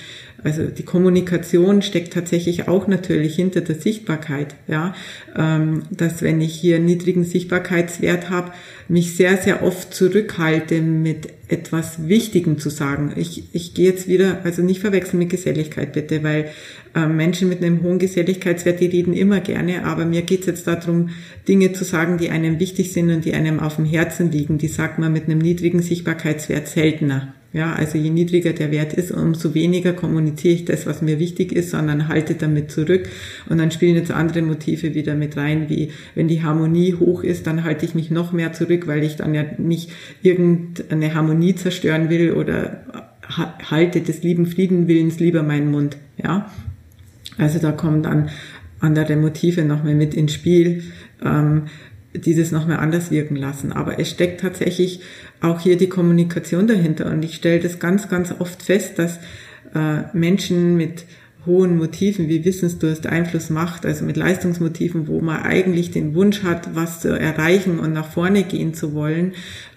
also 0.44 0.66
die 0.66 0.84
Kommunikation 0.84 1.82
steckt 1.82 2.14
tatsächlich 2.14 2.68
auch 2.68 2.88
natürlich 2.88 3.36
hinter 3.36 3.62
der 3.62 3.76
Sichtbarkeit, 3.76 4.56
ja, 4.68 4.94
ähm, 5.36 5.84
dass 5.90 6.22
wenn 6.22 6.42
ich 6.42 6.54
hier 6.54 6.80
niedrigen 6.80 7.24
Sichtbarkeitswert 7.24 8.30
habe, 8.30 8.52
mich 8.90 9.16
sehr, 9.16 9.38
sehr 9.38 9.64
oft 9.64 9.94
zurückhalte, 9.94 10.82
mit 10.82 11.30
etwas 11.48 12.08
Wichtigem 12.08 12.58
zu 12.58 12.70
sagen. 12.70 13.14
Ich, 13.16 13.44
ich 13.54 13.74
gehe 13.74 13.90
jetzt 13.90 14.08
wieder, 14.08 14.42
also 14.44 14.62
nicht 14.62 14.82
verwechseln 14.82 15.20
mit 15.20 15.30
Geselligkeit 15.30 15.94
bitte, 15.94 16.24
weil 16.24 16.50
äh, 16.96 17.08
Menschen 17.08 17.48
mit 17.48 17.64
einem 17.64 17.82
hohen 17.84 18.00
Geselligkeitswert, 18.00 18.80
die 18.80 18.88
reden 18.88 19.14
immer 19.14 19.40
gerne, 19.40 19.86
aber 19.86 20.06
mir 20.06 20.24
geht 20.24 20.42
es 20.42 20.48
jetzt 20.48 20.68
darum, 20.68 21.10
Dinge 21.48 21.72
zu 21.74 21.84
sagen, 21.84 22.18
die 22.18 22.30
einem 22.30 22.60
wichtig 22.60 22.92
sind 22.92 23.10
und 23.12 23.24
die 23.24 23.34
einem 23.34 23.60
auf 23.60 23.78
dem 23.78 23.86
Herzen 23.86 24.32
liegen. 24.32 24.58
Die 24.58 24.68
sagt 24.68 25.00
man 25.00 25.14
mit 25.14 25.26
einem 25.26 25.40
niedrigen 25.40 25.82
Sichtbarkeitswert 25.82 26.68
seltener. 26.68 27.34
Ja, 27.54 27.74
also 27.74 28.00
je 28.00 28.10
niedriger 28.10 28.52
der 28.52 28.72
Wert 28.72 28.94
ist, 28.94 29.12
umso 29.12 29.54
weniger 29.54 29.94
kommuniziere 29.94 30.56
ich 30.56 30.66
das, 30.66 30.88
was 30.88 31.04
mir 31.04 31.20
wichtig 31.20 31.52
ist, 31.52 31.70
sondern 31.70 32.08
halte 32.08 32.34
damit 32.34 32.72
zurück. 32.72 33.08
Und 33.48 33.60
dann 33.60 33.70
spielen 33.70 33.96
jetzt 33.96 34.10
andere 34.10 34.42
Motive 34.42 34.96
wieder 34.96 35.14
mit 35.14 35.38
rein, 35.38 35.70
wie 35.70 35.92
wenn 36.16 36.28
die 36.28 36.42
Harmonie 36.42 36.96
hoch 37.00 37.24
ist, 37.24 37.46
dann 37.46 37.64
halte 37.64 37.86
ich 37.86 37.94
mich 37.94 38.10
noch 38.10 38.32
mehr 38.34 38.54
zurück, 38.54 38.88
weil 38.88 39.04
ich 39.04 39.18
dann 39.18 39.36
ja 39.36 39.46
nicht 39.60 39.92
irgendeine 40.24 41.14
Harmonie 41.14 41.54
zerstören 41.54 42.10
will 42.10 42.32
oder 42.32 42.84
halte 43.70 44.02
des 44.02 44.24
lieben 44.24 44.48
Friedenwillens 44.48 45.20
lieber 45.20 45.44
meinen 45.44 45.70
Mund. 45.70 45.98
Ja, 46.18 46.52
also 47.38 47.60
da 47.60 47.72
kommen 47.72 48.02
dann 48.02 48.30
andere 48.80 49.16
Motive 49.16 49.64
nochmal 49.64 49.94
mit 49.94 50.16
ins 50.16 50.34
Spiel. 50.34 50.84
Ähm, 51.24 51.64
dieses 52.16 52.52
nochmal 52.52 52.78
anders 52.78 53.12
wirken 53.12 53.36
lassen. 53.36 53.72
Aber 53.72 54.00
es 54.00 54.10
steckt 54.10 54.42
tatsächlich 54.42 55.02
auch 55.44 55.60
hier 55.60 55.78
die 55.78 55.90
Kommunikation 55.90 56.68
dahinter. 56.68 57.12
Und 57.12 57.24
ich 57.24 57.36
stelle 57.36 57.60
das 57.60 57.80
ganz, 57.80 58.10
ganz 58.10 58.34
oft 58.40 58.64
fest, 58.64 58.98
dass 58.98 59.18
äh, 59.76 60.04
Menschen 60.14 60.78
mit 60.78 61.06
hohen 61.46 61.78
Motiven 61.78 62.30
wie 62.30 62.46
Wissensdurst, 62.46 63.06
Einfluss, 63.06 63.50
Macht, 63.50 63.86
also 63.86 64.06
mit 64.06 64.16
Leistungsmotiven, 64.16 65.08
wo 65.08 65.20
man 65.20 65.44
eigentlich 65.44 65.92
den 65.92 66.16
Wunsch 66.16 66.44
hat, 66.44 66.74
was 66.74 67.02
zu 67.02 67.10
erreichen 67.10 67.80
und 67.80 67.92
nach 67.92 68.10
vorne 68.10 68.44
gehen 68.44 68.74
zu 68.74 68.94
wollen, 68.94 69.34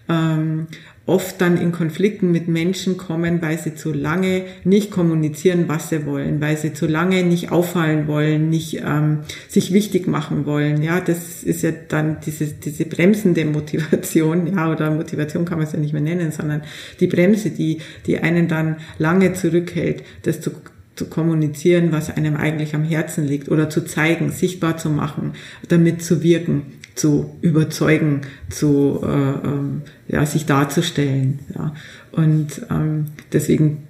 ähm, 0.09 0.69
oft 1.07 1.41
dann 1.41 1.57
in 1.57 1.71
Konflikten 1.71 2.33
mit 2.33 2.49
Menschen 2.49 2.97
kommen, 2.97 3.41
weil 3.41 3.59
sie 3.59 3.77
zu 3.77 3.93
lange 3.93 4.43
nicht 4.65 4.91
kommunizieren, 4.91 5.69
was 5.69 5.89
sie 5.89 6.05
wollen, 6.05 6.41
weil 6.41 6.57
sie 6.57 6.73
zu 6.73 6.87
lange 6.87 7.23
nicht 7.23 7.53
auffallen 7.53 8.09
wollen, 8.09 8.51
nicht 8.51 8.83
ähm, 8.85 9.21
sich 9.49 9.73
wichtig 9.73 10.09
machen 10.09 10.47
wollen. 10.47 10.83
Ja, 10.83 11.01
das 11.01 11.45
ist 11.45 11.63
ja 11.63 11.71
dann 11.71 12.19
diese, 12.27 12.47
diese 12.47 12.87
bremsende 12.87 13.45
Motivation, 13.45 14.53
ja, 14.53 14.71
oder 14.71 14.91
Motivation 14.91 15.45
kann 15.45 15.59
man 15.59 15.67
es 15.69 15.73
ja 15.73 15.79
nicht 15.79 15.93
mehr 15.93 16.03
nennen, 16.03 16.33
sondern 16.33 16.63
die 16.99 17.07
Bremse, 17.07 17.51
die, 17.51 17.79
die 18.07 18.19
einen 18.19 18.49
dann 18.49 18.77
lange 18.99 19.33
zurückhält, 19.33 20.03
das 20.25 20.41
zu 20.41 20.51
zu 20.97 21.07
kommunizieren, 21.07 21.93
was 21.93 22.09
einem 22.09 22.37
eigentlich 22.37 22.75
am 22.75 22.83
Herzen 22.83 23.27
liegt 23.27 23.51
oder 23.51 23.69
zu 23.69 23.85
zeigen, 23.85 24.31
sichtbar 24.31 24.79
zu 24.79 24.89
machen, 24.89 25.35
damit 25.69 26.03
zu 26.03 26.23
wirken 26.23 26.73
zu 26.97 27.37
überzeugen, 27.43 28.23
zu 28.49 29.01
äh, 29.03 29.07
ähm, 29.07 29.83
ja, 30.09 30.27
sich 30.27 30.47
darzustellen. 30.47 31.39
Ja. 31.55 31.75
Und 32.11 32.63
ähm, 32.71 33.07
deswegen 33.33 33.87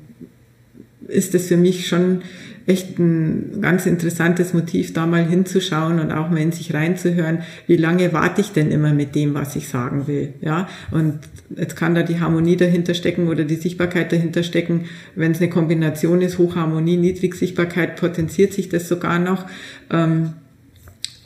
ist 1.08 1.34
es 1.34 1.46
für 1.46 1.56
mich 1.56 1.86
schon 1.86 2.22
echt 2.66 2.98
ein 2.98 3.60
ganz 3.62 3.86
interessantes 3.86 4.52
Motiv, 4.52 4.92
da 4.92 5.06
mal 5.06 5.24
hinzuschauen 5.24 6.00
und 6.00 6.10
auch 6.10 6.30
mal 6.30 6.40
in 6.40 6.50
sich 6.50 6.74
reinzuhören, 6.74 7.42
wie 7.68 7.76
lange 7.76 8.12
warte 8.12 8.40
ich 8.40 8.50
denn 8.50 8.72
immer 8.72 8.92
mit 8.92 9.14
dem, 9.14 9.34
was 9.34 9.54
ich 9.54 9.68
sagen 9.68 10.08
will, 10.08 10.34
ja? 10.40 10.68
Und 10.90 11.20
jetzt 11.56 11.76
kann 11.76 11.94
da 11.94 12.02
die 12.02 12.18
Harmonie 12.18 12.56
dahinter 12.56 12.94
stecken 12.94 13.28
oder 13.28 13.44
die 13.44 13.54
Sichtbarkeit 13.54 14.10
dahinter 14.10 14.42
stecken. 14.42 14.86
Wenn 15.14 15.30
es 15.30 15.40
eine 15.40 15.48
Kombination 15.48 16.22
ist, 16.22 16.38
Hochharmonie, 16.38 16.96
Niedrigsichtbarkeit, 16.96 17.94
potenziert 17.94 18.52
sich 18.52 18.68
das 18.68 18.88
sogar 18.88 19.20
noch. 19.20 19.46
Ähm, 19.90 20.32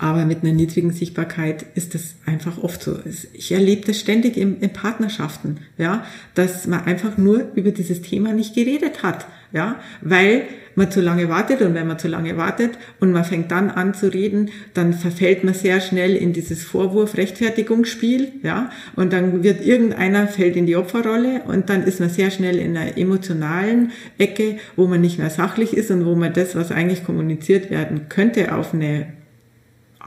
aber 0.00 0.24
mit 0.24 0.42
einer 0.42 0.54
niedrigen 0.54 0.92
Sichtbarkeit 0.92 1.66
ist 1.74 1.94
das 1.94 2.14
einfach 2.24 2.56
oft 2.56 2.82
so. 2.82 2.96
Ich 3.34 3.52
erlebe 3.52 3.86
das 3.86 4.00
ständig 4.00 4.38
in, 4.38 4.58
in, 4.60 4.72
Partnerschaften, 4.72 5.58
ja, 5.76 6.06
dass 6.34 6.66
man 6.66 6.84
einfach 6.84 7.18
nur 7.18 7.50
über 7.54 7.70
dieses 7.70 8.00
Thema 8.00 8.32
nicht 8.32 8.54
geredet 8.54 9.02
hat, 9.02 9.26
ja, 9.52 9.78
weil 10.00 10.44
man 10.74 10.90
zu 10.90 11.02
lange 11.02 11.28
wartet 11.28 11.60
und 11.60 11.74
wenn 11.74 11.86
man 11.86 11.98
zu 11.98 12.08
lange 12.08 12.38
wartet 12.38 12.78
und 12.98 13.12
man 13.12 13.24
fängt 13.24 13.50
dann 13.50 13.68
an 13.68 13.92
zu 13.92 14.10
reden, 14.10 14.48
dann 14.72 14.94
verfällt 14.94 15.44
man 15.44 15.52
sehr 15.52 15.82
schnell 15.82 16.16
in 16.16 16.32
dieses 16.32 16.64
Vorwurf-Rechtfertigungsspiel, 16.64 18.32
ja, 18.42 18.70
und 18.96 19.12
dann 19.12 19.42
wird 19.42 19.62
irgendeiner 19.62 20.28
fällt 20.28 20.56
in 20.56 20.64
die 20.64 20.76
Opferrolle 20.76 21.42
und 21.46 21.68
dann 21.68 21.82
ist 21.82 22.00
man 22.00 22.08
sehr 22.08 22.30
schnell 22.30 22.58
in 22.58 22.74
einer 22.74 22.96
emotionalen 22.96 23.92
Ecke, 24.16 24.56
wo 24.76 24.86
man 24.86 25.02
nicht 25.02 25.18
mehr 25.18 25.30
sachlich 25.30 25.76
ist 25.76 25.90
und 25.90 26.06
wo 26.06 26.14
man 26.14 26.32
das, 26.32 26.56
was 26.56 26.72
eigentlich 26.72 27.04
kommuniziert 27.04 27.70
werden 27.70 28.08
könnte, 28.08 28.54
auf 28.54 28.72
eine 28.72 29.19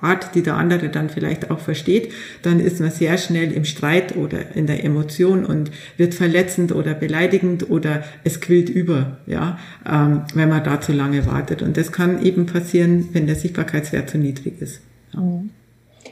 Art, 0.04 0.36
die 0.36 0.44
der 0.44 0.56
andere 0.56 0.90
dann 0.90 1.10
vielleicht 1.10 1.50
auch 1.52 1.60
versteht, 1.60 2.12
dann 2.42 2.60
ist 2.60 2.80
man 2.80 2.92
sehr 2.92 3.18
schnell 3.18 3.52
im 3.52 3.66
Streit 3.66 4.16
oder 4.16 4.56
in 4.56 4.68
der 4.68 4.84
Emotion 4.84 5.46
und 5.46 5.72
wird 5.98 6.14
verletzend 6.14 6.74
oder 6.74 6.94
beleidigend 6.94 7.70
oder 7.70 8.04
es 8.24 8.42
quillt 8.42 8.70
über, 8.70 9.18
ja, 9.26 9.58
ähm, 9.90 10.24
wenn 10.34 10.50
man 10.50 10.64
da 10.64 10.82
zu 10.82 10.92
lange 10.92 11.26
wartet. 11.26 11.62
Und 11.62 11.78
das 11.78 11.92
kann 11.92 12.22
eben 12.22 12.46
passieren, 12.46 13.10
wenn 13.14 13.28
der 13.28 13.36
Sichtbarkeitswert 13.36 14.10
zu 14.10 14.18
niedrig 14.18 14.62
ist. 14.62 14.82
Ja. 15.14 15.22
Mhm. 15.22 15.50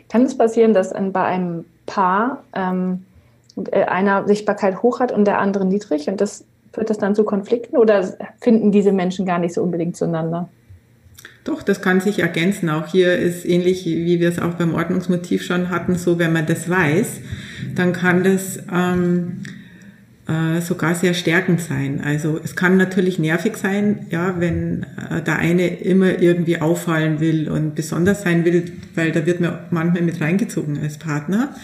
Kann 0.09 0.23
es 0.23 0.37
passieren, 0.37 0.73
dass 0.73 0.93
bei 0.93 1.23
einem 1.23 1.63
Paar 1.85 2.43
ähm, 2.53 3.05
äh, 3.71 3.83
einer 3.83 4.27
Sichtbarkeit 4.27 4.81
hoch 4.81 4.99
hat 4.99 5.11
und 5.11 5.25
der 5.25 5.39
andere 5.39 5.65
niedrig 5.65 6.09
und 6.09 6.19
das 6.19 6.43
führt 6.73 6.89
das 6.89 6.97
dann 6.97 7.15
zu 7.15 7.23
Konflikten 7.23 7.77
oder 7.77 8.13
finden 8.39 8.71
diese 8.71 8.91
Menschen 8.91 9.25
gar 9.25 9.39
nicht 9.39 9.53
so 9.53 9.61
unbedingt 9.61 9.97
zueinander? 9.97 10.49
Doch, 11.43 11.63
das 11.63 11.81
kann 11.81 12.01
sich 12.01 12.19
ergänzen. 12.19 12.69
Auch 12.69 12.87
hier 12.87 13.15
ist 13.15 13.45
ähnlich, 13.45 13.85
wie 13.85 14.19
wir 14.19 14.29
es 14.29 14.39
auch 14.39 14.53
beim 14.53 14.75
Ordnungsmotiv 14.75 15.43
schon 15.43 15.69
hatten, 15.69 15.95
so 15.95 16.19
wenn 16.19 16.33
man 16.33 16.45
das 16.45 16.69
weiß, 16.69 17.19
dann 17.75 17.93
kann 17.93 18.23
das 18.23 18.59
ähm, 18.71 19.39
äh, 20.27 20.61
sogar 20.61 20.93
sehr 20.93 21.15
stärkend 21.15 21.59
sein. 21.59 22.01
Also 22.05 22.39
es 22.43 22.55
kann 22.55 22.77
natürlich 22.77 23.17
nervig 23.17 23.57
sein, 23.57 24.05
ja, 24.11 24.35
wenn 24.39 24.85
äh, 25.09 25.21
der 25.23 25.37
eine 25.37 25.67
immer 25.79 26.21
irgendwie 26.21 26.61
auffallen 26.61 27.19
will 27.19 27.49
und 27.49 27.73
besonders 27.73 28.21
sein 28.21 28.45
will, 28.45 28.71
weil 28.93 29.11
da 29.11 29.25
wird 29.25 29.41
man 29.41 29.59
manchmal 29.71 30.03
mit 30.03 30.21
reingezogen 30.21 30.79
als 30.79 30.99
Partner 30.99 31.55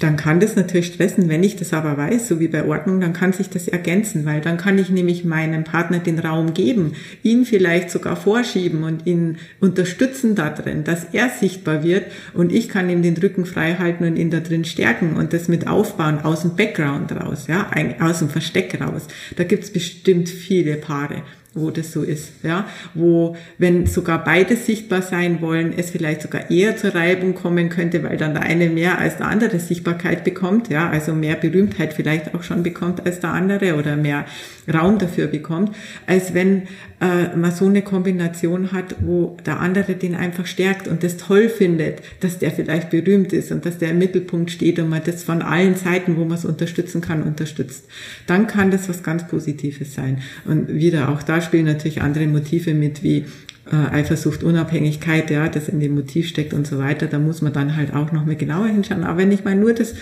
dann 0.00 0.16
kann 0.16 0.40
das 0.40 0.56
natürlich 0.56 0.86
stressen. 0.86 1.28
Wenn 1.28 1.44
ich 1.44 1.56
das 1.56 1.72
aber 1.72 1.96
weiß, 1.96 2.26
so 2.26 2.40
wie 2.40 2.48
bei 2.48 2.64
Ordnung, 2.64 3.00
dann 3.00 3.12
kann 3.12 3.32
sich 3.32 3.50
das 3.50 3.68
ergänzen, 3.68 4.24
weil 4.24 4.40
dann 4.40 4.56
kann 4.56 4.78
ich 4.78 4.90
nämlich 4.90 5.24
meinem 5.24 5.62
Partner 5.62 5.98
den 5.98 6.18
Raum 6.18 6.54
geben, 6.54 6.94
ihn 7.22 7.44
vielleicht 7.44 7.90
sogar 7.90 8.16
vorschieben 8.16 8.82
und 8.82 9.06
ihn 9.06 9.38
unterstützen 9.60 10.34
da 10.34 10.50
drin, 10.50 10.84
dass 10.84 11.04
er 11.12 11.28
sichtbar 11.28 11.84
wird 11.84 12.06
und 12.34 12.50
ich 12.50 12.68
kann 12.68 12.88
ihm 12.90 13.02
den 13.02 13.16
Rücken 13.16 13.44
frei 13.44 13.74
halten 13.74 14.04
und 14.04 14.16
ihn 14.16 14.30
da 14.30 14.40
drin 14.40 14.64
stärken 14.64 15.16
und 15.16 15.32
das 15.32 15.48
mit 15.48 15.68
aufbauen 15.68 16.20
aus 16.20 16.42
dem 16.42 16.56
Background 16.56 17.12
raus, 17.12 17.46
ja, 17.46 17.70
aus 18.00 18.20
dem 18.20 18.30
Versteck 18.30 18.80
raus. 18.80 19.06
Da 19.36 19.44
gibt's 19.44 19.70
bestimmt 19.70 20.28
viele 20.28 20.76
Paare 20.76 21.22
wo 21.52 21.70
das 21.70 21.90
so 21.90 22.02
ist, 22.02 22.32
ja, 22.44 22.66
wo, 22.94 23.36
wenn 23.58 23.86
sogar 23.86 24.22
beide 24.22 24.54
sichtbar 24.54 25.02
sein 25.02 25.40
wollen, 25.40 25.74
es 25.76 25.90
vielleicht 25.90 26.22
sogar 26.22 26.48
eher 26.48 26.76
zur 26.76 26.94
Reibung 26.94 27.34
kommen 27.34 27.70
könnte, 27.70 28.04
weil 28.04 28.16
dann 28.16 28.34
der 28.34 28.44
eine 28.44 28.68
mehr 28.68 28.98
als 28.98 29.16
der 29.16 29.26
andere 29.26 29.58
Sichtbarkeit 29.58 30.22
bekommt, 30.22 30.68
ja, 30.68 30.88
also 30.88 31.12
mehr 31.12 31.34
Berühmtheit 31.34 31.92
vielleicht 31.92 32.34
auch 32.34 32.44
schon 32.44 32.62
bekommt 32.62 33.04
als 33.04 33.18
der 33.18 33.30
andere 33.30 33.74
oder 33.74 33.96
mehr 33.96 34.26
Raum 34.72 34.98
dafür 34.98 35.26
bekommt, 35.26 35.74
als 36.06 36.34
wenn 36.34 36.68
äh, 37.00 37.34
man 37.34 37.50
so 37.50 37.66
eine 37.66 37.82
Kombination 37.82 38.72
hat, 38.72 38.96
wo 39.00 39.36
der 39.46 39.60
andere 39.60 39.94
den 39.94 40.14
einfach 40.14 40.46
stärkt 40.46 40.86
und 40.86 41.02
das 41.02 41.16
toll 41.16 41.48
findet, 41.48 42.02
dass 42.20 42.38
der 42.38 42.50
vielleicht 42.50 42.90
berühmt 42.90 43.32
ist 43.32 43.52
und 43.52 43.64
dass 43.64 43.78
der 43.78 43.90
im 43.90 43.98
Mittelpunkt 43.98 44.50
steht 44.50 44.78
und 44.78 44.90
man 44.90 45.02
das 45.04 45.22
von 45.22 45.40
allen 45.40 45.76
Seiten, 45.76 46.16
wo 46.16 46.24
man 46.24 46.36
es 46.36 46.44
unterstützen 46.44 47.00
kann, 47.00 47.22
unterstützt. 47.22 47.86
Dann 48.26 48.46
kann 48.46 48.70
das 48.70 48.88
was 48.88 49.02
ganz 49.02 49.26
Positives 49.26 49.94
sein. 49.94 50.18
Und 50.44 50.68
wieder 50.68 51.08
auch 51.08 51.22
da 51.22 51.40
spielen 51.40 51.64
natürlich 51.64 52.02
andere 52.02 52.26
Motive 52.26 52.74
mit 52.74 53.02
wie 53.02 53.24
äh, 53.72 53.76
Eifersucht, 53.76 54.42
Unabhängigkeit, 54.42 55.30
ja, 55.30 55.48
das 55.48 55.68
in 55.68 55.80
dem 55.80 55.94
Motiv 55.94 56.28
steckt 56.28 56.52
und 56.52 56.66
so 56.66 56.78
weiter. 56.78 57.06
Da 57.06 57.18
muss 57.18 57.40
man 57.40 57.52
dann 57.52 57.76
halt 57.76 57.94
auch 57.94 58.12
noch 58.12 58.26
mal 58.26 58.36
genauer 58.36 58.66
hinschauen. 58.66 59.04
Aber 59.04 59.18
wenn 59.18 59.32
ich 59.32 59.44
mal 59.44 59.54
nur 59.54 59.72
das, 59.72 59.94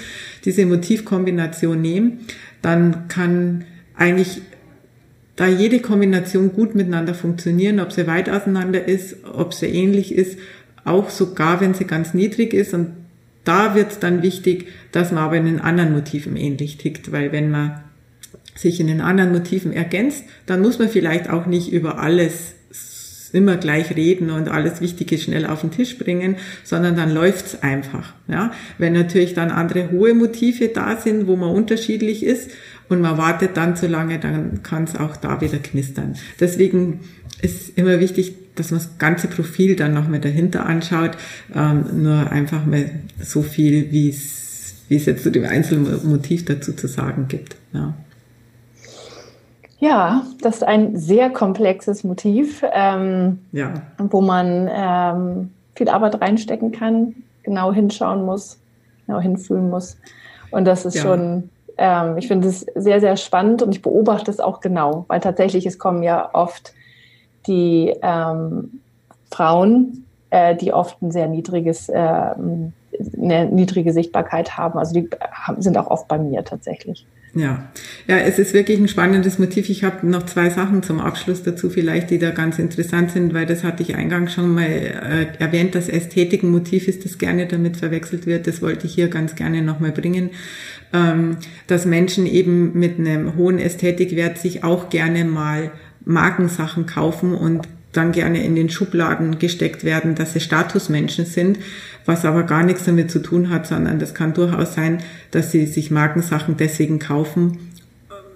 diese 0.44 0.66
Motivkombination 0.66 1.80
nehme, 1.80 2.12
dann 2.61 3.07
kann 3.07 3.64
eigentlich 3.94 4.42
da 5.39 5.47
jede 5.47 5.78
Kombination 5.78 6.53
gut 6.53 6.74
miteinander 6.74 7.14
funktionieren, 7.14 7.78
ob 7.78 7.93
sie 7.93 8.09
weit 8.09 8.28
auseinander 8.28 8.89
ist, 8.89 9.24
ob 9.24 9.55
sie 9.55 9.66
ähnlich 9.66 10.12
ist, 10.12 10.36
auch 10.84 11.11
sogar 11.11 11.61
wenn 11.61 11.74
sie 11.74 11.84
ganz 11.84 12.12
niedrig 12.12 12.53
ist. 12.53 12.74
Und 12.74 12.89
da 13.45 13.76
wird 13.76 13.93
es 13.93 13.99
dann 14.01 14.24
wichtig, 14.24 14.66
dass 14.91 15.12
man 15.12 15.22
aber 15.22 15.36
in 15.36 15.45
den 15.45 15.61
anderen 15.61 15.93
Motiven 15.93 16.36
ähnlich 16.36 16.76
tickt, 16.76 17.12
weil 17.12 17.30
wenn 17.30 17.53
man 17.53 17.84
sich 18.57 18.80
in 18.80 18.89
den 18.89 19.01
anderen 19.01 19.30
Motiven 19.30 19.72
ergänzt, 19.72 20.24
dann 20.47 20.61
muss 20.61 20.80
man 20.80 20.89
vielleicht 20.89 21.30
auch 21.30 21.47
nicht 21.47 21.70
über 21.70 22.01
alles 22.01 22.57
immer 23.32 23.59
gleich 23.59 23.95
reden 23.95 24.30
und 24.30 24.49
alles 24.49 24.80
Wichtige 24.80 25.18
schnell 25.18 25.47
auf 25.47 25.61
den 25.61 25.70
Tisch 25.70 25.99
bringen, 25.99 26.36
sondern 26.64 26.97
dann 26.97 27.14
läuft's 27.14 27.62
einfach. 27.62 28.14
Ja? 28.26 28.53
Wenn 28.78 28.93
natürlich 28.93 29.34
dann 29.34 29.53
andere 29.53 29.93
hohe 29.93 30.14
Motive 30.14 30.68
da 30.68 30.97
sind, 30.97 31.28
wo 31.28 31.36
man 31.36 31.51
unterschiedlich 31.51 32.24
ist 32.24 32.51
und 32.89 33.01
man 33.01 33.18
wartet 33.18 33.57
dann 33.57 33.76
zu 33.76 33.86
lange, 33.86 34.18
dann 34.18 34.62
kann 34.62 34.84
es 34.84 34.97
auch 34.97 35.16
da 35.16 35.41
wieder 35.41 35.59
knistern. 35.59 36.16
Deswegen 36.41 37.01
ist 37.43 37.76
immer 37.76 38.01
wichtig, 38.01 38.34
dass 38.55 38.70
man 38.70 38.80
das 38.80 38.99
ganze 38.99 39.28
Profil 39.28 39.76
dann 39.76 39.95
noch 39.95 40.09
mal 40.09 40.20
dahinter 40.20 40.66
anschaut, 40.66 41.12
ähm, 41.55 42.03
nur 42.03 42.30
einfach 42.30 42.66
mal 42.66 42.91
so 43.20 43.43
viel, 43.43 43.93
wie 43.93 44.09
es 44.09 44.39
wie 44.89 44.97
es 44.97 45.07
jetzt 45.07 45.22
zu 45.22 45.30
dem 45.30 45.45
einzelnen 45.45 46.11
Motiv 46.11 46.45
dazu 46.47 46.72
zu 46.72 46.89
sagen 46.89 47.26
gibt. 47.28 47.57
Ja. 47.72 47.95
Ja, 49.80 50.26
das 50.43 50.57
ist 50.57 50.62
ein 50.64 50.97
sehr 50.97 51.30
komplexes 51.30 52.03
Motiv, 52.03 52.64
ähm, 52.72 53.39
ja. 53.53 53.74
wo 53.99 54.20
man 54.20 54.68
ähm, 54.72 55.51
viel 55.76 55.89
Arbeit 55.89 56.20
reinstecken 56.20 56.72
kann, 56.72 57.14
genau 57.45 57.72
hinschauen 57.72 58.24
muss, 58.24 58.59
genau 59.07 59.20
hinfühlen 59.20 59.70
muss. 59.70 59.97
Und 60.51 60.64
das 60.64 60.84
ist 60.84 60.97
ja. 60.97 61.03
schon, 61.03 61.51
ähm, 61.79 62.18
ich 62.18 62.29
finde 62.29 62.49
es 62.49 62.66
sehr, 62.74 63.01
sehr 63.01 63.16
spannend 63.16 63.62
und 63.62 63.74
ich 63.74 63.83
beobachte 63.83 64.31
es 64.31 64.41
auch 64.41 64.61
genau, 64.61 65.05
weil 65.09 65.20
tatsächlich 65.20 65.64
es 65.64 65.79
kommen 65.79 66.03
ja 66.03 66.31
oft 66.35 66.74
die 67.47 67.95
ähm, 68.03 68.81
Frauen, 69.31 70.05
äh, 70.31 70.57
die 70.57 70.72
oft 70.72 71.01
ein 71.01 71.11
sehr 71.11 71.29
niedriges, 71.29 71.89
äh, 71.89 71.99
eine 71.99 73.47
niedrige 73.47 73.93
Sichtbarkeit 73.93 74.59
haben. 74.59 74.79
Also 74.79 74.95
die 74.95 75.09
sind 75.59 75.79
auch 75.79 75.87
oft 75.87 76.09
bei 76.09 76.18
mir 76.18 76.45
tatsächlich. 76.45 77.07
Ja, 77.35 77.68
ja, 78.07 78.16
es 78.18 78.39
ist 78.39 78.55
wirklich 78.55 78.81
ein 78.81 78.89
spannendes 78.89 79.39
Motiv. 79.39 79.68
Ich 79.68 79.85
habe 79.85 80.07
noch 80.07 80.24
zwei 80.24 80.49
Sachen 80.51 80.83
zum 80.83 80.99
Abschluss 80.99 81.43
dazu 81.43 81.68
vielleicht, 81.68 82.11
die 82.11 82.18
da 82.18 82.31
ganz 82.31 82.59
interessant 82.59 83.11
sind, 83.11 83.35
weil 83.35 83.47
das 83.47 83.64
hatte 83.64 83.83
ich 83.83 83.95
eingangs 83.95 84.33
schon 84.33 84.55
mal 84.55 84.64
äh, 84.64 85.26
erwähnt, 85.39 85.74
dass 85.74 85.89
Ästhetik 85.89 86.43
ein 86.43 86.51
Motiv 86.51 86.89
ist, 86.89 87.05
das 87.05 87.18
gerne 87.18 87.47
damit 87.47 87.76
verwechselt 87.76 88.26
wird. 88.26 88.47
Das 88.47 88.62
wollte 88.62 88.87
ich 88.87 88.95
hier 88.95 89.09
ganz 89.09 89.35
gerne 89.35 89.62
nochmal 89.62 89.93
bringen, 89.93 90.31
dass 91.66 91.84
Menschen 91.86 92.26
eben 92.26 92.78
mit 92.78 92.99
einem 92.99 93.36
hohen 93.36 93.59
Ästhetikwert 93.59 94.39
sich 94.39 94.64
auch 94.64 94.89
gerne 94.89 95.24
mal 95.24 95.70
Markensachen 96.05 96.86
kaufen 96.86 97.34
und 97.34 97.68
dann 97.93 98.12
gerne 98.12 98.45
in 98.45 98.55
den 98.55 98.70
Schubladen 98.70 99.39
gesteckt 99.39 99.84
werden, 99.84 100.14
dass 100.14 100.32
sie 100.32 100.41
Statusmenschen 100.41 101.24
sind, 101.24 101.59
was 102.05 102.24
aber 102.24 102.43
gar 102.45 102.62
nichts 102.62 102.84
damit 102.84 103.11
zu 103.11 103.18
tun 103.18 103.51
hat, 103.51 103.66
sondern 103.66 103.99
das 103.99 104.14
kann 104.14 104.34
durchaus 104.34 104.74
sein, 104.74 104.99
dass 105.30 105.53
sie 105.53 105.66
sich 105.66 105.91
Markensachen 105.91 106.57
deswegen 106.57 106.99
kaufen, 106.99 107.59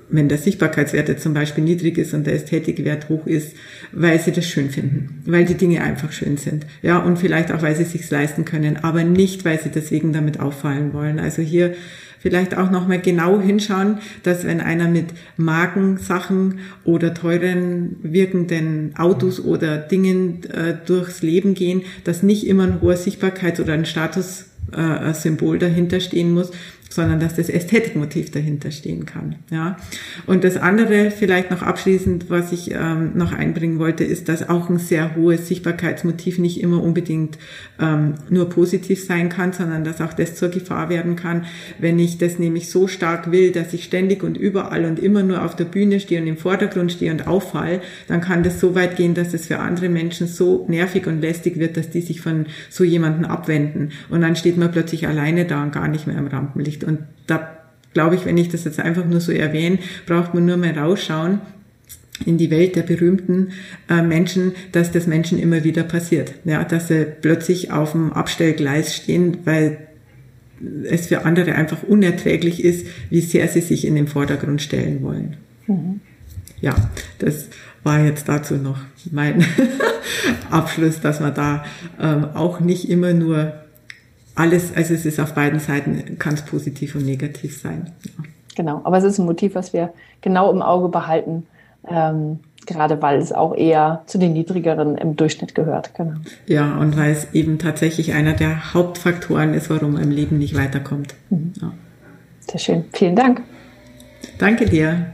wenn 0.09 0.28
der 0.28 0.38
Sichtbarkeitswert 0.38 1.18
zum 1.20 1.32
Beispiel 1.32 1.64
niedrig 1.64 1.96
ist 1.96 2.12
und 2.12 2.26
der 2.26 2.34
Ästhetikwert 2.34 3.09
hoch 3.09 3.26
ist, 3.26 3.57
weil 3.92 4.18
sie 4.20 4.32
das 4.32 4.46
schön 4.46 4.70
finden, 4.70 5.22
weil 5.26 5.44
die 5.44 5.55
Dinge 5.55 5.82
einfach 5.82 6.12
schön 6.12 6.36
sind. 6.36 6.66
Ja, 6.82 6.98
und 6.98 7.18
vielleicht 7.18 7.50
auch, 7.50 7.62
weil 7.62 7.76
sie 7.76 7.84
sich 7.84 8.09
leisten 8.11 8.44
können, 8.44 8.78
aber 8.82 9.05
nicht, 9.05 9.44
weil 9.44 9.61
sie 9.61 9.70
deswegen 9.70 10.12
damit 10.12 10.38
auffallen 10.38 10.92
wollen. 10.92 11.18
Also 11.18 11.40
hier 11.40 11.74
vielleicht 12.22 12.56
auch 12.56 12.70
nochmal 12.70 13.00
genau 13.00 13.40
hinschauen, 13.40 13.98
dass 14.22 14.44
wenn 14.44 14.60
einer 14.60 14.88
mit 14.88 15.06
Markensachen 15.36 16.60
oder 16.84 17.14
teuren 17.14 17.96
wirkenden 18.02 18.94
Autos 18.96 19.44
oder 19.44 19.76
Dingen 19.76 20.44
äh, 20.44 20.74
durchs 20.86 21.22
Leben 21.22 21.54
gehen, 21.54 21.82
dass 22.04 22.22
nicht 22.22 22.46
immer 22.46 22.64
ein 22.64 22.80
hoher 22.80 22.94
Sichtbarkeits- 22.94 23.60
oder 23.60 23.74
ein 23.74 23.86
Statussymbol 23.86 25.56
äh, 25.56 25.58
dahinter 25.58 25.98
stehen 25.98 26.32
muss, 26.32 26.52
sondern 26.95 27.20
dass 27.20 27.36
das 27.36 27.49
Ästhetikmotiv 27.49 28.30
dahinter 28.30 28.70
stehen 28.70 29.07
kann. 29.07 29.36
Ja. 29.51 29.76
Und 30.26 30.45
das 30.45 30.57
andere 30.57 31.11
vielleicht 31.11 31.51
noch 31.51 31.62
abschließend, 31.62 32.30
was 32.30 32.53
ich 32.53 32.72
ähm, 32.72 33.12
noch 33.14 33.32
einbringen 33.32 33.78
wollte, 33.78 34.05
ist, 34.05 34.28
dass 34.28 34.49
auch 34.49 34.68
ein 34.68 34.78
sehr 34.78 35.16
hohes 35.16 35.49
Sichtbarkeitsmotiv 35.49 36.38
nicht 36.38 36.61
immer 36.61 36.82
unbedingt 36.82 37.38
ähm, 37.80 38.14
nur 38.28 38.49
positiv 38.49 39.05
sein 39.05 39.28
kann, 39.28 39.53
sondern 39.53 39.84
dass 39.84 40.01
auch 40.01 40.12
das 40.12 40.34
zur 40.34 40.49
Gefahr 40.49 40.88
werden 40.88 41.16
kann, 41.16 41.47
wenn 41.78 41.99
ich 41.99 42.18
das 42.18 42.38
nämlich 42.38 42.70
so 42.70 42.88
stark 42.88 43.30
will, 43.30 43.53
dass 43.53 43.72
ich 43.72 43.84
ständig 43.84 44.22
und 44.22 44.36
überall 44.36 44.84
und 44.84 44.99
immer 44.99 45.22
nur 45.22 45.45
auf 45.45 45.57
der 45.57 45.64
Bühne 45.64 46.01
stehe 46.01 46.20
und 46.20 46.26
im 46.26 46.36
Vordergrund 46.36 46.93
stehe 46.93 47.11
und 47.11 47.26
auffall, 47.26 47.80
dann 48.09 48.20
kann 48.20 48.43
das 48.43 48.61
so 48.61 48.74
weit 48.74 48.97
gehen, 48.97 49.14
dass 49.14 49.34
es 49.34 49.47
für 49.47 49.59
andere 49.59 49.88
Menschen 49.88 50.26
so 50.26 50.64
nervig 50.68 51.07
und 51.07 51.20
lästig 51.20 51.59
wird, 51.59 51.76
dass 51.76 51.90
die 51.90 52.01
sich 52.01 52.20
von 52.20 52.47
so 52.70 52.84
jemanden 52.84 53.24
abwenden. 53.24 53.90
Und 54.11 54.20
dann 54.22 54.36
steht 54.36 54.57
man 54.57 54.70
plötzlich 54.70 55.07
alleine 55.07 55.45
da 55.45 55.62
und 55.62 55.72
gar 55.72 55.88
nicht 55.88 56.07
mehr 56.07 56.18
im 56.18 56.26
Rampenlicht. 56.26 56.82
Und 56.85 57.01
da 57.26 57.57
glaube 57.95 58.14
ich, 58.14 58.24
wenn 58.24 58.39
ich 58.39 58.49
das 58.49 58.64
jetzt 58.64 58.80
einfach 58.80 59.05
nur 59.05 59.20
so 59.20 59.33
erwähne, 59.33 59.78
braucht 60.07 60.35
man 60.35 60.47
nur 60.47 60.57
mal 60.57 60.76
rausschauen. 60.76 61.41
in 62.26 62.39
die 62.39 62.51
Welt 62.51 62.76
der 62.76 62.83
berühmten 62.83 63.49
äh, 63.89 64.01
Menschen, 64.03 64.53
dass 64.70 64.93
das 64.93 65.07
Menschen 65.09 65.39
immer 65.39 65.64
wieder 65.64 65.83
passiert. 65.83 66.35
Ja, 66.45 66.62
dass 66.62 66.89
sie 66.89 67.05
plötzlich 67.05 67.72
auf 67.72 67.93
dem 67.93 68.12
Abstellgleis 68.12 68.95
stehen, 68.95 69.39
weil 69.45 69.78
es 70.85 71.09
für 71.09 71.24
andere 71.24 71.55
einfach 71.55 71.83
unerträglich 71.83 72.62
ist, 72.62 72.87
wie 73.11 73.20
sehr 73.20 73.49
sie 73.49 73.61
sich 73.61 73.85
in 73.85 73.97
den 73.97 74.07
Vordergrund 74.07 74.62
stellen 74.62 75.03
wollen. 75.03 75.37
Mhm. 75.66 76.01
Ja, 76.61 76.76
das 77.18 77.49
war 77.83 78.05
jetzt 78.05 78.28
dazu 78.28 78.55
noch 78.55 78.78
mein 79.11 79.45
Abschluss, 80.51 81.01
dass 81.01 81.20
man 81.20 81.35
da 81.35 81.64
ähm, 82.01 82.26
auch 82.35 82.61
nicht 82.61 82.89
immer 82.89 83.12
nur 83.12 83.55
alles, 84.35 84.74
also 84.74 84.95
es 84.95 85.05
ist 85.05 85.20
auf 85.20 85.35
beiden 85.35 85.61
Seiten, 85.61 86.18
kann 86.18 86.35
es 86.35 86.43
positiv 86.43 86.95
und 86.95 87.05
negativ 87.05 87.61
sein. 87.61 87.93
Ja. 88.05 88.24
Genau, 88.55 88.80
aber 88.85 88.99
es 88.99 89.05
ist 89.05 89.18
ein 89.18 89.26
Motiv, 89.26 89.55
was 89.55 89.72
wir 89.72 89.93
genau 90.20 90.51
im 90.51 90.62
Auge 90.62 90.89
behalten, 90.89 91.47
ähm, 91.89 92.41
gerade 92.66 93.01
weil 93.03 93.18
es 93.18 93.33
auch 93.33 93.55
eher 93.55 94.03
zu 94.07 94.18
den 94.18 94.35
niedrigeren 94.35 94.97
im 94.97 95.16
Durchschnitt 95.16 95.55
gehört. 95.55 95.95
Genau. 95.95 96.14
Ja, 96.47 96.76
und 96.78 96.97
weil 96.97 97.12
es 97.12 97.33
eben 97.33 97.59
tatsächlich 97.59 98.12
einer 98.12 98.35
der 98.35 98.74
Hauptfaktoren 98.74 99.55
ist, 99.55 99.70
warum 99.70 99.95
man 99.95 100.03
im 100.03 100.11
Leben 100.11 100.39
nicht 100.39 100.57
weiterkommt. 100.57 101.14
Mhm. 101.30 101.53
Ja. 101.61 101.72
Sehr 102.41 102.61
schön. 102.61 102.85
Vielen 102.93 103.16
Dank. 103.16 103.43
Danke 104.39 104.66
dir. 104.66 105.07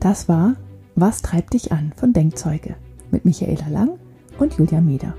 Das 0.00 0.28
war 0.28 0.54
Was 0.94 1.20
treibt 1.20 1.54
dich 1.54 1.72
an 1.72 1.92
von 1.96 2.12
Denkzeuge 2.12 2.76
mit 3.10 3.24
Michaela 3.24 3.68
Lang 3.68 3.98
und 4.38 4.54
Julia 4.54 4.80
Meder. 4.80 5.14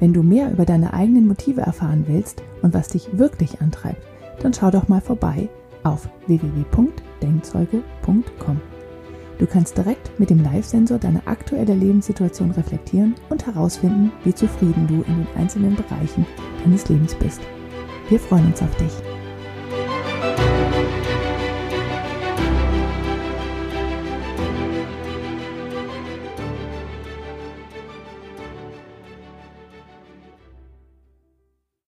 Wenn 0.00 0.12
du 0.12 0.22
mehr 0.22 0.50
über 0.50 0.64
deine 0.64 0.94
eigenen 0.94 1.28
Motive 1.28 1.60
erfahren 1.60 2.04
willst 2.08 2.42
und 2.62 2.74
was 2.74 2.88
dich 2.88 3.18
wirklich 3.18 3.60
antreibt, 3.60 4.02
dann 4.40 4.52
schau 4.52 4.70
doch 4.70 4.88
mal 4.88 5.00
vorbei 5.00 5.48
auf 5.84 6.08
www.denkzeuge.com. 6.26 8.60
Du 9.38 9.46
kannst 9.46 9.76
direkt 9.76 10.18
mit 10.18 10.30
dem 10.30 10.42
Live-Sensor 10.42 10.98
deine 10.98 11.26
aktuelle 11.26 11.74
Lebenssituation 11.74 12.52
reflektieren 12.52 13.14
und 13.28 13.46
herausfinden, 13.46 14.12
wie 14.24 14.34
zufrieden 14.34 14.86
du 14.86 15.02
in 15.02 15.24
den 15.24 15.26
einzelnen 15.36 15.74
Bereichen 15.74 16.24
deines 16.62 16.88
Lebens 16.88 17.14
bist. 17.14 17.40
Wir 18.08 18.20
freuen 18.20 18.46
uns 18.46 18.62
auf 18.62 18.74
dich. 18.76 19.11